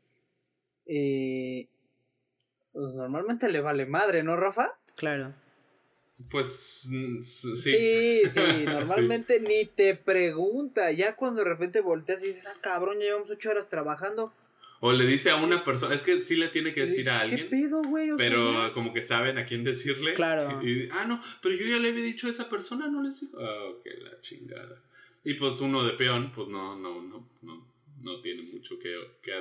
Eh, 0.86 1.68
pues 2.72 2.94
normalmente 2.94 3.48
le 3.48 3.60
vale 3.60 3.86
madre, 3.86 4.22
¿no, 4.22 4.36
Rafa? 4.36 4.78
Claro. 4.96 5.34
Pues 6.30 6.88
mm. 6.90 7.22
Sí, 7.22 8.22
sí, 8.28 8.64
normalmente 8.64 9.40
ni 9.40 9.66
te 9.66 9.94
pregunta. 9.94 10.90
Ya 10.92 11.16
cuando 11.16 11.42
de 11.42 11.48
repente 11.48 11.80
volteas 11.80 12.22
y 12.22 12.28
dices, 12.28 12.46
ah, 12.46 12.58
cabrón, 12.60 12.98
ya 12.98 13.06
llevamos 13.06 13.30
ocho 13.30 13.50
horas 13.50 13.68
trabajando. 13.68 14.32
O 14.80 14.92
le 14.92 15.06
dice 15.06 15.30
a 15.30 15.36
una 15.36 15.64
persona, 15.64 15.94
es 15.94 16.02
que 16.02 16.20
sí 16.20 16.36
le 16.36 16.48
tiene 16.48 16.74
que 16.74 16.82
decir 16.82 17.08
a 17.10 17.18
¿Qué 17.18 17.22
alguien, 17.22 17.48
pedo, 17.50 17.82
güey? 17.82 18.10
O 18.10 18.18
sea, 18.18 18.28
pero 18.28 18.52
ya. 18.68 18.72
como 18.74 18.92
que 18.92 19.02
saben 19.02 19.38
a 19.38 19.46
quién 19.46 19.64
decirle. 19.64 20.12
Claro. 20.14 20.62
Y, 20.62 20.88
ah, 20.92 21.04
no, 21.06 21.20
pero 21.42 21.54
yo 21.54 21.66
ya 21.66 21.76
le 21.78 21.88
había 21.88 22.04
dicho 22.04 22.26
a 22.26 22.30
esa 22.30 22.48
persona, 22.48 22.86
no 22.88 23.02
les 23.02 23.20
digo. 23.20 23.38
Ah, 23.40 23.70
ok, 23.70 23.86
la 24.02 24.20
chingada. 24.20 24.82
Y 25.24 25.34
pues 25.34 25.60
uno 25.60 25.82
de 25.82 25.92
peón, 25.94 26.30
pues 26.34 26.48
no, 26.48 26.76
no, 26.76 27.00
no, 27.02 27.26
no, 27.42 27.66
no 28.02 28.20
tiene 28.20 28.42
mucho 28.42 28.78
que... 28.78 28.94
que, 29.22 29.32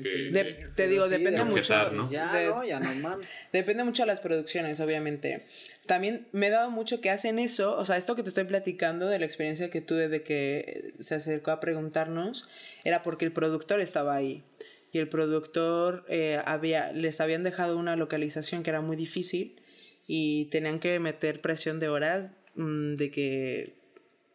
que- 0.00 0.30
De- 0.30 0.68
te 0.76 0.86
digo, 0.86 1.06
sí, 1.06 1.10
depende 1.10 1.38
de 1.38 1.44
mucho. 1.44 1.54
objetar, 1.60 1.92
¿no? 1.94 2.10
Ya, 2.10 2.32
de- 2.32 2.46
no, 2.48 2.62
ya 2.64 2.78
no 2.78 2.94
mames. 2.96 3.26
Depende 3.52 3.82
mucho 3.84 4.02
de 4.02 4.06
las 4.08 4.20
producciones, 4.20 4.78
obviamente. 4.80 5.44
También 5.86 6.28
me 6.32 6.46
he 6.46 6.50
dado 6.50 6.70
mucho 6.70 7.00
que 7.00 7.10
hacen 7.10 7.38
eso, 7.40 7.76
o 7.76 7.84
sea, 7.84 7.96
esto 7.96 8.14
que 8.14 8.22
te 8.22 8.28
estoy 8.28 8.44
platicando 8.44 9.08
de 9.08 9.18
la 9.18 9.24
experiencia 9.24 9.70
que 9.70 9.80
tuve 9.80 10.08
de 10.08 10.22
que 10.22 10.92
se 11.00 11.14
acercó 11.16 11.50
a 11.50 11.58
preguntarnos, 11.58 12.48
era 12.84 13.02
porque 13.02 13.24
el 13.24 13.32
productor 13.32 13.80
estaba 13.80 14.14
ahí. 14.14 14.44
Y 14.92 14.98
el 14.98 15.08
productor 15.08 16.04
eh, 16.08 16.40
había, 16.44 16.92
les 16.92 17.20
habían 17.20 17.42
dejado 17.42 17.78
una 17.78 17.96
localización 17.96 18.62
que 18.62 18.70
era 18.70 18.82
muy 18.82 18.96
difícil 18.96 19.60
y 20.06 20.46
tenían 20.46 20.78
que 20.80 21.00
meter 21.00 21.40
presión 21.40 21.80
de 21.80 21.88
horas 21.88 22.36
mm, 22.56 22.96
de 22.96 23.10
que, 23.10 23.78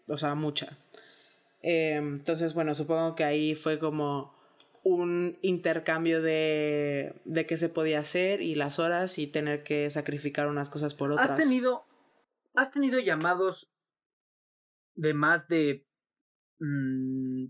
o 0.07 0.17
sea, 0.17 0.33
mucha. 0.33 0.77
Eh, 1.61 1.95
entonces, 1.95 2.55
bueno, 2.55 2.73
supongo 2.73 3.15
que 3.15 3.23
ahí 3.23 3.53
fue 3.53 3.77
como 3.77 4.35
un 4.83 5.37
intercambio 5.41 6.21
de, 6.21 7.21
de 7.25 7.45
qué 7.45 7.57
se 7.57 7.69
podía 7.69 7.99
hacer 7.99 8.41
y 8.41 8.55
las 8.55 8.79
horas 8.79 9.19
y 9.19 9.27
tener 9.27 9.63
que 9.63 9.91
sacrificar 9.91 10.47
unas 10.47 10.69
cosas 10.69 10.95
por 10.95 11.11
otras. 11.11 11.29
¿Has 11.29 11.37
tenido, 11.37 11.85
¿Has 12.55 12.71
tenido 12.71 12.99
llamados 12.99 13.69
de 14.95 15.13
más 15.13 15.47
de 15.47 15.85
mm, 16.59 17.47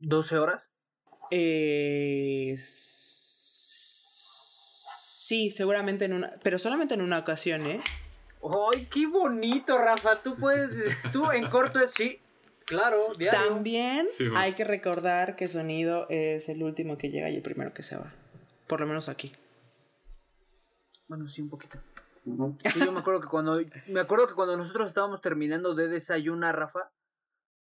12 0.00 0.38
horas? 0.38 0.74
Eh, 1.30 2.56
sí, 5.28 5.50
seguramente 5.50 6.04
en 6.06 6.12
una, 6.14 6.32
pero 6.42 6.58
solamente 6.58 6.94
en 6.94 7.02
una 7.02 7.18
ocasión, 7.18 7.66
¿eh? 7.66 7.80
¡Ay, 8.72 8.86
qué 8.86 9.06
bonito, 9.06 9.78
Rafa! 9.78 10.22
Tú 10.22 10.34
puedes, 10.36 10.70
tú 11.12 11.30
en 11.30 11.46
corto 11.48 11.78
es 11.78 11.92
sí, 11.92 12.18
claro, 12.66 13.14
diario. 13.18 13.48
También 13.48 14.08
Sí, 14.08 14.24
bueno. 14.24 14.38
hay 14.40 14.54
que 14.54 14.64
recordar 14.64 15.36
que 15.36 15.48
sonido 15.48 16.06
es 16.08 16.48
el 16.48 16.62
último 16.62 16.96
que 16.98 17.10
llega 17.10 17.30
y 17.30 17.36
el 17.36 17.42
primero 17.42 17.72
que 17.74 17.82
se 17.82 17.96
va. 17.96 18.12
Por 18.66 18.80
lo 18.80 18.86
menos 18.86 19.08
aquí. 19.08 19.32
Bueno, 21.08 21.28
sí, 21.28 21.42
un 21.42 21.50
poquito. 21.50 21.78
Sí, 22.72 22.80
yo 22.84 22.92
me 22.92 23.00
acuerdo 23.00 23.20
que 23.20 23.28
cuando 23.28 23.60
me 23.88 24.00
acuerdo 24.00 24.28
que 24.28 24.34
cuando 24.34 24.56
nosotros 24.56 24.88
estábamos 24.88 25.20
terminando 25.20 25.74
de 25.74 25.88
desayunar, 25.88 26.56
Rafa, 26.56 26.90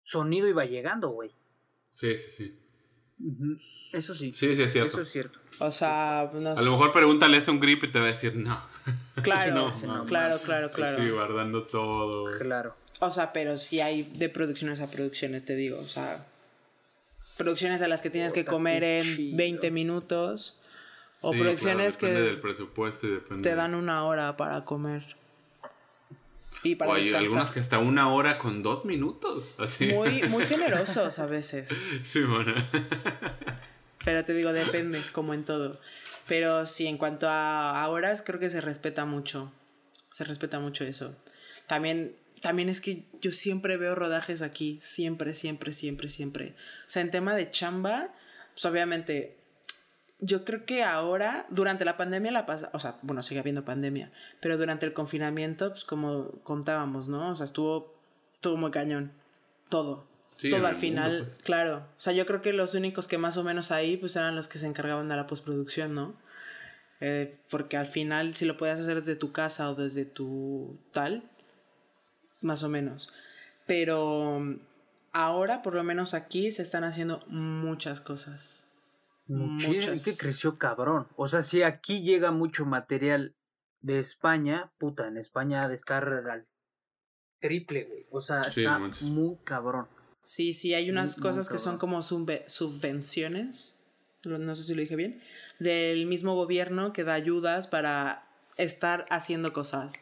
sonido 0.03 0.47
iba 0.47 0.65
llegando, 0.65 1.09
güey. 1.09 1.31
Sí, 1.91 2.17
sí, 2.17 2.31
sí. 2.31 2.59
Eso 3.91 4.13
sí. 4.13 4.31
Sí, 4.33 4.55
sí, 4.55 4.61
es 4.61 4.71
cierto. 4.71 4.93
Eso 4.93 5.01
es 5.01 5.11
cierto. 5.11 5.39
O 5.59 5.71
sea, 5.71 6.29
no 6.33 6.51
A 6.51 6.61
lo 6.61 6.71
mejor 6.71 6.91
pregúntale 6.91 7.41
a 7.45 7.51
un 7.51 7.59
grip 7.59 7.83
y 7.83 7.91
te 7.91 7.99
va 7.99 8.05
a 8.05 8.09
decir 8.09 8.35
no. 8.35 8.59
Claro, 9.23 9.53
No, 9.53 9.81
no, 9.81 10.05
claro, 10.05 10.39
claro, 10.41 10.71
claro. 10.71 10.97
Sí, 10.97 11.09
guardando 11.09 11.63
todo. 11.63 12.37
Claro. 12.37 12.75
O 12.99 13.11
sea, 13.11 13.33
pero 13.33 13.57
sí 13.57 13.79
hay 13.79 14.03
de 14.03 14.29
producciones 14.29 14.81
a 14.81 14.89
producciones, 14.89 15.45
te 15.45 15.55
digo. 15.55 15.79
O 15.79 15.85
sea, 15.85 16.25
producciones 17.37 17.81
a 17.81 17.87
las 17.87 18.01
que 18.01 18.09
tienes 18.09 18.33
que 18.33 18.45
comer 18.45 18.83
en 18.83 19.15
chido. 19.15 19.37
20 19.37 19.71
minutos. 19.71 20.59
O 21.21 21.33
Sí, 21.33 21.39
producciones 21.39 21.97
claro, 21.97 22.13
depende 22.13 22.29
que 22.29 22.35
del 22.35 22.41
presupuesto 22.41 23.07
y 23.07 23.11
depende 23.11 23.49
te 23.49 23.55
dan 23.55 23.73
una 23.73 24.05
hora 24.05 24.37
para 24.37 24.63
comer. 24.65 25.15
Y 26.63 26.75
para 26.75 26.91
o 26.91 26.93
hay 26.95 27.03
descansar. 27.03 27.23
algunas 27.23 27.51
que 27.51 27.59
hasta 27.59 27.79
una 27.79 28.11
hora 28.11 28.37
con 28.37 28.63
dos 28.63 28.83
minutos. 28.85 29.53
Así. 29.57 29.87
Muy, 29.87 30.23
muy 30.23 30.45
generosos 30.47 31.19
a 31.19 31.25
veces. 31.27 31.69
Sí, 32.03 32.21
bueno. 32.21 32.53
Pero 34.03 34.23
te 34.25 34.33
digo, 34.33 34.53
depende, 34.53 35.03
como 35.11 35.33
en 35.33 35.45
todo. 35.45 35.79
Pero 36.27 36.65
sí, 36.67 36.87
en 36.87 36.97
cuanto 36.97 37.29
a, 37.29 37.81
a 37.81 37.87
horas, 37.89 38.23
creo 38.23 38.39
que 38.39 38.49
se 38.49 38.61
respeta 38.61 39.05
mucho. 39.05 39.51
Se 40.11 40.23
respeta 40.23 40.59
mucho 40.59 40.83
eso. 40.83 41.15
También, 41.67 42.15
también 42.41 42.69
es 42.69 42.81
que 42.81 43.05
yo 43.21 43.31
siempre 43.31 43.77
veo 43.77 43.95
rodajes 43.95 44.41
aquí. 44.41 44.79
Siempre, 44.81 45.33
siempre, 45.33 45.71
siempre, 45.73 46.09
siempre. 46.09 46.55
O 46.81 46.89
sea, 46.89 47.01
en 47.01 47.11
tema 47.11 47.33
de 47.35 47.49
chamba, 47.51 48.13
pues 48.53 48.65
obviamente. 48.65 49.36
Yo 50.19 50.43
creo 50.45 50.65
que 50.65 50.83
ahora, 50.83 51.45
durante 51.49 51.85
la 51.85 51.95
pandemia, 51.95 52.31
la 52.31 52.45
pasa, 52.45 52.69
o 52.73 52.79
sea, 52.79 52.97
bueno, 53.03 53.21
sigue 53.21 53.39
habiendo 53.39 53.63
pandemia, 53.65 54.11
pero 54.39 54.57
durante 54.57 54.85
el 54.85 54.93
confinamiento, 54.93 55.69
pues 55.69 55.85
como 55.85 56.31
contábamos, 56.43 57.07
¿no? 57.07 57.29
O 57.29 57.35
sea, 57.35 57.45
estuvo, 57.45 57.93
estuvo 58.31 58.57
muy 58.57 58.71
cañón. 58.71 59.11
Todo 59.69 60.07
Sí, 60.37 60.49
todo 60.49 60.67
al 60.67 60.75
final, 60.75 61.11
mundo, 61.11 61.25
pues. 61.25 61.43
claro. 61.43 61.77
O 61.77 61.99
sea, 61.99 62.13
yo 62.13 62.25
creo 62.27 62.41
que 62.41 62.53
los 62.53 62.75
únicos 62.75 63.07
que 63.07 63.17
más 63.17 63.37
o 63.37 63.43
menos 63.43 63.71
ahí, 63.71 63.97
pues 63.97 64.15
eran 64.15 64.35
los 64.35 64.47
que 64.47 64.59
se 64.59 64.67
encargaban 64.67 65.09
de 65.09 65.15
la 65.15 65.25
postproducción, 65.25 65.95
¿no? 65.95 66.15
Eh, 66.99 67.37
porque 67.49 67.75
al 67.75 67.87
final, 67.87 68.35
si 68.35 68.45
lo 68.45 68.55
puedes 68.55 68.79
hacer 68.79 68.97
desde 68.99 69.15
tu 69.15 69.31
casa 69.31 69.69
o 69.69 69.75
desde 69.75 70.05
tu 70.05 70.77
tal, 70.91 71.23
más 72.41 72.61
o 72.63 72.69
menos. 72.69 73.13
Pero 73.65 74.39
mm, 74.39 74.59
ahora, 75.11 75.63
por 75.63 75.73
lo 75.73 75.83
menos 75.83 76.13
aquí, 76.13 76.51
se 76.51 76.61
están 76.61 76.83
haciendo 76.83 77.23
muchas 77.27 77.99
cosas. 77.99 78.66
Muchísimo. 79.27 79.73
Muchas. 79.75 79.93
Es 79.93 80.05
que 80.05 80.17
creció 80.17 80.57
cabrón. 80.57 81.07
O 81.15 81.27
sea, 81.27 81.41
si 81.43 81.63
aquí 81.63 82.01
llega 82.01 82.31
mucho 82.31 82.65
material 82.65 83.35
de 83.81 83.99
España, 83.99 84.71
puta, 84.77 85.07
en 85.07 85.17
España 85.17 85.63
ha 85.63 85.69
de 85.69 85.75
estar 85.75 86.07
al 86.29 86.47
triple, 87.39 87.85
güey. 87.85 88.05
O 88.11 88.21
sea, 88.21 88.43
Sí, 88.43 88.61
está 88.61 88.79
manches. 88.79 89.03
muy 89.09 89.37
cabrón. 89.43 89.87
Sí, 90.21 90.53
sí, 90.53 90.73
hay 90.73 90.89
unas 90.89 91.17
Muy- 91.17 91.21
cosas 91.23 91.47
muy 91.49 91.53
que 91.55 91.59
son 91.63 91.77
como 91.77 91.99
subve- 92.01 92.43
subvenciones, 92.47 93.83
no 94.25 94.55
sé 94.55 94.63
si 94.63 94.73
lo 94.75 94.81
dije 94.81 94.95
bien, 94.95 95.21
del 95.59 96.05
mismo 96.07 96.35
gobierno 96.35 96.91
que 96.91 97.03
da 97.03 97.13
ayudas 97.13 97.67
para 97.67 98.27
estar 98.57 99.05
haciendo 99.09 99.53
cosas. 99.53 99.93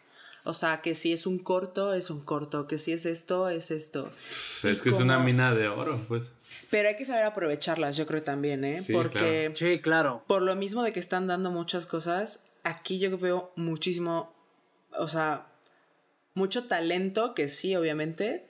O 0.46 0.54
sea, 0.54 0.82
que 0.82 0.96
si 0.96 1.12
es 1.12 1.26
un 1.26 1.40
corto, 1.40 1.94
es 1.94 2.10
un 2.10 2.22
corto, 2.22 2.68
que 2.68 2.78
si 2.78 2.92
es 2.92 3.06
esto, 3.06 3.50
es 3.50 3.72
esto. 3.72 4.12
Es 4.64 4.80
Y 4.80 4.82
que 4.84 4.90
es 4.90 5.00
una 5.00 5.20
mina 5.20 5.54
de 5.54 5.68
oro, 5.68 6.00
pues. 6.08 6.32
Pero 6.70 6.88
hay 6.88 6.96
que 6.96 7.06
saber 7.06 7.26
aprovecharlas, 7.26 7.98
yo 7.98 8.06
creo 8.06 8.24
también, 8.24 8.64
¿eh? 8.64 8.82
Sí, 8.82 8.94
Porque 8.94 9.52
Sí, 9.56 9.82
claro. 9.82 10.24
por 10.28 10.42
lo 10.42 10.56
mismo 10.56 10.84
de 10.84 10.94
que 10.94 11.00
están 11.00 11.28
dando 11.28 11.52
muchas 11.52 11.86
cosas, 11.86 12.46
aquí 12.64 13.00
yo 13.00 13.18
veo 13.18 13.52
muchísimo, 13.56 14.34
o 14.98 15.08
sea, 15.08 15.48
mucho 16.34 16.66
talento, 16.66 17.34
que 17.34 17.50
sí, 17.50 17.76
obviamente, 17.76 18.46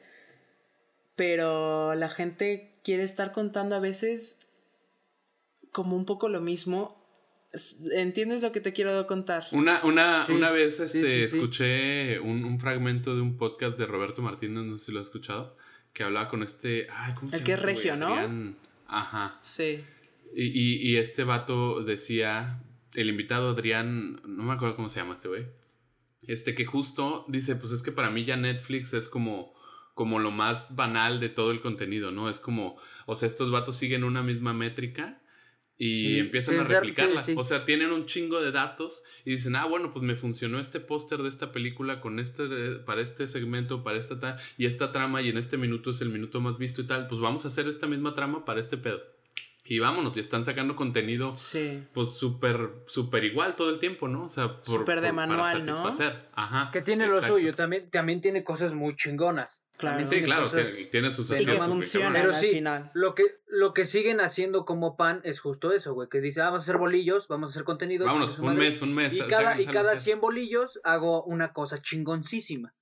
pero 1.16 1.96
la 1.96 2.10
gente 2.10 2.74
quiere 2.84 3.04
estar 3.04 3.32
contando 3.32 3.76
a 3.76 3.80
veces 3.80 4.42
como 5.72 5.96
un 5.96 6.06
poco 6.06 6.30
lo 6.30 6.42
mismo. 6.42 6.96
¿Entiendes 7.94 8.42
lo 8.42 8.52
que 8.52 8.60
te 8.62 8.74
quiero 8.74 9.06
contar? 9.08 9.46
Una, 9.52 9.84
una, 9.86 10.24
Sí, 10.26 10.32
una 10.34 10.52
vez 10.52 10.80
este, 10.80 11.02
sí, 11.02 11.28
sí. 11.30 11.38
escuché 11.38 12.20
un, 12.20 12.44
un 12.44 12.60
fragmento 12.60 13.16
de 13.16 13.22
un 13.22 13.38
podcast 13.38 13.78
de 13.78 13.86
Roberto 13.86 14.22
Martínez, 14.22 14.66
no 14.66 14.78
sé 14.78 14.86
si 14.86 14.92
lo 14.92 15.00
has 15.00 15.06
escuchado, 15.08 15.56
que 15.94 16.04
hablaba 16.04 16.28
con 16.30 16.44
este... 16.44 16.88
Ay, 16.92 17.14
¿cómo 17.14 17.30
se 17.32 17.38
El 17.38 17.44
que 17.44 17.52
llama 17.56 17.72
es 17.72 17.78
este 17.78 17.90
regio, 17.92 17.98
¿no? 17.98 18.14
Adrián- 18.16 18.56
Ajá. 18.88 19.40
Sí. 19.42 19.84
Y, 20.36 20.44
y, 20.48 20.76
y 20.92 20.98
este 20.98 21.24
vato 21.24 21.84
decía, 21.84 22.62
el 22.94 23.10
invitado 23.10 23.50
Adrián, 23.52 24.22
no 24.28 24.44
me 24.44 24.54
acuerdo 24.54 24.76
cómo 24.76 24.90
se 24.90 25.00
llama 25.00 25.14
este 25.16 25.28
güey, 25.30 25.46
este 26.28 26.56
que 26.56 26.66
justo 26.66 27.26
dice, 27.30 27.56
pues 27.56 27.72
es 27.72 27.82
que 27.84 27.92
para 27.92 28.10
mí 28.10 28.26
ya 28.26 28.36
Netflix 28.36 28.94
es 28.94 29.08
como, 29.08 29.54
como 29.94 30.20
lo 30.20 30.32
más 30.32 30.76
banal 30.76 31.20
de 31.20 31.30
todo 31.30 31.52
el 31.52 31.62
contenido, 31.62 32.12
¿no? 32.12 32.30
Es 32.30 32.40
como, 32.40 32.78
o 33.06 33.16
sea, 33.16 33.28
estos 33.28 33.50
vatos 33.52 33.78
siguen 33.78 34.04
una 34.04 34.24
misma 34.24 34.54
métrica 34.54 35.22
y 35.78 35.96
Sí, 35.98 36.20
empiezan 36.20 36.60
a 36.60 36.64
replicarla. 36.64 37.22
sí, 37.22 37.34
sí. 37.34 37.38
O 37.38 37.44
sea, 37.44 37.66
tienen 37.66 37.92
un 37.92 38.06
chingo 38.06 38.42
de 38.42 38.52
datos 38.52 39.04
y 39.26 39.32
dicen, 39.32 39.56
ah, 39.56 39.66
bueno, 39.66 39.92
pues 39.92 40.04
me 40.04 40.16
funcionó 40.16 40.60
este 40.60 40.80
póster 40.80 41.22
de 41.22 41.30
esta 41.30 41.52
película 41.52 42.00
con 42.02 42.20
este, 42.20 42.46
para 42.86 43.02
este 43.02 43.28
segmento, 43.28 43.84
para 43.84 43.98
esta 43.98 44.20
tal, 44.20 44.38
y 44.58 44.66
esta 44.66 44.92
trama, 44.92 45.22
y 45.22 45.30
en 45.30 45.38
este 45.38 45.58
minuto 45.58 45.92
es 45.92 46.02
el 46.02 46.10
minuto 46.10 46.40
más 46.42 46.58
visto 46.58 46.82
y 46.82 46.88
tal, 46.88 47.08
pues 47.08 47.20
vamos 47.20 47.46
a 47.46 47.50
hacer 47.50 47.68
esta 47.68 47.88
misma 47.88 48.14
trama 48.16 48.46
para 48.46 48.60
este 48.62 48.78
pedo. 48.78 49.02
Y 49.68 49.80
vámonos, 49.80 50.16
y 50.16 50.20
están 50.20 50.46
sacando 50.46 50.76
contenido 50.76 51.36
Sí. 51.36 51.84
pues 51.92 52.16
súper, 52.18 52.84
súper 52.86 53.24
igual 53.24 53.56
todo 53.56 53.72
el 53.72 53.80
tiempo, 53.80 54.08
¿no? 54.08 54.26
O 54.26 54.30
sea, 54.30 54.58
por, 54.58 54.66
Súper 54.66 55.02
de 55.02 55.08
por- 55.08 55.16
para 55.16 55.28
manual, 55.28 55.66
¿no? 55.66 55.76
satisfacer. 55.76 56.30
Ajá. 56.34 56.70
Que 56.72 56.84
tiene 56.84 57.08
lo 57.08 57.20
suyo. 57.24 57.56
También, 57.56 57.90
también 57.90 58.22
tiene 58.22 58.44
cosas 58.44 58.74
muy 58.74 58.96
chingonas. 58.96 59.64
Claro. 59.78 59.96
También 59.98 60.08
Sí, 60.08 60.12
tiene 60.18 60.26
claro, 60.28 60.44
cosas- 60.44 60.76
tiene, 60.76 60.90
tiene 60.92 61.10
sus 61.12 61.32
que 61.32 61.38
funcionan 61.58 62.14
cabrones. 62.14 62.22
Pero 62.22 62.36
al 62.36 62.42
sí, 62.42 62.52
final. 62.52 62.92
Lo 62.94 63.16
que, 63.16 63.24
lo 63.48 63.74
que 63.74 63.86
siguen 63.86 64.22
haciendo 64.22 64.66
como 64.66 64.96
pan 64.98 65.22
es 65.24 65.40
justo 65.40 65.72
eso, 65.74 65.96
güey. 65.96 66.10
Que 66.10 66.22
dice, 66.22 66.42
ah, 66.42 66.46
vamos 66.46 66.62
a 66.62 66.64
hacer 66.66 66.78
bolillos, 66.78 67.28
vamos 67.28 67.50
a 67.50 67.52
hacer 67.52 67.64
contenido. 67.64 68.06
Vámonos, 68.06 68.38
un 68.38 68.46
madre. 68.46 68.60
mes, 68.60 68.82
un 68.84 68.94
mes. 68.96 69.16
Y 69.18 69.22
cada, 69.24 69.60
y 69.60 69.66
cada 69.66 69.90
salen, 69.90 70.00
100 70.00 70.22
bolillos 70.22 70.80
hago 70.84 71.24
una 71.24 71.54
cosa 71.54 71.82
chingoncísima. 71.82 72.76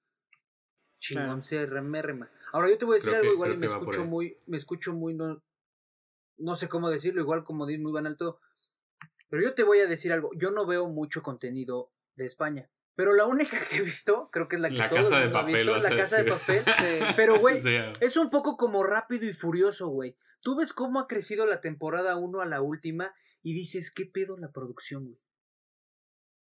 Claro. 1.07 1.27
Chingoncérrima. 1.27 2.29
Ahora 2.51 2.69
yo 2.69 2.77
te 2.77 2.83
voy 2.85 2.95
a 2.95 2.97
decir 2.97 3.11
Creo 3.11 3.21
algo 3.21 3.31
que- 3.31 3.35
igual 3.35 3.53
y 3.53 3.57
me 3.57 3.65
escucho 3.67 4.05
muy, 4.05 4.37
me 4.47 4.57
escucho 4.57 4.93
muy, 4.93 5.13
no, 5.13 5.41
no 6.37 6.55
sé 6.55 6.67
cómo 6.69 6.89
decirlo, 6.89 7.21
igual 7.21 7.43
como 7.43 7.65
di 7.65 7.77
muy 7.77 7.91
banal 7.91 8.17
todo. 8.17 8.39
Pero 9.29 9.43
yo 9.43 9.53
te 9.53 9.63
voy 9.63 9.79
a 9.79 9.87
decir 9.87 10.13
algo, 10.13 10.29
yo 10.35 10.51
no 10.51 10.65
veo 10.65 10.87
mucho 10.87 11.23
contenido 11.23 11.91
de 12.15 12.25
España. 12.25 12.69
Pero 12.95 13.13
la 13.13 13.25
única 13.25 13.57
que 13.67 13.77
he 13.77 13.81
visto, 13.81 14.29
creo 14.31 14.47
que 14.47 14.57
es 14.57 14.61
la 14.61 14.69
que 14.69 14.75
La 14.75 14.89
todo 14.89 14.99
el 14.99 15.05
Casa 15.05 15.19
de 15.19 15.29
Papel, 15.29 15.67
visto, 15.67 15.89
la 15.89 15.95
casa 15.95 16.17
de 16.23 16.31
papel. 16.31 16.63
Sí. 16.77 16.99
Pero, 17.15 17.39
güey, 17.39 17.61
es 17.99 18.17
un 18.17 18.29
poco 18.29 18.57
como 18.57 18.83
rápido 18.83 19.25
y 19.25 19.33
furioso, 19.33 19.87
güey. 19.87 20.15
Tú 20.41 20.55
ves 20.55 20.73
cómo 20.73 20.99
ha 20.99 21.07
crecido 21.07 21.45
la 21.45 21.61
temporada 21.61 22.17
1 22.17 22.41
a 22.41 22.45
la 22.45 22.61
última 22.61 23.15
y 23.41 23.53
dices, 23.53 23.91
¿qué 23.91 24.05
pedo 24.05 24.37
la 24.37 24.51
producción, 24.51 25.05
güey? 25.05 25.19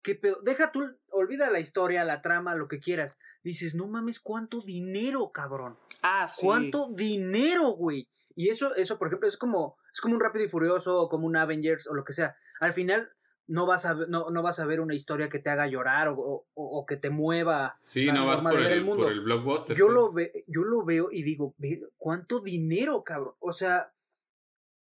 ¿Qué 0.02 0.16
pedo? 0.16 0.40
Deja 0.42 0.72
tú, 0.72 0.98
olvida 1.12 1.52
la 1.52 1.60
historia, 1.60 2.04
la 2.04 2.24
trama, 2.24 2.56
lo 2.56 2.68
que 2.68 2.80
quieras. 2.80 3.20
Dices, 3.44 3.76
no 3.76 3.88
mames, 3.88 4.20
¿cuánto 4.20 4.62
dinero, 4.62 5.32
cabrón? 5.32 5.78
Ah, 6.02 6.28
sí. 6.28 6.42
¿Cuánto 6.44 6.90
dinero, 6.92 7.70
güey? 7.72 8.10
Y 8.42 8.50
eso, 8.50 8.74
eso, 8.76 8.98
por 8.98 9.08
ejemplo, 9.08 9.28
es 9.28 9.38
como, 9.38 9.78
es 9.94 10.02
como 10.02 10.16
un 10.16 10.22
Rápido 10.22 10.46
y 10.46 10.50
Furioso 10.50 11.00
o 11.02 11.10
como 11.10 11.28
un 11.28 11.36
Avengers 11.38 11.88
o 11.88 11.94
lo 11.94 12.04
que 12.04 12.14
sea. 12.14 12.36
Al 12.60 12.74
final 12.74 13.10
no 13.48 13.66
vas 13.66 13.86
a, 13.86 13.94
ver- 13.94 14.10
no, 14.10 14.30
no 14.32 14.42
vas 14.42 14.60
a 14.60 14.66
ver 14.66 14.80
una 14.80 14.96
historia 14.96 15.30
que 15.30 15.40
te 15.40 15.50
haga 15.50 15.68
llorar 15.68 16.08
o, 16.08 16.16
o- 16.18 16.48
o 16.54 16.86
que 16.86 16.96
te 16.98 17.10
mueva. 17.10 17.78
sí, 17.82 18.06
la 18.06 18.14
no 18.14 18.26
vas 18.26 18.42
por 18.42 18.52
de 18.54 18.58
ver 18.58 18.72
el, 18.72 18.78
el 18.80 18.86
mundo. 18.86 19.04
por 19.04 19.12
el 19.12 19.20
blockbuster. 19.22 19.76
Yo 19.78 19.86
pues. 19.88 19.96
lo, 19.96 20.12
ve, 20.14 20.44
yo 20.48 20.64
lo 20.64 20.84
veo 20.86 21.10
y 21.12 21.22
digo, 21.24 21.54
"Ve, 21.58 21.82
¿cuánto 21.98 22.40
dinero, 22.40 23.04
cabrón? 23.04 23.36
O 23.40 23.52
sea, 23.54 23.94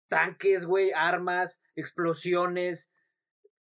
tanques, 0.08 0.64
güey, 0.66 0.90
armas, 0.92 1.62
explosiones, 1.74 2.92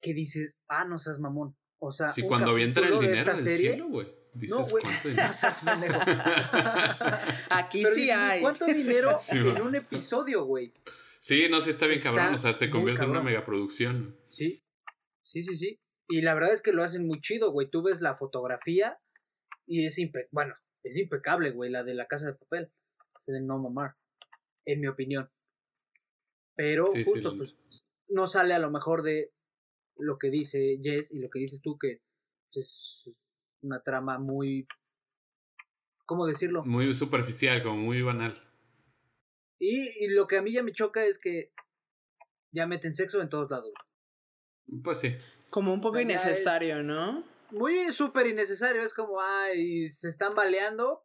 que 0.01 0.15
dices, 0.15 0.55
ah, 0.69 0.85
no 0.85 0.99
seas 0.99 1.19
mamón. 1.21 1.57
O 1.79 1.93
sea, 1.93 2.11
Sí, 2.11 2.23
un 2.23 2.29
cuando 2.29 2.51
avientan 2.51 2.85
el 2.85 2.91
de 2.93 3.01
dinero 3.01 3.19
esta 3.33 3.33
del 3.35 3.43
serie, 3.45 3.71
cielo, 3.73 3.89
güey. 3.89 4.07
Dices, 4.35 4.57
No, 4.57 4.65
güey. 4.65 4.85
Aquí 7.51 7.83
Pero 7.83 7.95
sí 7.95 8.01
dices, 8.03 8.17
hay. 8.17 8.41
¿Cuánto 8.41 8.67
dinero 8.67 9.19
Sí, 9.23 9.39
en 9.39 9.63
un 9.63 9.75
episodio, 9.75 10.45
güey? 10.45 10.73
Sí, 11.21 11.47
no, 11.51 11.61
sí 11.61 11.71
está 11.71 11.87
bien 11.87 11.99
Está 11.99 12.13
cabrón. 12.13 12.35
O 12.35 12.39
sea, 12.39 12.55
se 12.55 12.71
convierte 12.71 13.05
en 13.05 13.11
una 13.11 13.23
megaproducción. 13.23 14.17
Sí, 14.27 14.65
sí, 15.23 15.43
sí, 15.43 15.57
sí. 15.57 15.81
Y 16.09 16.23
la 16.23 16.35
verdad 16.35 16.55
es 16.55 16.63
que 16.63 16.73
lo 16.73 16.83
hacen 16.83 17.07
muy 17.07 17.21
chido, 17.21 17.53
güey. 17.53 17.71
Tú 17.71 17.83
ves 17.83 18.01
la 18.01 18.17
fotografía 18.17 18.99
y 19.67 19.87
es 19.87 19.99
impe 19.99 20.29
bueno, 20.31 20.55
es 20.83 20.99
impecable, 20.99 21.53
güey, 21.53 21.71
la 21.71 21.85
de 21.85 21.95
la 21.95 22.07
casa 22.07 22.27
de 22.27 22.35
papel. 22.35 22.71
De 23.27 23.41
no 23.41 23.59
mamar, 23.59 23.95
en 24.65 24.81
mi 24.81 24.89
opinión. 24.89 25.31
Pero 26.57 26.89
Sí, 26.93 27.05
justo, 27.05 27.37
pues, 27.37 27.55
no 28.09 28.27
sale 28.27 28.55
a 28.55 28.59
lo 28.59 28.71
mejor 28.71 29.03
de 29.03 29.33
lo 29.97 30.19
que 30.19 30.31
dice 30.31 30.79
Jess 30.83 31.13
y 31.13 31.21
lo 31.21 31.31
que 31.31 31.39
dices 31.39 31.63
tú, 31.63 31.79
que 31.79 32.01
pues, 32.53 33.05
es 33.07 33.22
una 33.63 33.83
trama 33.83 34.19
muy... 34.19 34.67
¿Cómo 36.05 36.27
decirlo? 36.27 36.65
Muy 36.65 36.93
superficial, 36.95 37.63
como 37.63 37.77
muy 37.77 38.03
banal. 38.03 38.43
Y, 39.59 40.05
y 40.05 40.09
lo 40.09 40.27
que 40.27 40.37
a 40.37 40.43
mí 40.43 40.53
ya 40.53 40.63
me 40.63 40.73
choca 40.73 41.05
es 41.05 41.19
que 41.19 41.53
ya 42.53 42.67
meten 42.67 42.95
sexo 42.95 43.23
en 43.23 43.29
todos 43.29 43.51
lados. 43.51 43.73
Pues 44.83 45.01
sí. 45.01 45.17
Como 45.51 45.73
un 45.73 45.81
poco 45.81 45.97
Ya 45.97 46.03
innecesario, 46.03 46.83
¿no? 46.83 47.25
Muy 47.51 47.93
súper 47.93 48.27
innecesario, 48.27 48.83
es 48.83 48.95
como, 48.95 49.21
ay, 49.21 49.89
se 49.89 50.09
están 50.09 50.35
baleando, 50.35 51.05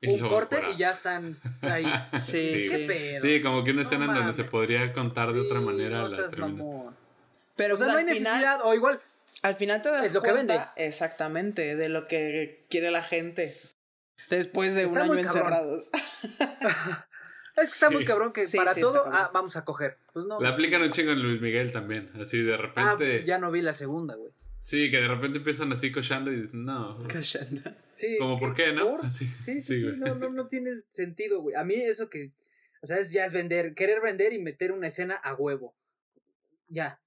Y 0.00 0.10
un 0.10 0.20
luego 0.20 0.34
corte 0.34 0.62
y 0.72 0.78
ya 0.78 0.92
están 0.92 1.36
ahí. 1.62 1.84
Sí, 2.18 2.62
Sí. 2.62 2.70
¿Qué 2.70 2.78
sí. 2.78 2.86
pedo? 2.86 3.20
Sí, 3.20 3.42
como 3.42 3.64
que 3.64 3.72
una 3.72 3.82
No 3.82 3.88
escena 3.88 4.04
en 4.06 4.14
donde 4.14 4.32
se 4.32 4.44
podría 4.44 4.92
contar 4.92 5.32
de 5.32 5.40
otra 5.40 5.60
manera 5.60 6.02
no 6.02 6.08
la 6.08 6.28
termina. 6.28 6.64
Pero 7.56 7.74
O 7.74 7.76
sea, 7.76 7.86
pues, 7.86 8.04
no 8.04 8.08
hay 8.08 8.16
final, 8.16 8.32
necesidad, 8.34 8.60
o 8.64 8.74
igual, 8.74 9.00
al 9.42 9.54
final 9.56 9.82
te 9.82 9.88
das 9.90 10.04
Es 10.04 10.14
lo 10.14 10.22
que 10.22 10.30
cuenta 10.30 10.72
exactamente 10.76 11.76
de 11.76 11.88
lo 11.88 12.06
que 12.06 12.66
quiere 12.70 12.90
la 12.90 13.02
gente 13.02 13.56
después 14.30 14.74
de 14.74 14.86
un 14.86 14.98
año 14.98 15.16
encerrados. 15.18 15.90
es 17.56 17.56
que 17.56 17.62
está 17.62 17.90
muy 17.90 18.04
cabrón 18.04 18.32
que 18.32 18.46
Sí, 18.46 18.56
para 18.56 18.74
sí, 18.74 18.80
todo, 18.80 19.04
ah, 19.06 19.30
vamos 19.32 19.56
a 19.56 19.64
coger. 19.64 19.98
Pues 20.12 20.26
no. 20.26 20.40
La 20.40 20.50
aplican 20.50 20.82
un 20.82 20.90
chingo 20.90 21.12
en 21.12 21.22
Luis 21.22 21.40
Miguel 21.40 21.72
también. 21.72 22.10
Así 22.20 22.42
de 22.42 22.54
Ah, 22.54 22.56
repente. 22.56 23.24
ya 23.24 23.38
no 23.38 23.50
vi 23.50 23.62
la 23.62 23.72
segunda, 23.72 24.14
güey. 24.16 24.32
Sí, 24.60 24.90
que 24.90 25.00
de 25.00 25.08
repente 25.08 25.38
empiezan 25.38 25.72
así 25.72 25.92
cochando 25.92 26.32
y 26.32 26.42
dicen, 26.42 26.64
no. 26.64 26.98
Cachanda. 27.08 27.76
Sí. 27.92 28.16
Como, 28.18 28.38
¿por 28.38 28.54
qué, 28.54 28.72
no? 28.72 28.98
Sí, 29.10 29.26
sí, 29.44 29.60
sí, 29.60 29.86
no, 29.96 30.14
no, 30.16 30.30
no 30.30 30.48
tiene 30.48 30.72
sentido, 30.90 31.40
güey. 31.40 31.54
A 31.54 31.64
mí 31.64 31.74
eso 31.74 32.10
que, 32.10 32.32
o 32.82 32.86
sea, 32.86 32.98
es, 32.98 33.12
ya 33.12 33.24
es 33.24 33.32
vender, 33.32 33.74
querer 33.74 34.00
vender 34.00 34.32
y 34.32 34.40
meter 34.40 34.72
una 34.72 34.88
escena 34.88 35.14
a 35.14 35.34
huevo. 35.34 35.74
Ya. 36.66 37.00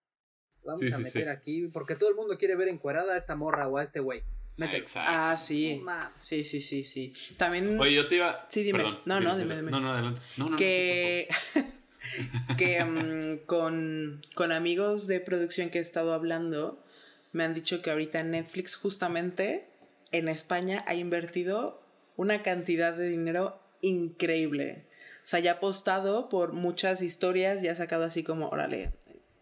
Vamos 0.63 0.79
Sí, 0.79 0.87
a 0.91 0.97
sí, 0.97 1.03
meter 1.03 1.23
sí. 1.23 1.29
aquí, 1.29 1.67
porque 1.67 1.95
todo 1.95 2.09
el 2.09 2.15
mundo 2.15 2.37
quiere 2.37 2.55
ver 2.55 2.67
encuerada 2.67 3.13
a 3.13 3.17
esta 3.17 3.35
morra 3.35 3.67
o 3.67 3.77
a 3.77 3.83
este 3.83 3.99
güey. 3.99 4.21
Ah, 4.21 4.53
Mételo. 4.57 4.83
exacto. 4.83 5.09
Ah, 5.11 5.37
sí. 5.37 5.83
Sí, 6.19 6.43
sí, 6.43 6.61
sí, 6.61 6.83
sí. 6.83 7.13
También 7.37 7.79
Oye, 7.79 7.93
yo 7.93 8.07
te 8.07 8.15
iba. 8.17 8.45
Sí, 8.49 8.63
dime. 8.63 8.79
Perdón, 8.79 8.99
No, 9.05 9.19
no, 9.21 9.37
dime, 9.37 9.55
dime. 9.55 9.71
No, 9.71 9.79
no, 9.79 9.91
adelante. 9.93 10.21
No, 10.37 10.45
no, 10.45 10.51
no, 10.51 10.57
que 10.57 11.27
que 12.57 12.83
mm, 12.83 13.45
con, 13.45 14.21
con 14.35 14.51
amigos 14.51 15.07
de 15.07 15.19
producción 15.19 15.69
que 15.69 15.79
he 15.79 15.81
estado 15.81 16.13
hablando 16.13 16.83
me 17.31 17.43
han 17.43 17.53
dicho 17.53 17.81
que 17.81 17.91
ahorita 17.91 18.23
Netflix 18.23 18.75
justamente 18.75 19.67
en 20.11 20.27
España 20.27 20.83
ha 20.87 20.93
invertido 20.95 21.81
una 22.17 22.43
cantidad 22.43 22.93
de 22.93 23.07
dinero 23.07 23.59
increíble. 23.81 24.85
O 25.23 25.27
sea, 25.27 25.39
ya 25.39 25.51
ha 25.51 25.55
apostado 25.55 26.27
por 26.29 26.51
muchas 26.53 27.01
historias 27.01 27.63
y 27.63 27.67
ha 27.69 27.75
sacado 27.75 28.03
así 28.03 28.23
como, 28.23 28.49
órale, 28.49 28.91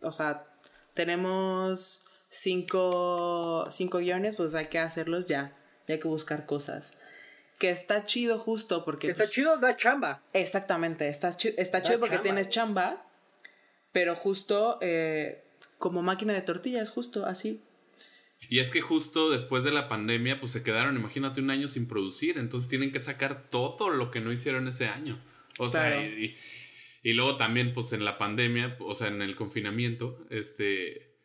o 0.02 0.12
sea, 0.12 0.46
tenemos 1.00 2.10
cinco, 2.28 3.66
cinco 3.72 4.00
guiones, 4.00 4.36
pues 4.36 4.54
hay 4.54 4.66
que 4.66 4.80
hacerlos 4.80 5.28
ya, 5.28 5.56
ya 5.88 5.94
hay 5.96 6.00
que 6.02 6.10
buscar 6.10 6.46
cosas. 6.46 7.00
Que 7.58 7.70
está 7.70 8.04
chido 8.06 8.38
justo 8.38 8.84
porque... 8.84 9.08
Que 9.08 9.12
está 9.12 9.24
pues, 9.24 9.32
chido, 9.32 9.56
da 9.58 9.78
chamba. 9.78 10.22
Exactamente, 10.34 11.08
está, 11.08 11.32
chi- 11.36 11.54
está 11.58 11.80
Da 11.80 11.84
chido 11.86 12.00
porque 12.02 12.16
chamba, 12.16 12.24
tienes 12.24 12.50
chamba, 12.50 13.06
pero 13.94 14.14
justo 14.14 14.78
eh, 14.82 15.42
como 15.78 16.02
máquina 16.02 16.34
de 16.34 16.42
tortillas, 16.42 16.92
justo 16.92 17.26
así. 17.26 17.62
Y 18.50 18.60
es 18.60 18.72
que 18.72 18.82
justo 18.82 19.30
después 19.30 19.64
de 19.64 19.72
la 19.72 19.88
pandemia, 19.88 20.42
pues 20.42 20.52
se 20.52 20.64
quedaron, 20.64 20.98
imagínate, 20.98 21.40
un 21.40 21.50
año 21.50 21.70
sin 21.70 21.88
producir. 21.88 22.38
Entonces 22.38 22.70
tienen 22.70 22.92
que 22.92 23.00
sacar 23.00 23.50
todo 23.50 23.90
lo 23.90 24.12
que 24.12 24.20
no 24.20 24.34
hicieron 24.34 24.68
ese 24.68 24.88
año. 24.88 25.22
O 25.60 25.70
sea, 25.70 25.88
Claro. 25.92 26.02
y, 26.02 26.36
y 27.04 27.14
luego 27.14 27.38
también, 27.38 27.74
pues 27.74 27.94
en 27.94 28.04
la 28.04 28.18
pandemia, 28.18 28.78
o 28.80 28.94
sea, 28.96 29.08
en 29.08 29.22
el 29.22 29.36
confinamiento, 29.36 30.26
este, 30.30 31.16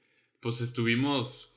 pues 0.40 0.60
estuvimos, 0.60 1.52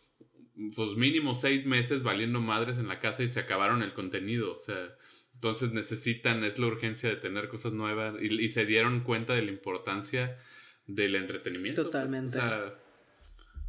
pues 0.76 0.92
mínimo 0.96 1.36
seis 1.36 1.66
meses 1.66 2.02
valiendo 2.04 2.40
madres 2.40 2.80
en 2.80 2.88
la 2.88 3.00
casa 3.00 3.24
y 3.24 3.28
se 3.28 3.40
acabaron 3.40 3.84
el 3.84 3.94
contenido. 3.94 4.56
O 4.56 4.60
sea, 4.60 4.96
entonces 5.36 5.72
necesitan, 5.72 6.44
es 6.44 6.58
la 6.58 6.68
urgencia 6.68 7.10
de 7.10 7.18
tener 7.18 7.48
cosas 7.48 7.74
nuevas 7.74 8.16
y, 8.20 8.34
y 8.42 8.50
se 8.50 8.66
dieron 8.66 9.02
cuenta 9.02 9.34
de 9.36 9.44
la 9.44 9.52
importancia 9.52 10.38
del 10.88 11.16
entretenimiento. 11.16 11.84
pues. 11.84 11.92
Totalmente. 11.92 12.38
O 12.38 12.42
sea, 12.42 12.74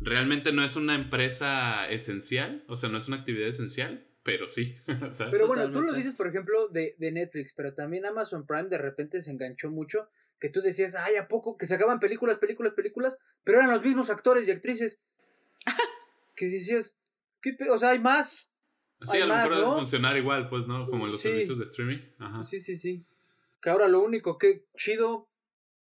realmente 0.00 0.52
no 0.52 0.64
es 0.64 0.76
una 0.76 0.94
empresa 0.94 1.88
esencial, 1.90 2.64
o 2.68 2.76
sea, 2.76 2.88
no 2.88 2.96
es 2.98 3.08
una 3.08 3.18
actividad 3.18 3.48
esencial, 3.48 4.06
pero 4.22 4.48
sí. 4.48 4.76
¿sabes? 4.86 5.32
Pero 5.32 5.46
bueno, 5.46 5.64
tú 5.64 5.68
lo 5.68 5.88
Totalmente. 5.88 5.98
dices, 5.98 6.14
por 6.14 6.28
ejemplo, 6.28 6.68
de, 6.68 6.94
de 6.98 7.12
Netflix, 7.12 7.52
pero 7.52 7.74
también 7.74 8.06
Amazon 8.06 8.46
Prime 8.46 8.68
de 8.68 8.78
repente 8.78 9.20
se 9.20 9.30
enganchó 9.30 9.70
mucho. 9.70 10.08
Que 10.40 10.48
tú 10.48 10.60
decías, 10.60 10.94
ay, 10.94 11.16
¿a 11.16 11.26
poco? 11.28 11.56
Que 11.56 11.66
sacaban 11.66 11.98
películas, 12.00 12.38
películas, 12.38 12.72
películas, 12.74 13.18
pero 13.44 13.58
eran 13.58 13.70
los 13.70 13.82
mismos 13.82 14.08
actores 14.10 14.46
y 14.46 14.50
actrices. 14.52 15.00
que 16.36 16.46
decías, 16.46 16.96
¿qué 17.42 17.52
pe- 17.54 17.70
o 17.70 17.78
sea, 17.78 17.90
hay 17.90 17.98
más. 17.98 18.52
sí, 19.02 19.16
hay 19.16 19.22
a 19.22 19.26
lo 19.26 19.34
más, 19.34 19.42
mejor 19.44 19.56
debe 19.58 19.70
¿no? 19.70 19.78
funcionar 19.78 20.16
igual, 20.16 20.48
pues, 20.48 20.66
¿no? 20.66 20.86
Como 20.88 21.06
en 21.06 21.12
los 21.12 21.20
Sí. 21.20 21.28
servicios 21.28 21.58
de 21.58 21.64
streaming. 21.64 21.98
Ajá. 22.18 22.42
Sí, 22.44 22.60
sí, 22.60 22.76
sí. 22.76 23.04
Que 23.60 23.70
ahora 23.70 23.88
lo 23.88 24.00
único 24.00 24.38
que 24.38 24.64
chido 24.76 25.28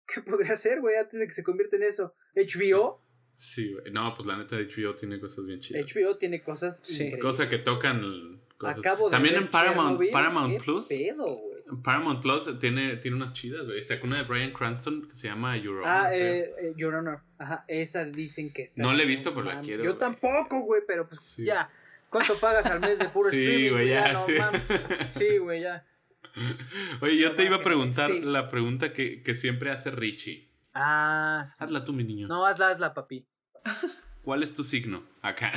que 0.06 0.20
podría 0.20 0.56
ser, 0.56 0.80
güey, 0.80 0.96
antes 0.96 1.18
de 1.18 1.26
que 1.26 1.32
se 1.32 1.42
convierta 1.42 1.76
en 1.76 1.84
eso. 1.84 2.14
HBO, 2.34 3.00
Sí, 3.34 3.72
güey. 3.72 3.90
No, 3.92 4.14
pues 4.14 4.26
la 4.26 4.36
neta 4.36 4.56
HBO 4.56 4.94
tiene 4.94 5.18
cosas 5.18 5.46
bien 5.46 5.58
chidas. 5.58 5.86
HBO 5.90 6.18
tiene 6.18 6.42
cosas 6.42 6.80
Sí. 6.82 7.04
increíbles. 7.04 7.22
Cosa 7.22 7.48
que 7.48 7.58
tocan 7.58 8.42
cosas. 8.58 8.78
Acabo 8.78 9.06
de 9.06 9.12
También 9.12 9.34
ver 9.36 9.44
en 9.44 9.50
Paramount, 9.50 9.88
Chernobyl, 9.92 10.10
Paramount 10.10 10.52
¿qué 10.58 10.64
Plus. 10.64 10.86
pedo, 10.88 11.24
güey? 11.36 11.51
Paramount 11.82 12.20
Plus 12.22 12.58
tiene, 12.58 12.96
tiene 12.96 13.16
unas 13.16 13.32
chidas, 13.32 13.64
güey. 13.64 13.82
Sacó 13.82 14.06
una 14.06 14.18
de 14.18 14.24
Brian 14.24 14.52
Cranston 14.52 15.08
que 15.08 15.16
se 15.16 15.28
llama 15.28 15.56
Your 15.56 15.78
Honor, 15.78 15.86
Ah, 15.88 16.14
eh, 16.14 16.52
eh, 16.60 16.72
Your 16.76 16.94
Honor. 16.94 17.20
Ajá, 17.38 17.64
esa 17.68 18.04
dicen 18.04 18.52
que 18.52 18.62
está. 18.62 18.82
No 18.82 18.92
la 18.92 19.02
he 19.02 19.06
visto, 19.06 19.32
pero 19.34 19.46
la 19.46 19.60
quiero, 19.60 19.84
Yo 19.84 19.90
güey. 19.92 20.00
tampoco, 20.00 20.60
güey, 20.60 20.82
pero 20.86 21.08
pues 21.08 21.20
Sí. 21.22 21.44
ya. 21.44 21.70
¿Cuánto 22.10 22.34
pagas 22.36 22.66
al 22.66 22.80
mes 22.80 22.98
de 22.98 23.08
puro 23.08 23.30
Sí, 23.30 23.40
streaming? 23.42 23.70
güey, 23.70 23.88
ya, 23.88 24.12
no 24.12 24.26
sí. 25.10 25.38
güey, 25.38 25.62
ya. 25.62 25.84
Oye, 27.00 27.16
yo 27.18 27.30
No 27.30 27.34
te 27.34 27.44
iba 27.44 27.56
a 27.56 27.62
preguntar 27.62 28.10
Sí. 28.10 28.20
la 28.20 28.48
pregunta 28.50 28.92
que, 28.92 29.22
que 29.22 29.34
siempre 29.34 29.70
hace 29.70 29.90
Richie. 29.90 30.48
Ah, 30.74 31.46
sí. 31.50 31.62
Hazla 31.64 31.84
tú, 31.84 31.92
mi 31.92 32.04
niño. 32.04 32.28
No, 32.28 32.46
hazla, 32.46 32.68
hazla, 32.70 32.94
papi. 32.94 33.24
¿Cuál 34.24 34.42
es 34.42 34.54
tu 34.54 34.62
signo? 34.62 35.02
Acá. 35.20 35.52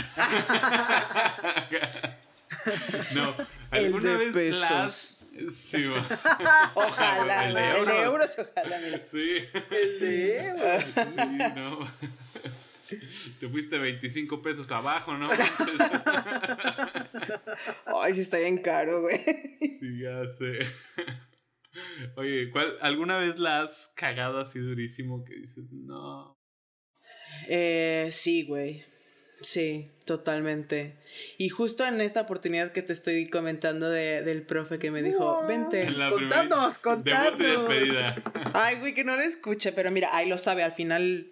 no. 3.14 3.36
El 3.72 3.86
¿Alguna 3.86 4.12
de 4.12 4.18
vez 4.18 4.34
pesos. 4.36 4.70
las- 4.72 5.25
Sí, 5.52 5.84
va. 5.84 6.72
Ojalá, 6.76 7.48
El 7.50 7.54
de 7.56 7.78
el 7.80 7.86
de 7.86 8.02
euros. 8.04 8.40
ojalá. 8.40 8.80
mira. 8.80 9.02
Sí. 9.10 9.44
El 9.72 10.00
de. 10.00 10.54
Sí, 10.94 11.02
no. 11.56 11.80
Te 13.40 13.48
fuiste 13.48 13.78
25 13.80 14.42
pesos 14.42 14.72
abajo, 14.72 15.18
¿no? 15.18 15.30
Ay, 18.02 18.14
sí 18.14 18.22
está 18.22 18.38
bien 18.38 18.60
caro, 18.60 19.02
güey. 19.02 19.18
Sí, 19.80 20.00
ya 20.02 20.22
sé. 20.38 20.60
Oye, 22.16 22.52
¿cuál, 22.52 22.78
¿alguna 22.82 23.18
vez 23.18 23.40
la 23.40 23.64
has 23.64 23.92
cagado 23.96 24.40
así 24.40 24.60
durísimo 24.60 25.26
que 25.26 25.34
dices, 25.36 25.66
no? 25.72 26.38
Eh, 27.50 28.10
sí, 28.12 28.44
güey. 28.46 28.86
Sí, 29.46 29.92
totalmente. 30.06 30.96
Y 31.38 31.50
justo 31.50 31.86
en 31.86 32.02
esta 32.02 32.22
oportunidad 32.22 32.72
que 32.72 32.82
te 32.82 32.94
estoy 32.94 33.30
comentando 33.30 33.92
de, 33.92 34.24
del 34.24 34.42
profe 34.42 34.80
que 34.80 34.90
me 34.90 35.04
dijo, 35.04 35.46
vente. 35.48 35.86
Contanos, 36.10 36.80
contanos. 36.80 37.38
despedida. 37.38 38.24
Ay, 38.56 38.80
güey, 38.80 38.96
que 38.96 39.04
no 39.04 39.16
lo 39.16 39.22
escuche, 39.22 39.72
pero 39.72 39.92
mira, 39.92 40.10
ahí 40.14 40.28
lo 40.28 40.40
sabe, 40.40 40.64
al 40.64 40.72
final 40.72 41.28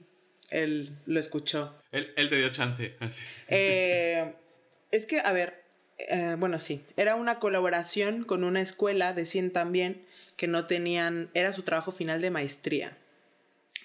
él 0.51 0.91
lo 1.07 1.19
escuchó. 1.19 1.75
Él, 1.91 2.13
él 2.15 2.29
te 2.29 2.35
dio 2.35 2.49
chance. 2.49 2.95
Así. 2.99 3.23
Eh, 3.47 4.31
es 4.91 5.07
que, 5.07 5.19
a 5.19 5.31
ver, 5.31 5.63
eh, 5.97 6.35
bueno, 6.37 6.59
sí, 6.59 6.85
era 6.97 7.15
una 7.15 7.39
colaboración 7.39 8.25
con 8.25 8.43
una 8.43 8.61
escuela 8.61 9.13
de 9.13 9.25
100 9.25 9.53
también 9.53 10.05
que 10.37 10.47
no 10.47 10.67
tenían, 10.67 11.31
era 11.33 11.51
su 11.51 11.63
trabajo 11.63 11.91
final 11.91 12.21
de 12.21 12.29
maestría. 12.29 12.95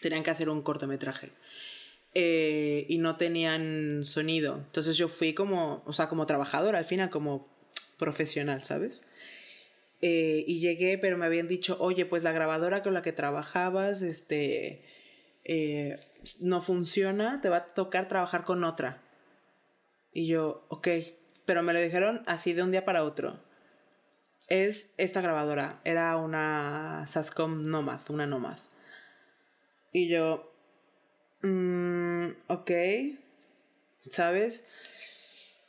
Tenían 0.03 0.23
que 0.23 0.31
hacer 0.31 0.51
un 0.51 0.61
cortometraje. 0.61 1.33
Eh, 2.15 2.87
y 2.89 2.99
no 2.99 3.17
tenían 3.17 4.03
sonido. 4.03 4.57
Entonces 4.57 4.97
yo 4.97 5.09
fui 5.09 5.35
como, 5.35 5.83
o 5.87 5.93
sea, 5.93 6.09
como 6.09 6.27
trabajadora 6.27 6.79
al 6.79 6.85
final, 6.85 7.11
como 7.11 7.49
profesional, 7.99 8.65
¿sabes? 8.65 9.05
Eh, 10.01 10.45
y 10.47 10.61
llegué, 10.61 10.97
pero 10.99 11.19
me 11.19 11.27
habían 11.27 11.49
dicho, 11.49 11.77
oye, 11.81 12.07
pues 12.07 12.23
la 12.23 12.33
grabadora 12.33 12.83
con 12.83 12.95
la 12.95 13.03
que 13.03 13.13
trabajabas, 13.13 14.03
este, 14.03 14.85
eh, 15.45 15.99
no 16.41 16.61
funciona, 16.61 17.41
te 17.41 17.49
va 17.49 17.57
a 17.57 17.75
tocar 17.75 18.09
trabajar 18.09 18.45
con 18.45 18.65
otra. 18.65 19.03
Y 20.13 20.27
yo, 20.27 20.65
ok, 20.69 20.89
pero 21.45 21.63
me 21.63 21.73
lo 21.73 21.81
dijeron 21.81 22.23
así 22.27 22.53
de 22.53 22.63
un 22.63 22.71
día 22.71 22.85
para 22.85 23.05
otro. 23.05 23.41
Es 24.49 24.95
esta 24.97 25.21
grabadora, 25.21 25.81
era 25.85 26.17
una 26.17 27.05
Sascom 27.07 27.69
Nomad, 27.69 28.01
una 28.09 28.27
Nomad. 28.27 28.59
Y 29.93 30.09
yo, 30.09 30.53
Mm, 31.43 32.31
ok. 32.49 32.71
¿Sabes? 34.11 34.67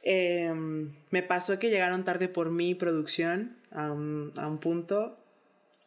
Em, 0.01 0.95
me 1.09 1.23
pasó 1.23 1.59
que 1.59 1.69
llegaron 1.69 2.05
tarde 2.05 2.29
por 2.29 2.51
mi 2.51 2.73
producción 2.75 3.57
a 3.71 3.91
un, 3.91 4.33
a 4.37 4.47
un 4.47 4.59
punto. 4.59 5.17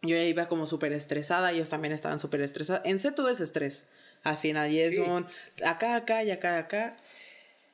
Yo 0.03 0.17
ya 0.17 0.25
iba 0.25 0.49
como 0.49 0.67
súper 0.67 0.93
estresada, 0.93 1.53
ellos 1.53 1.71
también 1.71 1.93
estaban 1.93 2.21
súper 2.21 2.41
estresados. 2.41 2.83
En 2.85 2.99
C 2.99 3.13
todo 3.13 3.29
es 3.29 3.41
estrés 3.41 3.89
al 4.25 4.37
final 4.37 4.71
y 4.73 4.81
es 4.81 4.99
un 4.99 5.27
acá, 5.65 5.97
acá 5.97 6.23
y 6.25 6.31
acá, 6.31 6.59
acá. 6.59 6.97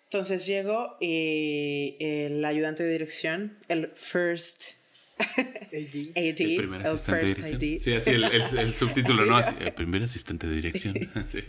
Entonces 0.05 0.47
llego 0.47 0.97
y 1.01 1.97
el 2.01 2.45
ayudante 2.45 2.83
de 2.83 2.91
dirección, 2.91 3.59
el 3.69 3.89
first 3.95 4.78
AD. 5.19 6.13
el, 6.15 6.87
el 6.87 6.99
first 6.99 7.41
AD. 7.41 7.61
Sí, 7.61 7.95
así 7.95 8.11
el, 8.11 8.25
el, 8.25 8.75
subtítulo, 8.75 9.27
¿no? 9.27 9.37
Así, 9.37 9.55
el 9.61 9.73
primer 9.73 10.03
asistente 10.03 10.47
de 10.47 10.55
dirección. 10.55 10.95
Sí. 11.29 11.45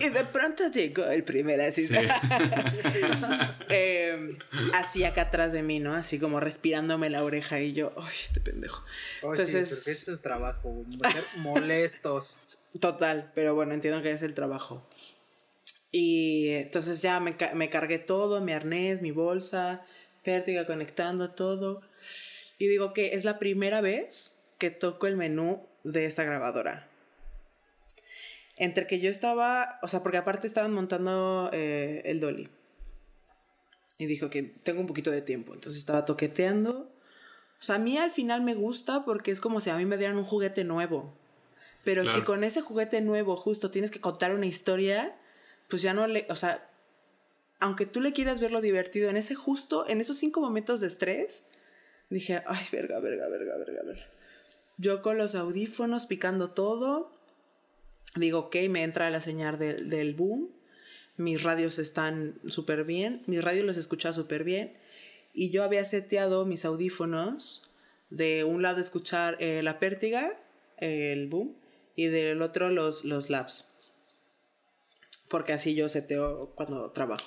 Y 0.00 0.08
de 0.10 0.24
pronto 0.24 0.70
llegó 0.70 1.04
el 1.06 1.24
primer 1.24 1.60
asistente. 1.60 2.12
eh, 3.68 4.36
así 4.74 5.04
acá 5.04 5.22
atrás 5.22 5.52
de 5.52 5.62
mí, 5.62 5.80
¿no? 5.80 5.94
Así 5.94 6.18
como 6.18 6.40
respirándome 6.40 7.10
la 7.10 7.24
oreja 7.24 7.60
y 7.60 7.72
yo, 7.72 7.92
¡ay, 7.96 8.14
este 8.22 8.40
pendejo! 8.40 8.84
Entonces. 9.22 9.84
Sí, 9.84 9.90
es 9.90 10.04
tu 10.04 10.18
trabajo, 10.18 10.84
molestos. 11.38 12.36
Total, 12.80 13.32
pero 13.34 13.54
bueno, 13.54 13.74
entiendo 13.74 14.02
que 14.02 14.12
es 14.12 14.22
el 14.22 14.34
trabajo. 14.34 14.86
Y 15.90 16.50
entonces 16.50 17.00
ya 17.00 17.20
me, 17.20 17.34
me 17.54 17.70
cargué 17.70 17.98
todo, 17.98 18.40
mi 18.40 18.52
arnés, 18.52 19.00
mi 19.00 19.12
bolsa, 19.12 19.84
pértiga 20.22 20.66
conectando 20.66 21.30
todo. 21.30 21.80
Y 22.58 22.68
digo 22.68 22.92
que 22.92 23.14
es 23.14 23.24
la 23.24 23.38
primera 23.38 23.80
vez 23.80 24.42
que 24.58 24.70
toco 24.70 25.06
el 25.06 25.16
menú 25.16 25.66
de 25.84 26.06
esta 26.06 26.24
grabadora. 26.24 26.88
Entre 28.56 28.86
que 28.86 29.00
yo 29.00 29.10
estaba, 29.10 29.78
o 29.82 29.88
sea, 29.88 30.02
porque 30.02 30.16
aparte 30.16 30.46
estaban 30.46 30.72
montando 30.72 31.50
eh, 31.52 32.02
el 32.06 32.20
dolly. 32.20 32.48
Y 33.98 34.06
dijo 34.06 34.30
que 34.30 34.42
tengo 34.42 34.80
un 34.80 34.86
poquito 34.86 35.10
de 35.10 35.22
tiempo. 35.22 35.54
Entonces 35.54 35.78
estaba 35.78 36.04
toqueteando. 36.04 36.90
O 37.58 37.62
sea, 37.62 37.76
a 37.76 37.78
mí 37.78 37.98
al 37.98 38.10
final 38.10 38.42
me 38.42 38.54
gusta 38.54 39.02
porque 39.04 39.30
es 39.30 39.40
como 39.40 39.60
si 39.60 39.70
a 39.70 39.76
mí 39.76 39.84
me 39.84 39.98
dieran 39.98 40.16
un 40.16 40.24
juguete 40.24 40.64
nuevo. 40.64 41.14
Pero 41.84 42.04
si 42.04 42.22
con 42.22 42.42
ese 42.42 42.62
juguete 42.62 43.00
nuevo 43.00 43.36
justo 43.36 43.70
tienes 43.70 43.92
que 43.92 44.00
contar 44.00 44.34
una 44.34 44.46
historia, 44.46 45.16
pues 45.68 45.82
ya 45.82 45.94
no 45.94 46.08
le, 46.08 46.26
o 46.28 46.34
sea, 46.34 46.68
aunque 47.60 47.86
tú 47.86 48.00
le 48.00 48.12
quieras 48.12 48.40
ver 48.40 48.50
lo 48.50 48.60
divertido, 48.60 49.08
en 49.08 49.16
ese 49.16 49.36
justo, 49.36 49.88
en 49.88 50.00
esos 50.00 50.18
cinco 50.18 50.40
momentos 50.40 50.80
de 50.80 50.88
estrés, 50.88 51.44
Dije, 52.08 52.42
ay, 52.46 52.64
verga, 52.70 53.00
verga, 53.00 53.28
verga, 53.28 53.58
verga, 53.58 53.82
verga. 53.84 54.06
Yo 54.78 55.02
con 55.02 55.18
los 55.18 55.34
audífonos 55.34 56.06
picando 56.06 56.50
todo. 56.50 57.12
Digo, 58.14 58.40
ok, 58.40 58.56
me 58.70 58.82
entra 58.82 59.10
la 59.10 59.20
señal 59.20 59.58
del 59.58 60.14
boom. 60.14 60.50
Mis 61.16 61.42
radios 61.42 61.78
están 61.78 62.38
súper 62.46 62.84
bien. 62.84 63.22
Mis 63.26 63.42
radios 63.42 63.64
los 63.64 63.76
escuchaba 63.76 64.12
súper 64.12 64.44
bien. 64.44 64.76
Y 65.32 65.50
yo 65.50 65.64
había 65.64 65.84
seteado 65.84 66.44
mis 66.46 66.64
audífonos. 66.64 67.70
De 68.10 68.44
un 68.44 68.62
lado 68.62 68.80
escuchar 68.80 69.36
eh, 69.40 69.62
la 69.62 69.78
pértiga, 69.78 70.38
el 70.78 71.26
boom. 71.28 71.56
Y 71.96 72.06
del 72.06 72.40
otro 72.42 72.70
los, 72.70 73.04
los 73.04 73.30
labs. 73.30 73.68
Porque 75.28 75.52
así 75.54 75.74
yo 75.74 75.88
seteo 75.88 76.52
cuando 76.54 76.90
trabajo. 76.90 77.24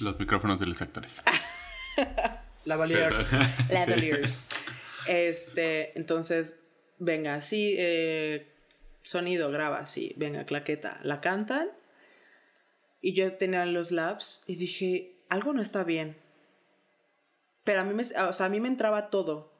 Los 0.00 0.18
micrófonos 0.18 0.60
de 0.60 0.66
los 0.66 0.80
actores. 0.80 1.22
La 2.64 2.76
Valiers. 2.76 3.16
La 3.70 3.86
Valiers. 3.86 4.48
Este, 5.06 5.98
entonces, 5.98 6.60
venga, 6.98 7.40
sí, 7.40 7.76
eh, 7.78 8.52
sonido, 9.02 9.50
graba, 9.50 9.86
sí, 9.86 10.14
venga, 10.16 10.44
claqueta. 10.44 11.00
La 11.02 11.20
cantan. 11.20 11.70
Y 13.00 13.14
yo 13.14 13.32
tenía 13.34 13.64
los 13.64 13.90
labs 13.90 14.44
y 14.46 14.56
dije, 14.56 15.16
algo 15.28 15.52
no 15.52 15.62
está 15.62 15.84
bien. 15.84 16.16
Pero 17.64 17.80
a 17.80 17.84
mí 17.84 17.94
me, 17.94 18.02
o 18.02 18.32
sea, 18.32 18.46
a 18.46 18.48
mí 18.48 18.60
me 18.60 18.68
entraba 18.68 19.10
todo. 19.10 19.52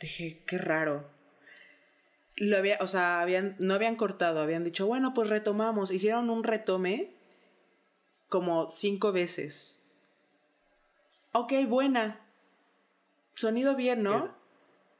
Dije, 0.00 0.42
qué 0.46 0.58
raro. 0.58 1.10
Lo 2.36 2.58
había, 2.58 2.78
o 2.80 2.86
sea, 2.86 3.20
habían, 3.20 3.56
no 3.58 3.74
habían 3.74 3.96
cortado, 3.96 4.40
habían 4.40 4.62
dicho, 4.62 4.86
bueno, 4.86 5.14
pues 5.14 5.28
retomamos. 5.28 5.90
Hicieron 5.90 6.30
un 6.30 6.44
retome 6.44 7.14
como 8.28 8.70
cinco 8.70 9.12
veces. 9.12 9.87
Ok, 11.40 11.52
buena. 11.68 12.20
Sonido 13.34 13.76
bien, 13.76 14.02
¿no? 14.02 14.34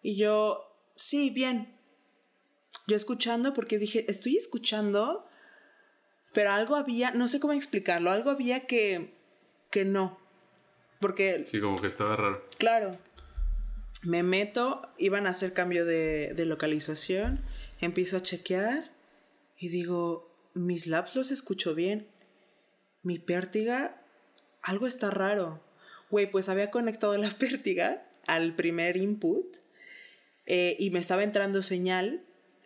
Y 0.03 0.17
yo, 0.17 0.73
sí, 0.95 1.31
bien. 1.31 1.77
Yo 2.87 2.95
escuchando 2.95 3.55
porque 3.55 3.77
dije, 3.77 4.05
estoy 4.09 4.37
escuchando, 4.37 5.27
pero 6.33 6.53
algo 6.53 6.77
había, 6.77 7.11
no 7.11 7.27
sé 7.27 7.41
cómo 7.41 7.55
explicarlo, 7.55 8.13
algo 8.13 8.31
había 8.31 8.67
que, 8.67 9.15
que 9.73 9.85
no. 9.85 10.17
Porque... 11.01 11.45
Sí, 11.45 11.61
como 11.61 11.77
que 11.77 11.89
estaba 11.89 12.15
raro. 12.15 12.47
Claro. 12.57 12.97
Me 14.05 14.23
meto, 14.23 14.83
iban 14.97 15.27
a 15.27 15.31
hacer 15.31 15.53
cambio 15.53 15.85
de, 15.85 16.35
de 16.35 16.45
localización, 16.45 17.43
empiezo 17.81 18.17
a 18.17 18.23
chequear 18.23 18.93
y 19.57 19.71
digo, 19.71 20.33
mis 20.55 20.87
labs 20.87 21.17
los 21.17 21.33
escucho 21.33 21.75
bien. 21.75 22.07
Mi 23.03 23.19
pértiga, 23.19 24.01
algo 24.63 24.87
está 24.87 25.11
raro 25.11 25.67
güey, 26.11 26.31
pues 26.31 26.49
había 26.49 26.71
conectado 26.71 27.17
la 27.17 27.31
pértiga 27.39 28.05
al 28.27 28.55
primer 28.55 28.97
input 28.97 29.57
eh, 30.47 30.77
y 30.79 30.91
me 30.91 30.99
estaba 30.99 31.23
entrando 31.23 31.63
señal, 31.63 32.23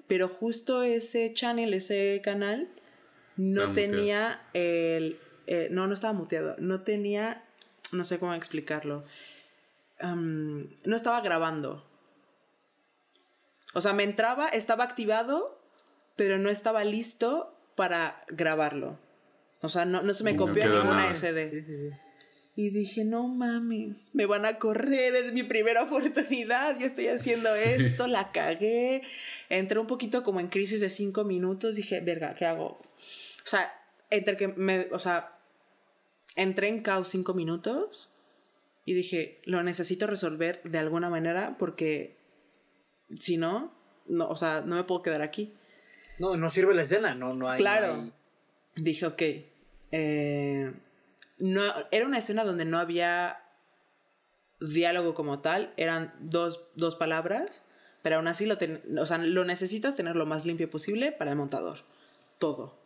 pero 0.06 0.28
justo 0.28 0.82
ese 0.82 1.32
channel, 1.32 1.74
ese 1.74 2.20
canal, 2.22 2.68
no 3.36 3.72
tenía 3.72 4.42
el... 4.52 5.18
Eh, 5.46 5.68
no, 5.70 5.86
no 5.88 5.94
estaba 5.94 6.12
muteado, 6.12 6.54
no 6.58 6.82
tenía, 6.82 7.42
no 7.90 8.04
sé 8.04 8.18
cómo 8.20 8.32
explicarlo, 8.34 9.04
no 10.00 10.96
estaba 10.96 11.20
grabando. 11.20 11.84
O 13.74 13.80
sea, 13.80 13.92
me 13.92 14.04
entraba, 14.04 14.48
estaba 14.48 14.84
activado, 14.84 15.58
pero 16.16 16.38
no 16.38 16.50
estaba 16.50 16.84
listo 16.84 17.56
para 17.74 18.24
grabarlo. 18.28 18.98
O 19.62 19.68
sea, 19.68 19.84
no, 19.84 20.02
no 20.02 20.14
se 20.14 20.24
me 20.24 20.36
copió 20.36 20.68
ninguna 20.68 21.12
SD. 21.12 21.50
Sí, 21.50 21.62
sí, 21.62 21.76
sí. 21.78 21.90
Y 22.54 22.68
dije, 22.68 23.04
no 23.04 23.28
mames, 23.28 24.14
me 24.14 24.26
van 24.26 24.44
a 24.44 24.58
correr, 24.58 25.14
es 25.14 25.32
mi 25.32 25.42
primera 25.42 25.84
oportunidad, 25.84 26.78
yo 26.78 26.86
estoy 26.86 27.08
haciendo 27.08 27.54
esto, 27.54 28.06
la 28.06 28.30
cagué. 28.30 29.02
Entré 29.48 29.78
un 29.78 29.86
poquito 29.86 30.22
como 30.22 30.38
en 30.38 30.48
crisis 30.48 30.80
de 30.80 30.90
cinco 30.90 31.24
minutos, 31.24 31.76
dije, 31.76 32.00
verga, 32.00 32.34
¿qué 32.34 32.44
hago? 32.44 32.66
O 32.66 33.46
sea, 33.46 33.72
entre 34.10 34.36
que 34.36 34.48
me, 34.48 34.88
o 34.92 34.98
sea, 34.98 35.38
entré 36.36 36.68
en 36.68 36.82
caos 36.82 37.08
cinco 37.08 37.32
minutos 37.32 38.18
y 38.84 38.92
dije, 38.92 39.40
lo 39.44 39.62
necesito 39.62 40.06
resolver 40.06 40.60
de 40.62 40.78
alguna 40.78 41.08
manera 41.08 41.56
porque 41.58 42.16
si 43.18 43.38
no, 43.38 43.72
no, 44.06 44.28
o 44.28 44.36
sea, 44.36 44.62
no 44.64 44.76
me 44.76 44.84
puedo 44.84 45.02
quedar 45.02 45.22
aquí. 45.22 45.54
No, 46.18 46.36
no 46.36 46.50
sirve 46.50 46.74
la 46.74 46.82
escena, 46.82 47.14
no, 47.14 47.34
no 47.34 47.48
hay. 47.48 47.58
Claro. 47.58 48.12
Dije, 48.76 49.06
ok. 49.06 49.22
Eh, 49.92 50.72
no, 51.42 51.74
era 51.90 52.06
una 52.06 52.18
escena 52.18 52.44
donde 52.44 52.64
no 52.64 52.78
había 52.78 53.42
diálogo 54.60 55.12
como 55.12 55.40
tal, 55.40 55.74
eran 55.76 56.14
dos, 56.20 56.70
palabras, 57.00 57.64
pero 58.00 58.16
aún 58.16 58.28
así 58.28 58.46
lo, 58.46 58.56
o 59.00 59.06
sea, 59.06 59.18
lo 59.18 59.44
necesitas 59.44 59.96
tener 59.96 60.14
lo 60.14 60.24
más 60.24 60.46
limpio 60.46 60.70
posible 60.70 61.10
para 61.10 61.32
el 61.32 61.36
montador. 61.36 61.78
Todo. 62.38 62.78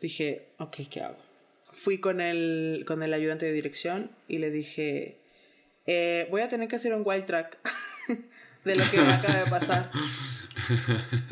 Dije, 0.00 0.54
ok, 0.58 0.76
¿qué 0.90 1.02
hago? 1.02 1.18
Fui 1.64 2.00
con 2.00 2.22
el, 2.22 2.84
con 2.86 3.02
el 3.02 3.12
ayudante 3.12 3.44
de 3.44 3.52
dirección 3.52 4.10
y 4.26 4.38
le 4.38 4.50
dije, 4.50 5.20
eh, 5.84 6.26
voy 6.30 6.40
a 6.40 6.48
tener 6.48 6.66
que 6.66 6.76
hacer 6.76 6.94
un 6.94 7.02
wild 7.04 7.26
track 7.26 7.58
de 8.64 8.76
lo 8.76 8.90
que 8.90 9.00
me 9.00 9.12
acaba 9.12 9.38
de 9.40 9.50
pasar. 9.50 9.90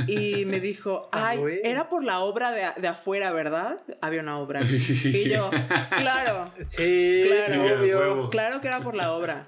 Y 0.09 0.45
me 0.47 0.61
dijo, 0.61 1.09
ah, 1.13 1.29
ay, 1.29 1.61
era 1.63 1.89
por 1.89 2.05
la 2.05 2.21
obra 2.21 2.51
de, 2.51 2.65
de, 2.81 2.89
afuera, 2.89 3.31
¿verdad? 3.31 3.81
Había 4.01 4.21
una 4.21 4.39
obra. 4.39 4.61
Y 4.69 5.29
yo, 5.29 5.51
claro. 5.97 6.53
Sí, 6.65 7.23
claro. 7.25 8.31
Claro 8.31 8.61
que 8.61 8.69
era 8.69 8.81
por 8.81 8.95
la 8.95 9.13
obra. 9.13 9.47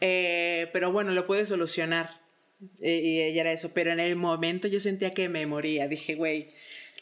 Eh, 0.00 0.70
pero 0.72 0.92
bueno, 0.92 1.12
lo 1.12 1.26
puede 1.26 1.46
solucionar. 1.46 2.20
Eh, 2.80 3.00
y 3.02 3.20
ella 3.20 3.42
era 3.42 3.52
eso. 3.52 3.72
Pero 3.74 3.90
en 3.90 4.00
el 4.00 4.16
momento 4.16 4.68
yo 4.68 4.80
sentía 4.80 5.14
que 5.14 5.28
me 5.28 5.46
moría. 5.46 5.88
Dije, 5.88 6.14
güey. 6.14 6.50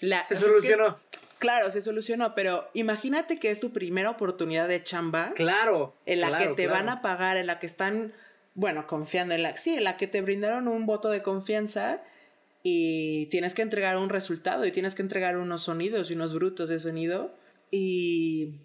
La, 0.01 0.25
se 0.27 0.37
solucionó. 0.37 0.99
claro, 1.39 1.71
se 1.73 1.83
solucionó, 1.83 2.35
pero 2.35 2.69
imagínate 2.73 3.41
que 3.41 3.51
es 3.51 3.59
tu 3.59 3.73
primera 3.73 4.11
oportunidad 4.11 4.69
de 4.69 4.83
chamba. 4.83 5.33
Claro. 5.35 5.95
En 6.07 6.21
la 6.21 6.37
que 6.37 6.49
te 6.49 6.69
van 6.69 6.89
a 6.89 7.03
pagar, 7.03 7.37
en 7.37 7.47
la 7.47 7.59
que 7.59 7.67
están, 7.67 8.13
bueno, 8.59 8.89
confiando 8.89 9.35
en 9.35 9.45
la. 9.45 9.57
Sí, 9.57 9.77
en 9.77 9.85
la 9.85 9.97
que 9.97 10.09
te 10.09 10.21
brindaron 10.21 10.67
un 10.67 10.85
voto 10.85 11.11
de 11.11 11.23
confianza 11.23 12.03
y 12.65 13.27
tienes 13.27 13.55
que 13.55 13.63
entregar 13.63 13.97
un 13.97 14.09
resultado 14.09 14.67
y 14.67 14.73
tienes 14.73 14.97
que 14.97 15.03
entregar 15.03 15.39
unos 15.39 15.63
sonidos 15.63 16.11
y 16.11 16.15
unos 16.15 16.35
brutos 16.35 16.69
de 16.69 16.81
sonido 16.81 17.33
y 17.71 18.57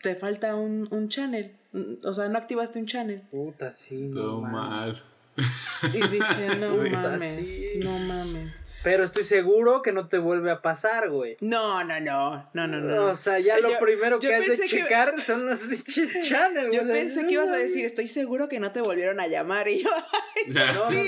te 0.00 0.14
falta 0.14 0.56
un, 0.56 0.88
un 0.90 1.10
channel. 1.10 1.54
O 2.02 2.14
sea, 2.14 2.30
no 2.30 2.38
activaste 2.38 2.78
un 2.78 2.86
channel. 2.86 3.20
Puta, 3.30 3.70
sí. 3.72 4.10
Todo 4.10 4.40
mal. 4.40 5.04
Y 5.92 6.08
dije, 6.08 6.56
no 6.58 6.76
mames, 6.90 7.74
no 7.76 7.98
mames. 7.98 8.65
Pero 8.86 9.02
estoy 9.02 9.24
seguro 9.24 9.82
que 9.82 9.90
no 9.90 10.06
te 10.06 10.16
vuelve 10.16 10.52
a 10.52 10.62
pasar, 10.62 11.10
güey. 11.10 11.36
No, 11.40 11.82
no, 11.82 11.98
no, 11.98 12.48
no, 12.54 12.68
no, 12.68 12.80
no. 12.80 13.06
O 13.06 13.16
sea, 13.16 13.40
ya 13.40 13.58
lo 13.58 13.76
primero 13.80 14.20
que 14.20 14.32
has 14.32 14.46
de 14.46 14.64
checar 14.68 15.20
son 15.20 15.44
los 15.44 15.66
bichos 15.66 16.08
channels. 16.28 16.72
Yo 16.72 16.86
pensé 16.86 17.26
que 17.26 17.32
ibas 17.32 17.50
a 17.50 17.56
decir, 17.56 17.84
estoy 17.84 18.06
seguro 18.06 18.48
que 18.48 18.60
no 18.60 18.70
te 18.70 18.80
volvieron 18.80 19.18
a 19.18 19.26
llamar. 19.26 19.66
Y 19.66 19.82
yo, 19.82 19.90
no, 20.54 20.88
sí. 20.88 21.04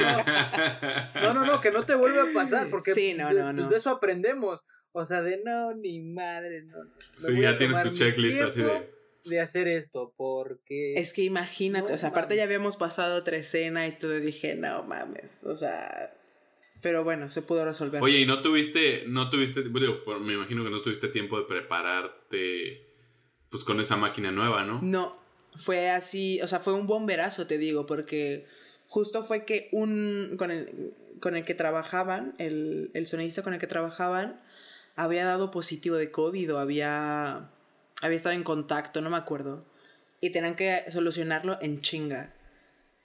no, 1.23 1.35
no, 1.35 1.47
no, 1.47 1.61
que 1.61 1.71
no 1.71 1.87
te 1.87 1.95
vuelve 1.95 2.19
a 2.19 2.27
pasar. 2.35 2.69
Porque 2.69 2.95
sí, 2.95 3.15
no, 3.15 3.33
no, 3.33 3.53
no. 3.53 3.69
de 3.69 3.77
eso 3.77 3.91
aprendemos. 3.91 4.65
O 4.91 5.05
sea, 5.05 5.23
de 5.23 5.41
no, 5.45 5.73
ni 5.73 6.01
madre, 6.01 6.63
no. 6.63 6.79
Sí, 7.17 7.41
ya 7.41 7.57
tienes 7.57 7.81
tu 7.85 7.91
checklist 7.93 8.41
así 8.41 8.61
de 8.61 8.99
de 9.25 9.41
hacer 9.41 9.69
esto 9.69 10.15
porque... 10.17 10.95
Es 10.95 11.13
que 11.13 11.23
imagínate, 11.23 11.93
o 11.93 11.99
sea, 11.99 12.11
aparte 12.11 12.37
ya 12.37 12.45
habíamos 12.45 12.77
pasado 12.77 13.17
otra 13.17 13.37
escena 13.37 13.87
y 13.87 13.93
todo, 13.93 14.19
dije, 14.19 14.55
no 14.55 14.83
mames, 14.85 15.45
o 15.45 15.55
sea... 15.55 16.15
Pero 16.81 17.05
bueno, 17.05 17.29
se 17.29 17.43
pudo 17.43 17.65
resolver. 17.65 18.03
Oye, 18.03 18.21
¿y 18.21 18.27
no 18.27 18.41
tuviste, 18.41 19.05
no 19.07 19.31
tuviste, 19.31 19.63
digo, 19.63 20.03
me 20.21 20.35
imagino 20.35 20.65
que 20.65 20.71
no 20.71 20.81
tuviste 20.81 21.09
tiempo 21.09 21.39
de 21.39 21.45
prepararte, 21.45 22.87
pues 23.51 23.65
con 23.65 23.81
esa 23.81 23.97
máquina 23.97 24.31
nueva, 24.31 24.65
¿no? 24.65 24.81
No, 24.83 25.19
fue 25.57 25.91
así, 25.91 26.41
o 26.43 26.47
sea, 26.47 26.61
fue 26.61 26.75
un 26.75 26.87
bomberazo, 26.87 27.47
te 27.47 27.59
digo, 27.59 27.87
porque 27.87 28.47
justo 28.87 29.23
fue 29.23 29.45
que 29.45 29.69
un, 29.73 30.37
con 30.39 30.51
el, 30.51 30.95
con 31.21 31.35
el 31.35 31.45
que 31.45 31.55
trabajaban, 31.55 32.35
el, 32.39 32.91
el 32.95 33.07
sonidista 33.07 33.43
con 33.43 33.55
el 33.55 33.61
que 33.61 33.67
trabajaban, 33.67 34.41
había 34.95 35.25
dado 35.25 35.51
positivo 35.51 35.97
de 35.97 36.11
COVID 36.11 36.55
o 36.55 36.59
había 36.59 37.51
había 38.03 38.17
estado 38.17 38.35
en 38.35 38.45
contacto, 38.45 39.01
no 39.01 39.11
me 39.11 39.17
acuerdo. 39.17 39.67
Y 40.21 40.31
tenían 40.31 40.57
que 40.57 40.85
solucionarlo 40.91 41.59
en 41.61 41.81
chinga. 41.81 42.35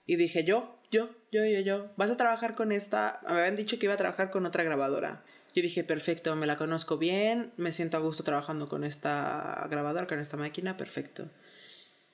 Y 0.05 0.15
dije, 0.15 0.43
yo, 0.43 0.79
yo, 0.93 1.09
yo, 1.31 1.43
yo, 1.45 1.59
yo, 1.59 1.91
vas 1.97 2.11
a 2.11 2.17
trabajar 2.17 2.53
con 2.53 2.71
esta. 2.71 3.19
Me 3.27 3.39
habían 3.39 3.55
dicho 3.55 3.79
que 3.79 3.87
iba 3.87 3.95
a 3.95 3.97
trabajar 3.97 4.29
con 4.29 4.45
otra 4.45 4.63
grabadora. 4.63 5.23
Yo 5.55 5.61
dije, 5.61 5.83
perfecto, 5.83 6.35
me 6.35 6.45
la 6.45 6.55
conozco 6.55 6.97
bien, 6.97 7.51
me 7.57 7.71
siento 7.71 7.97
a 7.97 7.99
gusto 7.99 8.23
trabajando 8.23 8.69
con 8.69 8.83
esta 8.83 9.67
grabadora, 9.69 10.07
con 10.07 10.19
esta 10.19 10.37
máquina, 10.37 10.77
perfecto. 10.77 11.29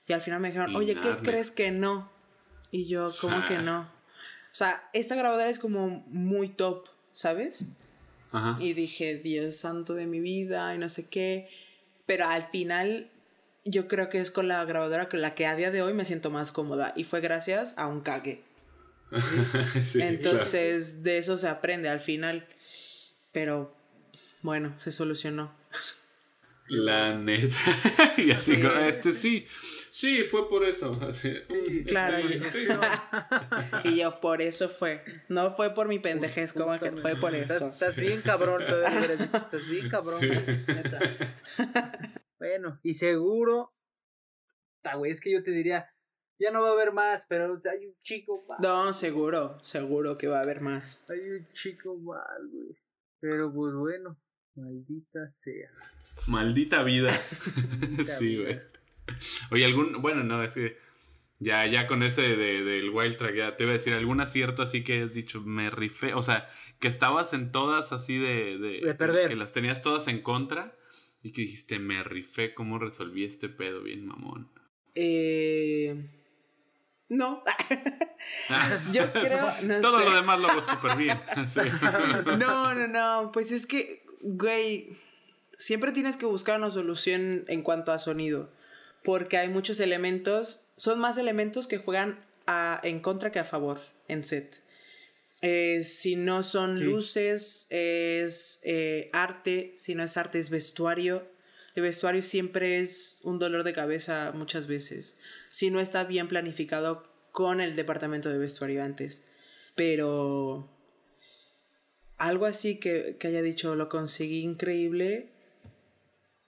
Y 0.07 0.13
al 0.13 0.21
final 0.21 0.39
me 0.39 0.47
dijeron, 0.47 0.75
oye, 0.75 0.95
¿qué 0.99 1.17
crees 1.17 1.51
que 1.51 1.71
no? 1.71 2.09
Y 2.71 2.87
yo, 2.87 3.07
¿cómo 3.21 3.45
que 3.45 3.57
no? 3.57 3.81
O 3.81 4.55
sea, 4.55 4.89
esta 4.93 5.15
grabadora 5.15 5.49
es 5.49 5.59
como 5.59 6.03
muy 6.07 6.49
top, 6.49 6.87
¿sabes? 7.11 7.67
Ajá. 8.31 8.57
Y 8.59 8.73
dije, 8.73 9.17
Dios 9.17 9.57
santo 9.57 9.93
de 9.93 10.05
mi 10.05 10.19
vida, 10.19 10.73
y 10.73 10.77
no 10.77 10.89
sé 10.89 11.09
qué. 11.09 11.49
Pero 12.05 12.27
al 12.27 12.43
final 12.43 13.09
yo 13.65 13.87
creo 13.87 14.09
que 14.09 14.19
es 14.19 14.31
con 14.31 14.47
la 14.47 14.63
grabadora 14.65 15.09
con 15.09 15.21
la 15.21 15.35
que 15.35 15.45
a 15.45 15.55
día 15.55 15.71
de 15.71 15.81
hoy 15.81 15.93
me 15.93 16.05
siento 16.05 16.29
más 16.29 16.51
cómoda 16.51 16.93
y 16.95 17.03
fue 17.03 17.21
gracias 17.21 17.77
a 17.77 17.87
un 17.87 18.01
cague. 18.01 18.48
Entonces 19.95 21.03
de 21.03 21.17
eso 21.17 21.37
se 21.37 21.47
aprende 21.47 21.89
al 21.89 21.99
final. 21.99 22.47
Pero 23.31 23.75
bueno, 24.41 24.75
se 24.79 24.91
solucionó. 24.91 25.57
La 26.67 27.17
neta. 27.17 27.57
y 28.17 28.31
así 28.31 28.61
con 28.61 28.77
este 28.79 29.13
sí. 29.13 29.47
Sí, 29.91 30.23
fue 30.23 30.47
por 30.47 30.63
eso. 30.63 30.97
claro. 31.87 32.17
Y, 33.83 33.97
yo, 33.97 34.19
por 34.21 34.41
eso 34.41 34.69
fue. 34.69 35.03
No 35.27 35.51
fue 35.51 35.73
por 35.73 35.87
mi 35.87 35.99
pendejez, 35.99 36.53
como 36.53 36.79
que 36.79 36.91
fue 36.91 37.15
por 37.15 37.35
eso. 37.35 37.69
Estás, 37.69 37.95
bien 37.95 38.21
cabrón, 38.21 38.61
Estás 38.63 39.67
bien 39.67 39.89
cabrón. 39.89 40.21
Bueno, 42.37 42.79
y 42.83 42.93
seguro. 42.93 43.73
Ta, 44.81 44.95
güey, 44.95 45.11
es 45.11 45.19
que 45.19 45.31
yo 45.31 45.43
te 45.43 45.51
diría. 45.51 45.91
Ya 46.39 46.51
no 46.51 46.61
va 46.61 46.69
a 46.69 46.71
haber 46.71 46.93
más, 46.93 47.25
pero 47.27 47.59
hay 47.69 47.85
un 47.85 47.95
chico 47.99 48.45
más. 48.47 48.59
No, 48.61 48.93
seguro, 48.93 49.57
seguro 49.61 50.17
que 50.17 50.27
va 50.27 50.39
a 50.39 50.43
haber 50.43 50.61
más. 50.61 51.05
Hay 51.09 51.19
un 51.29 51.47
chico 51.51 51.97
más, 51.97 52.39
güey. 52.49 52.77
Pero 53.19 53.53
pues 53.53 53.73
bueno, 53.73 54.17
maldita 54.55 55.29
sea. 55.31 55.69
Maldita 56.27 56.83
vida. 56.83 57.11
sí, 58.17 58.37
güey. 58.37 58.61
Oye, 59.51 59.65
algún. 59.65 60.01
Bueno, 60.01 60.23
no, 60.23 60.41
es 60.41 60.53
que. 60.53 60.77
Ya, 61.41 61.65
ya 61.67 61.87
con 61.87 62.03
ese 62.03 62.21
de, 62.21 62.63
del 62.63 62.89
Wild 62.89 63.17
Track, 63.17 63.35
ya 63.35 63.55
te 63.55 63.63
iba 63.63 63.71
a 63.71 63.77
decir, 63.77 63.93
algún 63.93 64.19
acierto 64.19 64.61
así 64.61 64.83
que 64.83 65.03
has 65.03 65.13
dicho, 65.13 65.41
me 65.41 65.69
rifé. 65.69 66.13
O 66.13 66.21
sea, 66.21 66.49
que 66.79 66.89
estabas 66.89 67.33
en 67.33 67.51
todas 67.51 67.91
así 67.91 68.17
de. 68.17 68.57
De, 68.57 68.81
de 68.81 68.95
perder. 68.95 69.29
Que 69.29 69.35
las 69.35 69.51
tenías 69.51 69.81
todas 69.81 70.07
en 70.07 70.21
contra. 70.21 70.77
Y 71.21 71.33
que 71.33 71.41
dijiste, 71.41 71.79
me 71.79 72.01
rifé, 72.01 72.53
¿cómo 72.53 72.79
resolví 72.79 73.25
este 73.25 73.49
pedo 73.49 73.83
bien, 73.83 74.05
mamón? 74.05 74.49
Eh. 74.95 76.18
No. 77.09 77.43
Yo 78.93 79.11
creo. 79.11 79.53
No 79.63 79.81
Todo 79.81 80.03
lo 80.03 80.15
demás 80.15 80.39
lo 80.39 80.47
hago 80.49 80.61
súper 80.61 80.95
bien. 80.95 81.19
No, 82.37 82.73
no, 82.75 82.87
no. 82.87 83.31
Pues 83.31 83.51
es 83.51 83.65
que, 83.65 84.03
güey. 84.21 84.97
Siempre 85.57 85.91
tienes 85.91 86.15
que 86.15 86.25
buscar 86.25 86.57
una 86.57 86.71
solución 86.71 87.43
en 87.49 87.63
cuanto 87.63 87.91
a 87.91 87.99
sonido 87.99 88.49
porque 89.03 89.37
hay 89.37 89.49
muchos 89.49 89.79
elementos, 89.79 90.65
son 90.75 90.99
más 90.99 91.17
elementos 91.17 91.67
que 91.67 91.77
juegan 91.77 92.19
a, 92.47 92.79
en 92.83 92.99
contra 92.99 93.31
que 93.31 93.39
a 93.39 93.45
favor 93.45 93.81
en 94.07 94.23
set. 94.23 94.61
Eh, 95.41 95.83
si 95.85 96.15
no 96.15 96.43
son 96.43 96.83
luces, 96.83 97.67
es 97.69 98.59
eh, 98.63 99.09
arte, 99.13 99.73
si 99.77 99.95
no 99.95 100.03
es 100.03 100.17
arte, 100.17 100.39
es 100.39 100.49
vestuario. 100.49 101.25
El 101.75 101.83
vestuario 101.83 102.21
siempre 102.21 102.79
es 102.79 103.19
un 103.23 103.39
dolor 103.39 103.63
de 103.63 103.71
cabeza 103.71 104.33
muchas 104.35 104.67
veces, 104.67 105.17
si 105.59 105.71
no 105.71 105.81
está 105.81 106.05
bien 106.05 106.29
planificado 106.29 107.03
con 107.33 107.59
el 107.59 107.75
departamento 107.75 108.29
de 108.29 108.37
vestuario 108.37 108.81
antes. 108.81 109.25
Pero 109.75 110.69
algo 112.17 112.45
así 112.45 112.79
que, 112.79 113.17
que 113.19 113.27
haya 113.27 113.41
dicho 113.41 113.75
lo 113.75 113.89
conseguí 113.89 114.39
increíble 114.39 115.33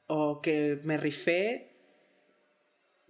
o 0.08 0.42
que 0.42 0.80
me 0.86 0.96
rifé, 0.96 1.74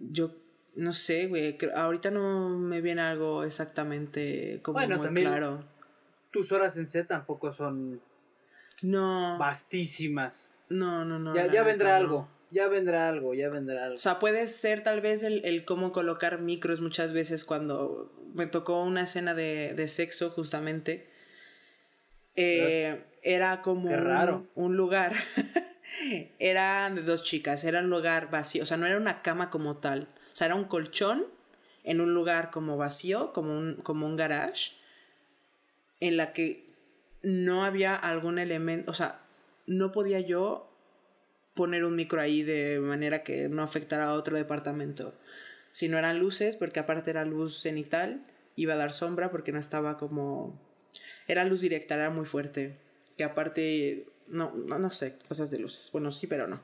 yo 0.00 0.34
no 0.74 0.92
sé, 0.92 1.28
güey. 1.28 1.56
Ahorita 1.76 2.10
no 2.10 2.48
me 2.48 2.80
viene 2.80 3.02
algo 3.02 3.44
exactamente 3.44 4.58
como 4.60 4.80
muy 4.80 5.22
claro. 5.22 5.64
Tus 6.32 6.50
horas 6.50 6.76
en 6.78 6.88
set 6.88 7.06
tampoco 7.06 7.52
son. 7.52 8.02
No. 8.82 9.38
Vastísimas. 9.38 10.50
No, 10.68 11.04
no, 11.04 11.20
no. 11.20 11.32
Ya, 11.32 11.62
vendrá 11.62 11.96
algo. 11.96 12.28
Ya 12.52 12.68
vendrá 12.68 13.08
algo, 13.08 13.34
ya 13.34 13.48
vendrá 13.48 13.84
algo. 13.84 13.96
O 13.96 13.98
sea, 13.98 14.18
puede 14.18 14.46
ser 14.46 14.82
tal 14.82 15.00
vez 15.00 15.22
el, 15.22 15.44
el 15.44 15.64
cómo 15.64 15.90
colocar 15.90 16.40
micros 16.40 16.80
muchas 16.80 17.12
veces 17.12 17.44
cuando 17.44 18.12
me 18.34 18.46
tocó 18.46 18.82
una 18.82 19.02
escena 19.02 19.34
de, 19.34 19.74
de 19.74 19.88
sexo, 19.88 20.30
justamente. 20.30 21.08
Eh, 22.36 23.02
era 23.22 23.62
como 23.62 23.94
raro. 23.96 24.46
un 24.54 24.76
lugar. 24.76 25.14
eran 26.38 26.94
de 26.94 27.02
dos 27.02 27.22
chicas, 27.22 27.64
era 27.64 27.80
un 27.80 27.90
lugar 27.90 28.30
vacío, 28.30 28.62
o 28.62 28.66
sea, 28.66 28.76
no 28.76 28.86
era 28.86 28.96
una 28.96 29.22
cama 29.22 29.50
como 29.50 29.76
tal, 29.76 30.08
o 30.32 30.36
sea, 30.36 30.46
era 30.46 30.54
un 30.54 30.64
colchón 30.64 31.26
en 31.84 32.00
un 32.00 32.14
lugar 32.14 32.50
como 32.50 32.76
vacío, 32.76 33.32
como 33.32 33.56
un, 33.56 33.74
como 33.76 34.06
un 34.06 34.16
garage, 34.16 34.72
en 36.00 36.16
la 36.16 36.32
que 36.32 36.70
no 37.22 37.64
había 37.64 37.94
algún 37.94 38.38
elemento, 38.38 38.90
o 38.90 38.94
sea, 38.94 39.20
no 39.66 39.92
podía 39.92 40.20
yo 40.20 40.71
poner 41.54 41.84
un 41.84 41.96
micro 41.96 42.20
ahí 42.20 42.42
de 42.42 42.80
manera 42.80 43.22
que 43.22 43.48
no 43.48 43.62
afectara 43.62 44.06
a 44.06 44.14
otro 44.14 44.36
departamento. 44.36 45.14
Si 45.70 45.88
no 45.88 45.98
eran 45.98 46.18
luces, 46.18 46.56
porque 46.56 46.80
aparte 46.80 47.10
era 47.10 47.24
luz 47.24 47.60
cenital, 47.60 48.24
iba 48.56 48.74
a 48.74 48.78
dar 48.78 48.92
sombra 48.92 49.30
porque 49.30 49.52
no 49.52 49.58
estaba 49.58 49.96
como... 49.96 50.60
Era 51.28 51.44
luz 51.44 51.60
directa, 51.60 51.94
era 51.94 52.10
muy 52.10 52.26
fuerte. 52.26 52.76
Que 53.16 53.24
aparte, 53.24 54.06
no, 54.28 54.52
no, 54.54 54.78
no 54.78 54.90
sé, 54.90 55.16
cosas 55.28 55.50
de 55.50 55.58
luces. 55.58 55.90
Bueno, 55.92 56.12
sí, 56.12 56.26
pero 56.26 56.46
no. 56.46 56.62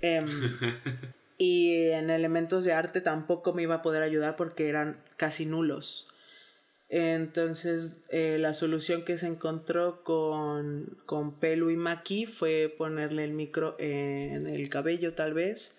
Em, 0.00 0.26
y 1.38 1.88
en 1.90 2.10
elementos 2.10 2.64
de 2.64 2.72
arte 2.72 3.00
tampoco 3.00 3.52
me 3.52 3.62
iba 3.62 3.76
a 3.76 3.82
poder 3.82 4.02
ayudar 4.02 4.36
porque 4.36 4.68
eran 4.68 5.02
casi 5.16 5.46
nulos. 5.46 6.08
Entonces, 6.92 8.02
eh, 8.08 8.36
la 8.40 8.52
solución 8.52 9.04
que 9.04 9.16
se 9.16 9.28
encontró 9.28 10.02
con, 10.02 10.98
con 11.06 11.38
Pelu 11.38 11.70
y 11.70 11.76
Maki 11.76 12.26
fue 12.26 12.74
ponerle 12.76 13.22
el 13.22 13.32
micro 13.32 13.76
en 13.78 14.48
el 14.48 14.68
cabello, 14.68 15.14
tal 15.14 15.32
vez. 15.32 15.78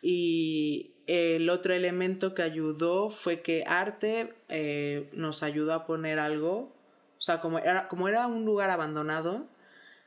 Y 0.00 0.92
el 1.08 1.50
otro 1.50 1.74
elemento 1.74 2.32
que 2.32 2.42
ayudó 2.42 3.10
fue 3.10 3.42
que 3.42 3.64
Arte 3.66 4.34
eh, 4.48 5.10
nos 5.12 5.42
ayudó 5.42 5.72
a 5.72 5.84
poner 5.84 6.20
algo. 6.20 6.72
O 7.18 7.20
sea, 7.20 7.40
como 7.40 7.58
era, 7.58 7.88
como 7.88 8.06
era 8.06 8.28
un 8.28 8.44
lugar 8.44 8.70
abandonado, 8.70 9.48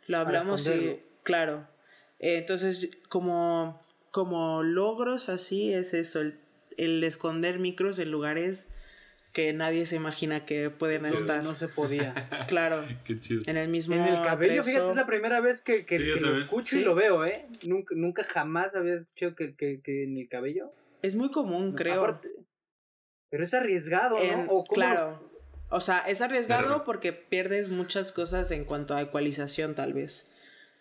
lo 0.08 0.20
hablamos 0.20 0.66
y. 0.68 1.02
Claro. 1.24 1.68
entonces, 2.20 2.92
como, 3.10 3.82
como 4.12 4.64
logros 4.64 5.28
así, 5.28 5.74
es 5.74 5.94
eso: 5.94 6.22
el, 6.22 6.40
el 6.78 7.04
esconder 7.04 7.60
micros 7.60 8.00
en 8.00 8.10
lugares 8.10 8.70
que 9.34 9.54
nadie 9.54 9.86
se 9.86 9.96
imagina 9.96 10.46
que 10.46 10.70
pueden 10.70 11.06
estar. 11.06 11.44
No 11.44 11.56
se 11.56 11.68
podía. 11.68 12.14
Claro. 12.48 12.84
Qué 13.06 13.20
chido. 13.20 13.42
En 13.48 13.58
el 13.58 13.68
mismo 13.70 13.96
En 13.96 14.02
el 14.04 14.16
cabello, 14.24 14.62
atrezo. 14.62 14.64
fíjate, 14.64 14.90
es 14.90 14.96
la 14.96 15.06
primera 15.06 15.40
vez 15.42 15.62
que, 15.62 15.86
que, 15.86 15.98
Sí, 16.00 16.06
yo 16.08 16.16
que 16.16 16.20
lo 16.22 16.36
escucho 16.36 16.76
Sí. 16.76 16.82
y 16.82 16.86
lo 16.86 16.96
veo, 16.96 17.26
¿eh? 17.26 17.48
Nunca, 17.64 17.94
nunca 17.96 18.24
jamás 18.24 18.74
había 18.76 18.96
escuchado 18.96 19.36
que, 19.36 19.56
que, 19.56 19.82
que 19.82 20.04
en 20.04 20.18
el 20.18 20.28
cabello. 20.28 20.72
Es 21.02 21.16
muy 21.16 21.30
común, 21.32 21.74
creo. 21.74 22.04
Aparte- 22.04 22.30
pero 23.30 23.44
es 23.44 23.54
arriesgado, 23.54 24.18
¿no? 24.18 24.44
¿O 24.46 24.48
cómo 24.48 24.58
lo- 24.64 24.74
claro. 24.74 25.30
O 25.70 25.80
sea, 25.82 26.00
es 26.08 26.20
arriesgado 26.22 26.64
Pero- 26.68 26.84
porque 26.84 27.14
pierdes 27.14 27.70
muchas 27.70 28.12
cosas 28.12 28.50
en 28.50 28.66
cuanto 28.66 28.96
a 28.96 29.02
ecualización, 29.04 29.76
tal 29.76 29.94
vez. 29.94 30.34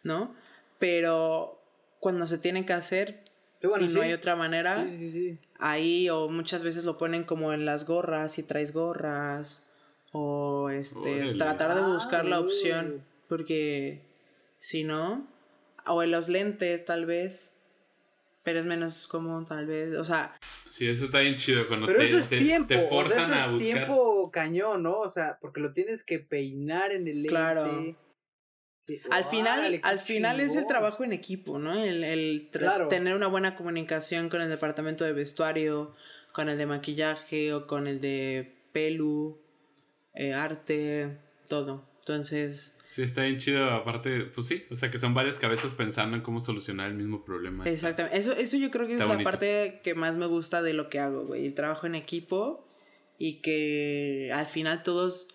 ¿No? 0.03 0.34
Pero 0.78 1.61
cuando 2.01 2.26
se 2.26 2.38
tiene 2.38 2.64
que 2.64 2.72
hacer 2.72 3.24
Sí, 3.61 3.66
bueno, 3.66 3.84
y 3.84 3.88
no 3.88 3.94
sí. 3.94 4.01
hay 4.01 4.12
otra 4.12 4.36
manera, 4.36 4.84
Sí, 4.84 4.96
sí, 4.96 5.11
sí. 5.11 5.38
Ahí 5.59 6.09
o 6.09 6.29
muchas 6.29 6.65
veces 6.65 6.85
lo 6.85 6.97
ponen 6.99 7.25
como 7.25 7.53
en 7.53 7.65
las 7.65 7.85
gorras, 7.87 8.33
si 8.33 8.43
traes 8.43 8.73
gorras. 8.73 9.65
O 10.13 10.71
este, 10.71 11.23
Órale. 11.23 11.39
tratar 11.39 11.75
de 11.77 11.83
buscar 11.83 12.25
la 12.25 12.41
opción. 12.41 13.05
Porque 13.29 14.01
si 14.59 14.83
no, 14.85 15.27
o 15.87 16.03
en 16.03 16.11
los 16.11 16.29
lentes, 16.29 16.85
tal 16.85 17.05
vez. 17.07 17.55
Pero 18.43 18.61
es 18.61 18.65
menos 18.65 19.07
común, 19.09 19.45
tal 19.45 19.67
vez. 19.67 19.93
O 19.95 20.05
sea, 20.05 20.35
Sí, 20.71 20.89
eso 20.89 21.07
está 21.07 21.21
bien 21.21 21.37
chido 21.37 21.67
cuando 21.69 21.87
Pero 21.87 21.99
te, 21.99 22.07
eso 22.07 22.19
es 22.19 22.29
te- 22.31 22.39
tiempo. 22.39 22.69
te 22.69 22.77
o 22.77 22.81
sea, 22.81 22.89
forzan 22.89 23.23
eso 23.25 23.35
a 23.35 23.45
es 23.45 23.51
buscar. 23.53 23.75
tiempo 23.75 24.31
cañón, 24.31 24.83
¿no? 24.83 25.01
O 25.01 25.11
sea, 25.11 25.39
porque 25.41 25.61
lo 25.61 25.73
tienes 25.73 26.03
que 26.05 26.19
peinar 26.19 26.93
en 26.93 27.07
el 27.09 27.17
lente. 27.17 27.29
Claro. 27.29 27.97
Al 29.11 29.24
final, 29.24 29.80
al 29.82 29.99
final 29.99 30.41
es 30.41 30.57
el 30.57 30.66
trabajo 30.66 31.05
en 31.05 31.12
equipo, 31.12 31.59
¿no? 31.59 31.72
El, 31.72 32.05
el 32.05 32.49
Claro. 32.51 32.89
tener 32.89 33.14
una 33.14 33.26
buena 33.26 33.55
comunicación 33.55 34.28
con 34.28 34.41
el 34.41 34.49
departamento 34.49 35.05
de 35.05 35.12
vestuario, 35.12 35.95
con 36.32 36.49
el 36.49 36.57
de 36.59 36.66
maquillaje 36.66 37.53
o 37.53 37.66
con 37.66 37.86
el 37.86 38.01
de 38.01 38.55
pelu, 38.72 39.39
eh, 40.14 40.32
arte, 40.34 41.18
todo. 41.49 41.84
Entonces, 42.01 42.74
Sí, 42.86 43.03
está 43.03 43.22
bien 43.24 43.36
chido. 43.36 43.70
Aparte, 43.70 44.20
pues 44.34 44.47
sí, 44.47 44.64
o 44.70 44.76
sea 44.76 44.91
que 44.91 44.99
son 44.99 45.12
varias 45.12 45.39
cabezas 45.39 45.74
pensando 45.74 46.16
en 46.16 46.22
cómo 46.22 46.41
solucionar 46.41 46.89
el 46.89 46.97
mismo 46.97 47.22
problema. 47.22 47.68
exactamente. 47.68 48.16
Eso, 48.18 48.32
eso 48.32 48.57
yo 48.57 48.70
creo 48.70 48.86
que 48.86 48.95
es 48.95 49.07
la 49.07 49.18
parte 49.22 49.80
que 49.84 49.95
más 49.95 50.16
me 50.16 50.24
gusta 50.24 50.62
de 50.62 50.72
lo 50.72 50.89
que 50.89 50.99
hago, 50.99 51.26
güey. 51.26 51.45
El 51.45 51.53
trabajo 51.53 51.86
en 51.86 51.95
equipo 51.95 52.66
y 53.18 53.43
que 53.43 54.30
al 54.32 54.47
final 54.47 54.82
todos 54.82 55.28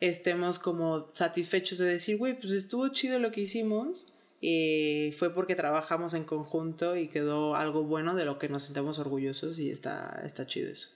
estemos 0.00 0.58
como 0.58 1.08
satisfechos 1.12 1.78
de 1.78 1.86
decir, 1.86 2.16
güey, 2.16 2.38
pues 2.38 2.52
estuvo 2.52 2.88
chido 2.88 3.18
lo 3.18 3.30
que 3.30 3.42
hicimos. 3.42 4.12
Y 4.42 5.14
fue 5.18 5.34
porque 5.34 5.54
trabajamos 5.54 6.14
en 6.14 6.24
conjunto 6.24 6.96
y 6.96 7.08
quedó 7.08 7.56
algo 7.56 7.84
bueno 7.84 8.14
de 8.14 8.24
lo 8.24 8.38
que 8.38 8.48
nos 8.48 8.64
sentamos 8.64 8.98
orgullosos 8.98 9.58
y 9.58 9.70
está, 9.70 10.22
está 10.24 10.46
chido 10.46 10.70
eso. 10.70 10.88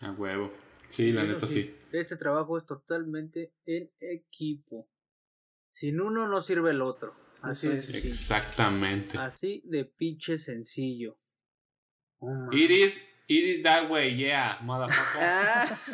A 0.00 0.12
huevo. 0.12 0.50
Sí, 0.88 1.12
la 1.12 1.24
neta 1.24 1.46
sí. 1.46 1.74
Este 1.92 2.16
trabajo 2.16 2.56
es 2.56 2.64
totalmente 2.64 3.52
en 3.66 3.90
equipo. 4.00 4.88
Sin 5.72 6.00
uno 6.00 6.26
no 6.26 6.40
sirve 6.40 6.70
el 6.70 6.80
otro. 6.80 7.14
Así 7.42 7.68
es. 7.68 7.86
sencillo. 7.86 8.14
Exactamente. 8.14 9.18
Así 9.18 9.62
de 9.66 9.84
pinche 9.84 10.38
sencillo. 10.38 11.18
Oh, 12.18 12.28
man. 12.28 12.50
It 13.30 13.44
is, 13.44 13.60
it 13.60 13.62
that 13.62 13.88
way, 13.88 14.10
yeah, 14.10 14.58
motherfucker. 14.58 15.22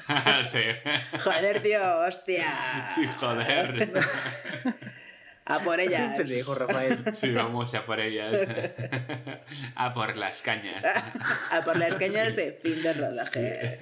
Ah, 0.09 0.41
sí. 0.51 0.65
joder, 1.21 1.61
tío, 1.61 1.83
hostia. 2.01 2.49
Sí, 2.95 3.07
joder. 3.21 3.93
A 5.45 5.61
por 5.61 5.79
ellas. 5.79 6.17
Pendejo, 6.17 6.55
Rafael. 6.55 6.97
Sí, 7.15 7.33
vamos 7.35 7.75
a 7.75 7.85
por 7.85 8.01
ellas. 8.01 8.49
A 9.75 9.93
por 9.93 10.17
las 10.17 10.41
cañas. 10.41 10.83
A 11.51 11.63
por 11.63 11.77
las 11.77 11.99
cañas 11.99 12.37
de 12.37 12.53
fin 12.53 12.83
de 12.83 12.95
rodaje. 12.95 13.79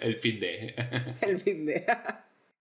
El 0.00 0.16
fin 0.16 0.38
de. 0.38 0.76
El 1.20 1.40
fin 1.40 1.66
de. 1.66 1.84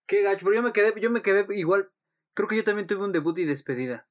Qué 0.08 0.24
gacho, 0.24 0.40
pero 0.40 0.56
yo 0.56 0.64
me 0.64 0.74
quedé, 0.74 1.00
yo 1.00 1.12
me 1.12 1.22
quedé 1.22 1.46
igual. 1.56 1.92
Creo 2.34 2.48
que 2.48 2.56
yo 2.56 2.64
también 2.64 2.88
tuve 2.88 3.06
un 3.06 3.12
debut 3.12 3.38
y 3.38 3.46
despedida. 3.46 4.08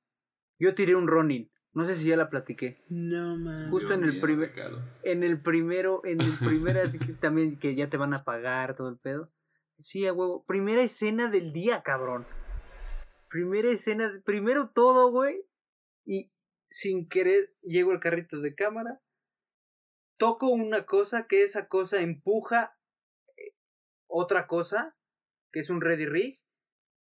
Yo 0.60 0.72
tiré 0.76 0.94
un 0.94 1.08
Ronin. 1.08 1.50
No 1.72 1.86
sé 1.86 1.94
si 1.94 2.08
ya 2.08 2.16
la 2.16 2.30
platiqué. 2.30 2.82
No 2.88 3.36
man. 3.36 3.70
Justo 3.70 3.94
en 3.94 4.04
el 4.04 4.20
primer-. 4.20 4.52
En 5.04 5.22
el 5.22 5.40
primero, 5.40 6.04
en 6.04 6.20
el 6.20 6.32
primer, 6.44 6.78
así 6.78 6.98
que 6.98 7.12
también 7.12 7.58
que 7.58 7.74
ya 7.74 7.88
te 7.88 7.96
van 7.96 8.14
a 8.14 8.24
pagar 8.24 8.76
todo 8.76 8.88
el 8.88 8.98
pedo. 8.98 9.30
Sí, 9.78 10.06
a 10.06 10.12
huevo. 10.12 10.44
Primera 10.46 10.82
escena 10.82 11.30
del 11.30 11.52
día, 11.52 11.82
cabrón. 11.82 12.26
Primera 13.28 13.70
escena, 13.70 14.20
primero 14.24 14.70
todo, 14.70 15.10
güey. 15.10 15.46
Y 16.04 16.32
sin 16.68 17.08
querer 17.08 17.54
llego 17.62 17.92
al 17.92 18.00
carrito 18.00 18.40
de 18.40 18.54
cámara. 18.54 19.00
Toco 20.18 20.48
una 20.48 20.84
cosa 20.84 21.26
que 21.26 21.44
esa 21.44 21.68
cosa 21.68 22.02
empuja 22.02 22.76
eh, 23.36 23.54
otra 24.06 24.46
cosa, 24.48 24.96
que 25.52 25.60
es 25.60 25.70
un 25.70 25.80
ready 25.80 26.06
rig. 26.06 26.40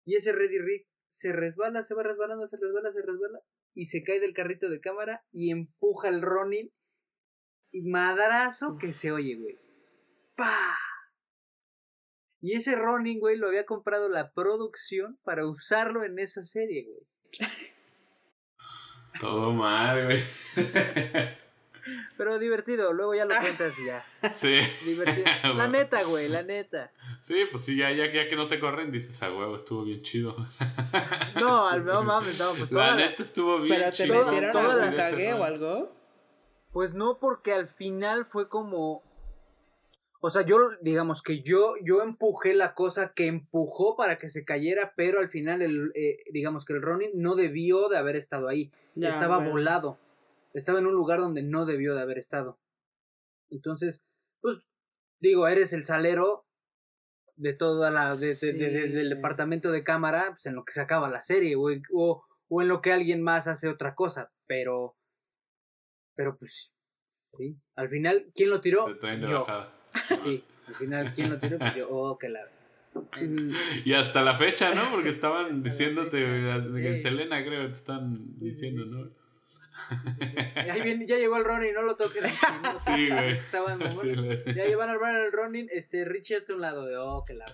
Y 0.04 0.16
ese 0.16 0.32
ready 0.32 0.58
rig 0.58 0.88
se 1.08 1.32
resbala, 1.32 1.82
se 1.82 1.94
va 1.94 2.02
resbalando, 2.02 2.46
se 2.46 2.56
resbala, 2.56 2.90
se 2.90 3.02
resbala. 3.02 3.40
Y 3.78 3.86
se 3.86 4.02
cae 4.02 4.18
del 4.18 4.34
carrito 4.34 4.68
de 4.68 4.80
cámara 4.80 5.24
y 5.30 5.52
empuja 5.52 6.08
el 6.08 6.20
Ronin. 6.20 6.72
Y 7.70 7.82
madrazo 7.82 8.76
que 8.76 8.88
se 8.88 9.12
oye, 9.12 9.36
güey. 9.36 9.56
¡Pah! 10.34 10.76
Y 12.40 12.56
ese 12.56 12.74
Ronin, 12.74 13.20
güey, 13.20 13.36
lo 13.36 13.46
había 13.46 13.66
comprado 13.66 14.08
la 14.08 14.32
producción 14.32 15.20
para 15.22 15.46
usarlo 15.46 16.02
en 16.02 16.18
esa 16.18 16.42
serie, 16.42 16.86
güey. 16.86 17.06
Todo 19.20 19.52
mal, 19.52 20.06
güey. 20.06 20.18
Pero 22.16 22.38
divertido, 22.38 22.92
luego 22.92 23.14
ya 23.14 23.24
lo 23.24 23.34
cuentas 23.40 23.78
y 23.78 23.86
ya. 23.86 24.00
Sí. 24.30 24.54
Divertido. 24.84 25.24
La 25.56 25.68
neta, 25.68 26.02
güey, 26.02 26.28
la 26.28 26.42
neta. 26.42 26.90
Sí, 27.20 27.44
pues 27.50 27.64
sí, 27.64 27.76
ya, 27.76 27.90
ya, 27.92 28.12
ya 28.12 28.28
que 28.28 28.36
no 28.36 28.46
te 28.46 28.58
corren, 28.58 28.90
dices, 28.92 29.22
a 29.22 29.30
huevo, 29.32 29.56
estuvo 29.56 29.84
bien 29.84 30.02
chido. 30.02 30.36
No, 31.40 31.68
al 31.68 31.84
no 31.84 32.02
mames, 32.02 32.38
no, 32.38 32.52
pues 32.52 32.70
La 32.72 32.90
la- 32.90 32.96
neta 32.96 33.22
estuvo 33.22 33.60
bien 33.60 33.76
¿Pero 33.78 33.90
te 33.90 33.96
chido. 34.04 34.24
metieron 34.26 34.52
toda 34.52 34.76
la- 34.76 34.82
algún 34.84 34.96
cague 34.96 35.32
o 35.34 35.44
algo? 35.44 35.92
Pues 36.72 36.94
no, 36.94 37.18
porque 37.18 37.52
al 37.52 37.68
final 37.68 38.26
fue 38.26 38.48
como. 38.48 39.02
O 40.20 40.30
sea, 40.30 40.42
yo, 40.42 40.58
digamos 40.80 41.22
que 41.22 41.42
yo, 41.42 41.74
yo 41.82 42.02
empujé 42.02 42.52
la 42.52 42.74
cosa 42.74 43.12
que 43.14 43.26
empujó 43.26 43.96
para 43.96 44.18
que 44.18 44.28
se 44.28 44.44
cayera, 44.44 44.92
pero 44.96 45.20
al 45.20 45.28
final, 45.28 45.62
el, 45.62 45.92
eh, 45.94 46.24
digamos 46.32 46.64
que 46.64 46.72
el 46.72 46.82
Ronin 46.82 47.10
no 47.14 47.36
debió 47.36 47.88
de 47.88 47.98
haber 47.98 48.16
estado 48.16 48.48
ahí. 48.48 48.72
Ya, 48.96 49.10
estaba 49.10 49.36
bueno. 49.36 49.52
volado. 49.52 49.98
Estaba 50.54 50.78
en 50.78 50.86
un 50.86 50.94
lugar 50.94 51.18
donde 51.20 51.42
no 51.42 51.66
debió 51.66 51.94
de 51.94 52.02
haber 52.02 52.18
estado. 52.18 52.58
Entonces, 53.50 54.02
pues, 54.40 54.58
digo, 55.20 55.46
eres 55.48 55.72
el 55.72 55.84
salero 55.84 56.46
de 57.36 57.52
toda 57.52 57.90
la. 57.90 58.14
De, 58.16 58.26
de- 58.34 58.52
de- 58.52 58.70
de- 58.70 58.88
Sí. 58.88 58.96
del 58.96 59.10
departamento 59.10 59.70
de 59.70 59.84
cámara, 59.84 60.30
pues 60.30 60.46
en 60.46 60.54
lo 60.54 60.64
que 60.64 60.72
se 60.72 60.80
acaba 60.80 61.10
la 61.10 61.20
serie, 61.20 61.56
o, 61.56 61.68
o, 61.92 62.24
o 62.48 62.62
en 62.62 62.68
lo 62.68 62.80
que 62.80 62.92
alguien 62.92 63.22
más 63.22 63.46
hace 63.46 63.68
otra 63.68 63.94
cosa, 63.94 64.32
pero. 64.46 64.96
Pero 66.16 66.36
pues. 66.36 66.72
Sí. 67.36 67.56
Al 67.76 67.88
final, 67.90 68.26
¿quién 68.34 68.50
lo 68.50 68.60
tiró? 68.60 68.86
Yo. 69.20 69.46
Sí, 70.24 70.44
al 70.66 70.74
final, 70.74 71.12
¿quién 71.14 71.30
lo 71.30 71.38
tiró? 71.38 71.58
Pues 71.58 71.74
yo, 71.76 71.88
oh, 71.90 72.18
que 72.18 72.28
la. 72.30 72.40
Mm, 73.20 73.52
Y 73.84 73.92
hasta 73.92 74.22
la 74.22 74.34
fecha, 74.34 74.70
¿no? 74.72 74.90
Porque 74.90 75.10
estaban 75.10 75.62
diciéndote, 75.62 76.18
fecha, 76.18 76.56
en 76.88 76.96
sí. 76.96 77.00
Selena 77.02 77.44
creo, 77.44 77.66
te 77.68 77.74
están 77.74 78.38
diciendo, 78.40 78.86
¿no? 78.86 79.10
Ahí 80.70 80.82
viene- 80.82 81.06
ya 81.06 81.16
llegó 81.16 81.36
el 81.36 81.44
Ronin, 81.44 81.72
no 81.74 81.82
lo 81.82 81.96
toques. 81.96 82.24
No, 82.62 82.78
Sí, 82.94 83.08
güey. 83.08 83.32
Estaba 83.32 83.72
en 83.72 83.80
Sí, 83.92 84.12
Ya 84.54 84.64
llevan 84.66 84.90
al 84.90 84.98
bar 84.98 85.14
el 85.14 85.32
Ronin, 85.32 85.68
este, 85.72 86.04
Richie 86.04 86.36
hasta 86.36 86.54
un 86.54 86.60
lado 86.60 86.84
de, 86.86 86.96
oh, 86.96 87.24
que 87.24 87.34
la... 87.34 87.46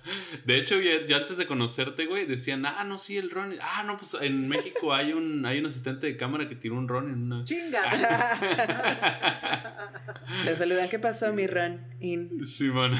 De 0.45 0.57
hecho, 0.57 0.81
ya, 0.81 1.05
ya 1.07 1.18
antes 1.18 1.37
de 1.37 1.47
conocerte, 1.47 2.07
güey, 2.07 2.27
decían, 2.27 2.64
ah, 2.66 2.85
no, 2.85 2.99
sí, 2.99 3.18
el 3.18 3.31
Ronin. 3.31 3.59
Ah, 3.62 3.83
no, 3.85 3.97
pues 3.97 4.14
en 4.20 4.49
México 4.49 4.95
hay 4.95 5.12
un, 5.12 5.45
hay 5.47 5.59
un 5.59 5.66
asistente 5.66 6.07
de 6.07 6.16
cámara 6.16 6.49
que 6.49 6.57
tiró 6.57 6.75
un 6.77 6.89
Ronin. 6.89 7.33
Una... 7.33 7.45
¡Chinga! 7.45 7.83
Te 10.45 10.57
saludan. 10.57 10.89
¿Qué 10.89 10.99
pasó, 10.99 11.33
mi 11.33 11.47
Ron? 11.47 11.81
In. 12.01 12.45
Simón. 12.45 12.99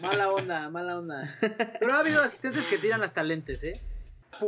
Mala 0.00 0.30
onda, 0.30 0.70
mala 0.70 0.98
onda. 0.98 1.34
Pero 1.78 1.92
ha 1.94 1.98
habido 2.00 2.22
asistentes 2.22 2.66
que 2.66 2.78
tiran 2.78 3.02
hasta 3.02 3.22
lentes, 3.22 3.62
¿eh? 3.64 3.80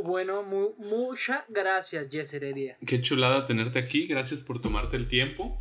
Bueno, 0.03 0.43
mu- 0.43 0.74
muchas 0.78 1.43
gracias, 1.49 2.09
Jess 2.11 2.32
Heredia. 2.34 2.76
Qué 2.86 3.01
chulada 3.01 3.47
tenerte 3.47 3.78
aquí. 3.78 4.07
Gracias 4.07 4.43
por 4.43 4.61
tomarte 4.61 4.97
el 4.97 5.09
tiempo 5.09 5.59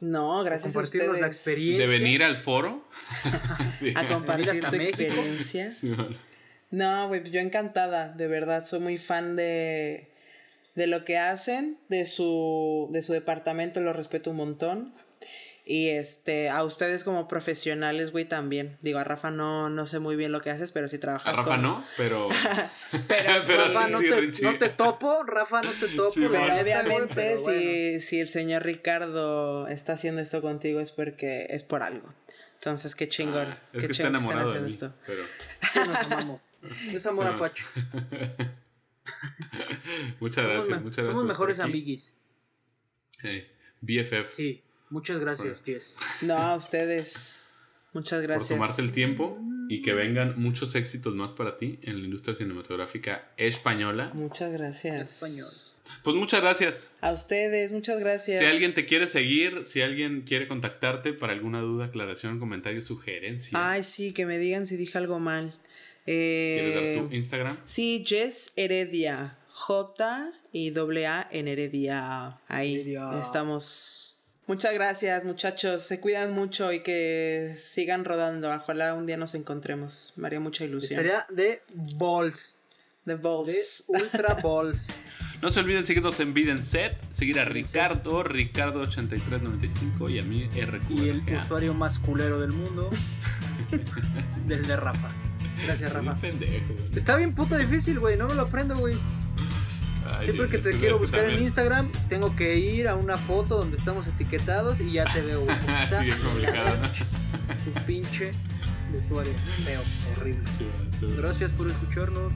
No, 0.00 0.42
gracias 0.44 0.72
a 0.74 0.78
compartirnos 0.80 1.20
la 1.20 1.28
ustedes. 1.28 1.36
experiencia. 1.36 1.86
de 1.86 1.98
venir 1.98 2.22
al 2.24 2.36
foro. 2.36 2.84
Sí. 3.80 3.92
A 3.96 4.06
compartir 4.06 4.50
hasta 4.50 4.68
tu 4.70 4.76
México. 4.76 5.02
experiencia. 5.02 5.72
No, 6.70 7.08
güey, 7.08 7.28
yo 7.30 7.40
encantada, 7.40 8.08
de 8.12 8.26
verdad, 8.28 8.64
soy 8.64 8.80
muy 8.80 8.96
fan 8.98 9.36
de, 9.36 10.08
de 10.74 10.86
lo 10.86 11.04
que 11.04 11.18
hacen, 11.18 11.78
de 11.88 12.06
su, 12.06 12.88
de 12.92 13.02
su 13.02 13.12
departamento, 13.12 13.80
lo 13.80 13.92
respeto 13.92 14.30
un 14.30 14.36
montón. 14.36 14.94
Y 15.64 15.90
este, 15.90 16.48
a 16.50 16.64
ustedes 16.64 17.04
como 17.04 17.28
profesionales, 17.28 18.10
güey, 18.10 18.24
también. 18.24 18.76
Digo, 18.82 18.98
a 18.98 19.04
Rafa 19.04 19.30
no, 19.30 19.70
no 19.70 19.86
sé 19.86 20.00
muy 20.00 20.16
bien 20.16 20.32
lo 20.32 20.42
que 20.42 20.50
haces, 20.50 20.72
pero 20.72 20.88
si 20.88 20.96
A 20.96 21.00
trabajas 21.00 21.36
Rafa 21.36 21.50
con... 21.50 21.62
no, 21.62 21.84
pero. 21.96 22.28
Pero, 23.08 23.40
sí, 23.40 23.52
Rafa, 23.54 23.88
no, 23.88 24.00
sí, 24.00 24.06
te, 24.10 24.42
no 24.42 24.58
te 24.58 24.68
topo, 24.70 25.22
Rafa, 25.22 25.62
no 25.62 25.70
te 25.72 25.86
topo. 25.88 26.12
Sí, 26.14 26.20
bueno. 26.26 26.32
Pero 26.32 26.46
güey, 26.48 26.60
obviamente, 26.62 27.14
pero 27.14 27.40
bueno. 27.40 27.60
si, 27.60 28.00
si 28.00 28.20
el 28.20 28.26
señor 28.26 28.64
Ricardo 28.64 29.68
está 29.68 29.92
haciendo 29.94 30.20
esto 30.20 30.42
contigo 30.42 30.80
es 30.80 30.90
porque 30.90 31.46
es 31.50 31.62
por 31.64 31.82
algo. 31.84 32.12
Entonces, 32.54 32.94
qué 32.96 33.08
chingón. 33.08 33.48
Ah, 33.52 33.62
es 33.72 33.80
qué 33.80 33.86
que 33.86 33.92
está 33.92 34.04
chingón 34.08 34.20
que 34.20 34.28
están 34.28 34.38
de 34.38 34.50
haciendo 34.50 34.68
mí. 34.68 34.74
esto. 34.74 34.94
Pero. 35.06 35.24
Sí, 35.72 35.78
nos 35.88 35.98
amamos. 35.98 36.40
Es 36.92 37.06
amor 37.06 37.26
Sí, 37.28 37.32
apache. 37.34 37.64
muchas 40.20 40.44
Somos, 40.44 40.52
gracias, 40.54 40.68
me- 40.68 40.76
muchas 40.84 40.96
gracias. 40.96 41.06
somos 41.06 41.24
mejores 41.24 41.60
amiguis. 41.60 42.12
Sí. 43.20 43.44
BFF. 43.80 44.34
Sí, 44.34 44.62
muchas 44.92 45.18
gracias, 45.20 45.62
Bueno. 45.64 45.80
Jess. 45.80 45.96
No, 46.22 46.36
a 46.36 46.54
ustedes. 46.56 47.46
Muchas 47.92 48.20
por 48.20 48.28
gracias. 48.28 48.48
tomarte 48.48 48.80
el 48.82 48.92
tiempo 48.92 49.38
y 49.68 49.82
que 49.82 49.92
vengan 49.92 50.40
muchos 50.40 50.74
éxitos 50.74 51.14
más 51.14 51.34
para 51.34 51.56
ti 51.58 51.78
en 51.82 51.98
la 51.98 52.04
industria 52.06 52.34
cinematográfica 52.34 53.30
española. 53.36 54.10
Muchas 54.14 54.50
gracias. 54.52 55.22
Español. 55.22 55.46
Pues 56.02 56.16
muchas 56.16 56.40
gracias. 56.40 56.90
A 57.02 57.12
ustedes, 57.12 57.70
muchas 57.70 57.98
gracias. 58.00 58.40
Si 58.40 58.44
alguien 58.46 58.72
te 58.72 58.86
quiere 58.86 59.08
seguir, 59.08 59.64
si 59.66 59.82
alguien 59.82 60.22
quiere 60.22 60.48
contactarte 60.48 61.12
para 61.12 61.32
alguna 61.34 61.60
duda, 61.60 61.86
aclaración, 61.86 62.38
comentario, 62.38 62.80
sugerencia, 62.80 63.50
Ay, 63.70 63.84
sí, 63.84 64.12
que 64.12 64.24
me 64.26 64.38
digan 64.38 64.66
si 64.66 64.76
dije 64.76 64.96
algo 64.98 65.18
mal. 65.20 65.54
¿quieres 66.04 66.76
Eh, 66.76 66.94
dar 66.98 67.08
tu 67.08 67.14
Instagram? 67.14 67.58
sí, 67.64 68.04
Jess 68.06 68.52
Heredia. 68.56 69.38
J 69.48 70.32
y 70.50 70.70
doble 70.70 71.06
A 71.06 71.28
en 71.30 71.46
Heredia. 71.46 72.40
Ahí 72.48 72.74
Heredia. 72.74 73.10
estamos. 73.22 74.21
Muchas 74.46 74.74
gracias, 74.74 75.24
muchachos. 75.24 75.82
Se 75.84 76.00
cuidan 76.00 76.32
mucho 76.32 76.72
y 76.72 76.80
que 76.80 77.54
sigan 77.56 78.04
rodando. 78.04 78.50
Ojalá 78.52 78.94
un 78.94 79.06
día 79.06 79.16
nos 79.16 79.34
encontremos. 79.34 80.12
Me 80.16 80.26
haría 80.26 80.40
mucha 80.40 80.64
ilusión. 80.64 81.00
Estaría 81.06 81.26
de 81.30 81.62
balls. 81.96 82.56
The 83.04 83.12
De 83.16 83.18
Balls. 83.18 83.84
ultra 83.88 84.34
balls. 84.42 84.88
No 85.40 85.50
se 85.50 85.58
olviden 85.60 85.84
seguirnos 85.84 86.20
en 86.20 86.34
Videnset, 86.34 86.96
seguir 87.10 87.40
a 87.40 87.44
Ricardo, 87.44 88.22
Ricardo8395 88.22 90.10
y 90.10 90.18
a 90.20 90.22
mí 90.22 90.48
RQ. 90.48 90.90
Y 90.90 91.08
el 91.08 91.22
usuario 91.40 91.74
más 91.74 91.98
culero 91.98 92.38
del 92.40 92.50
mundo. 92.52 92.90
del 94.46 94.66
de 94.66 94.76
Rafa. 94.76 95.10
Gracias, 95.66 95.92
Rafa. 95.92 96.14
pendejo. 96.20 96.74
Está 96.94 97.16
bien 97.16 97.34
puto 97.34 97.56
difícil, 97.56 97.98
güey. 97.98 98.16
No 98.16 98.28
me 98.28 98.34
lo 98.34 98.42
aprendo, 98.42 98.76
güey. 98.76 98.94
Ay, 100.06 100.24
Siempre 100.26 100.48
que 100.48 100.58
te 100.58 100.70
quiero 100.78 100.98
buscar 100.98 101.30
en. 101.30 101.42
Instagram, 101.42 101.90
tengo 102.08 102.34
que 102.36 102.56
ir 102.58 102.88
a 102.88 102.94
una 102.96 103.16
foto 103.16 103.58
donde 103.58 103.76
estamos 103.76 104.06
etiquetados 104.06 104.80
y 104.80 104.92
ya 104.92 105.04
te 105.04 105.20
veo, 105.22 105.46
Sí, 106.00 106.10
es 106.10 106.16
complicado. 106.16 106.76
Tu 107.64 107.80
pinche 107.86 108.30
usuario. 109.04 109.32
Feo, 109.64 109.80
horrible. 110.16 110.42
Gracias 111.16 111.50
por 111.52 111.68
escucharnos. 111.70 112.32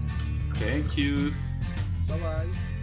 Thank 0.58 0.94
yous. 0.96 1.34
Bye 2.08 2.18
bye. 2.18 2.76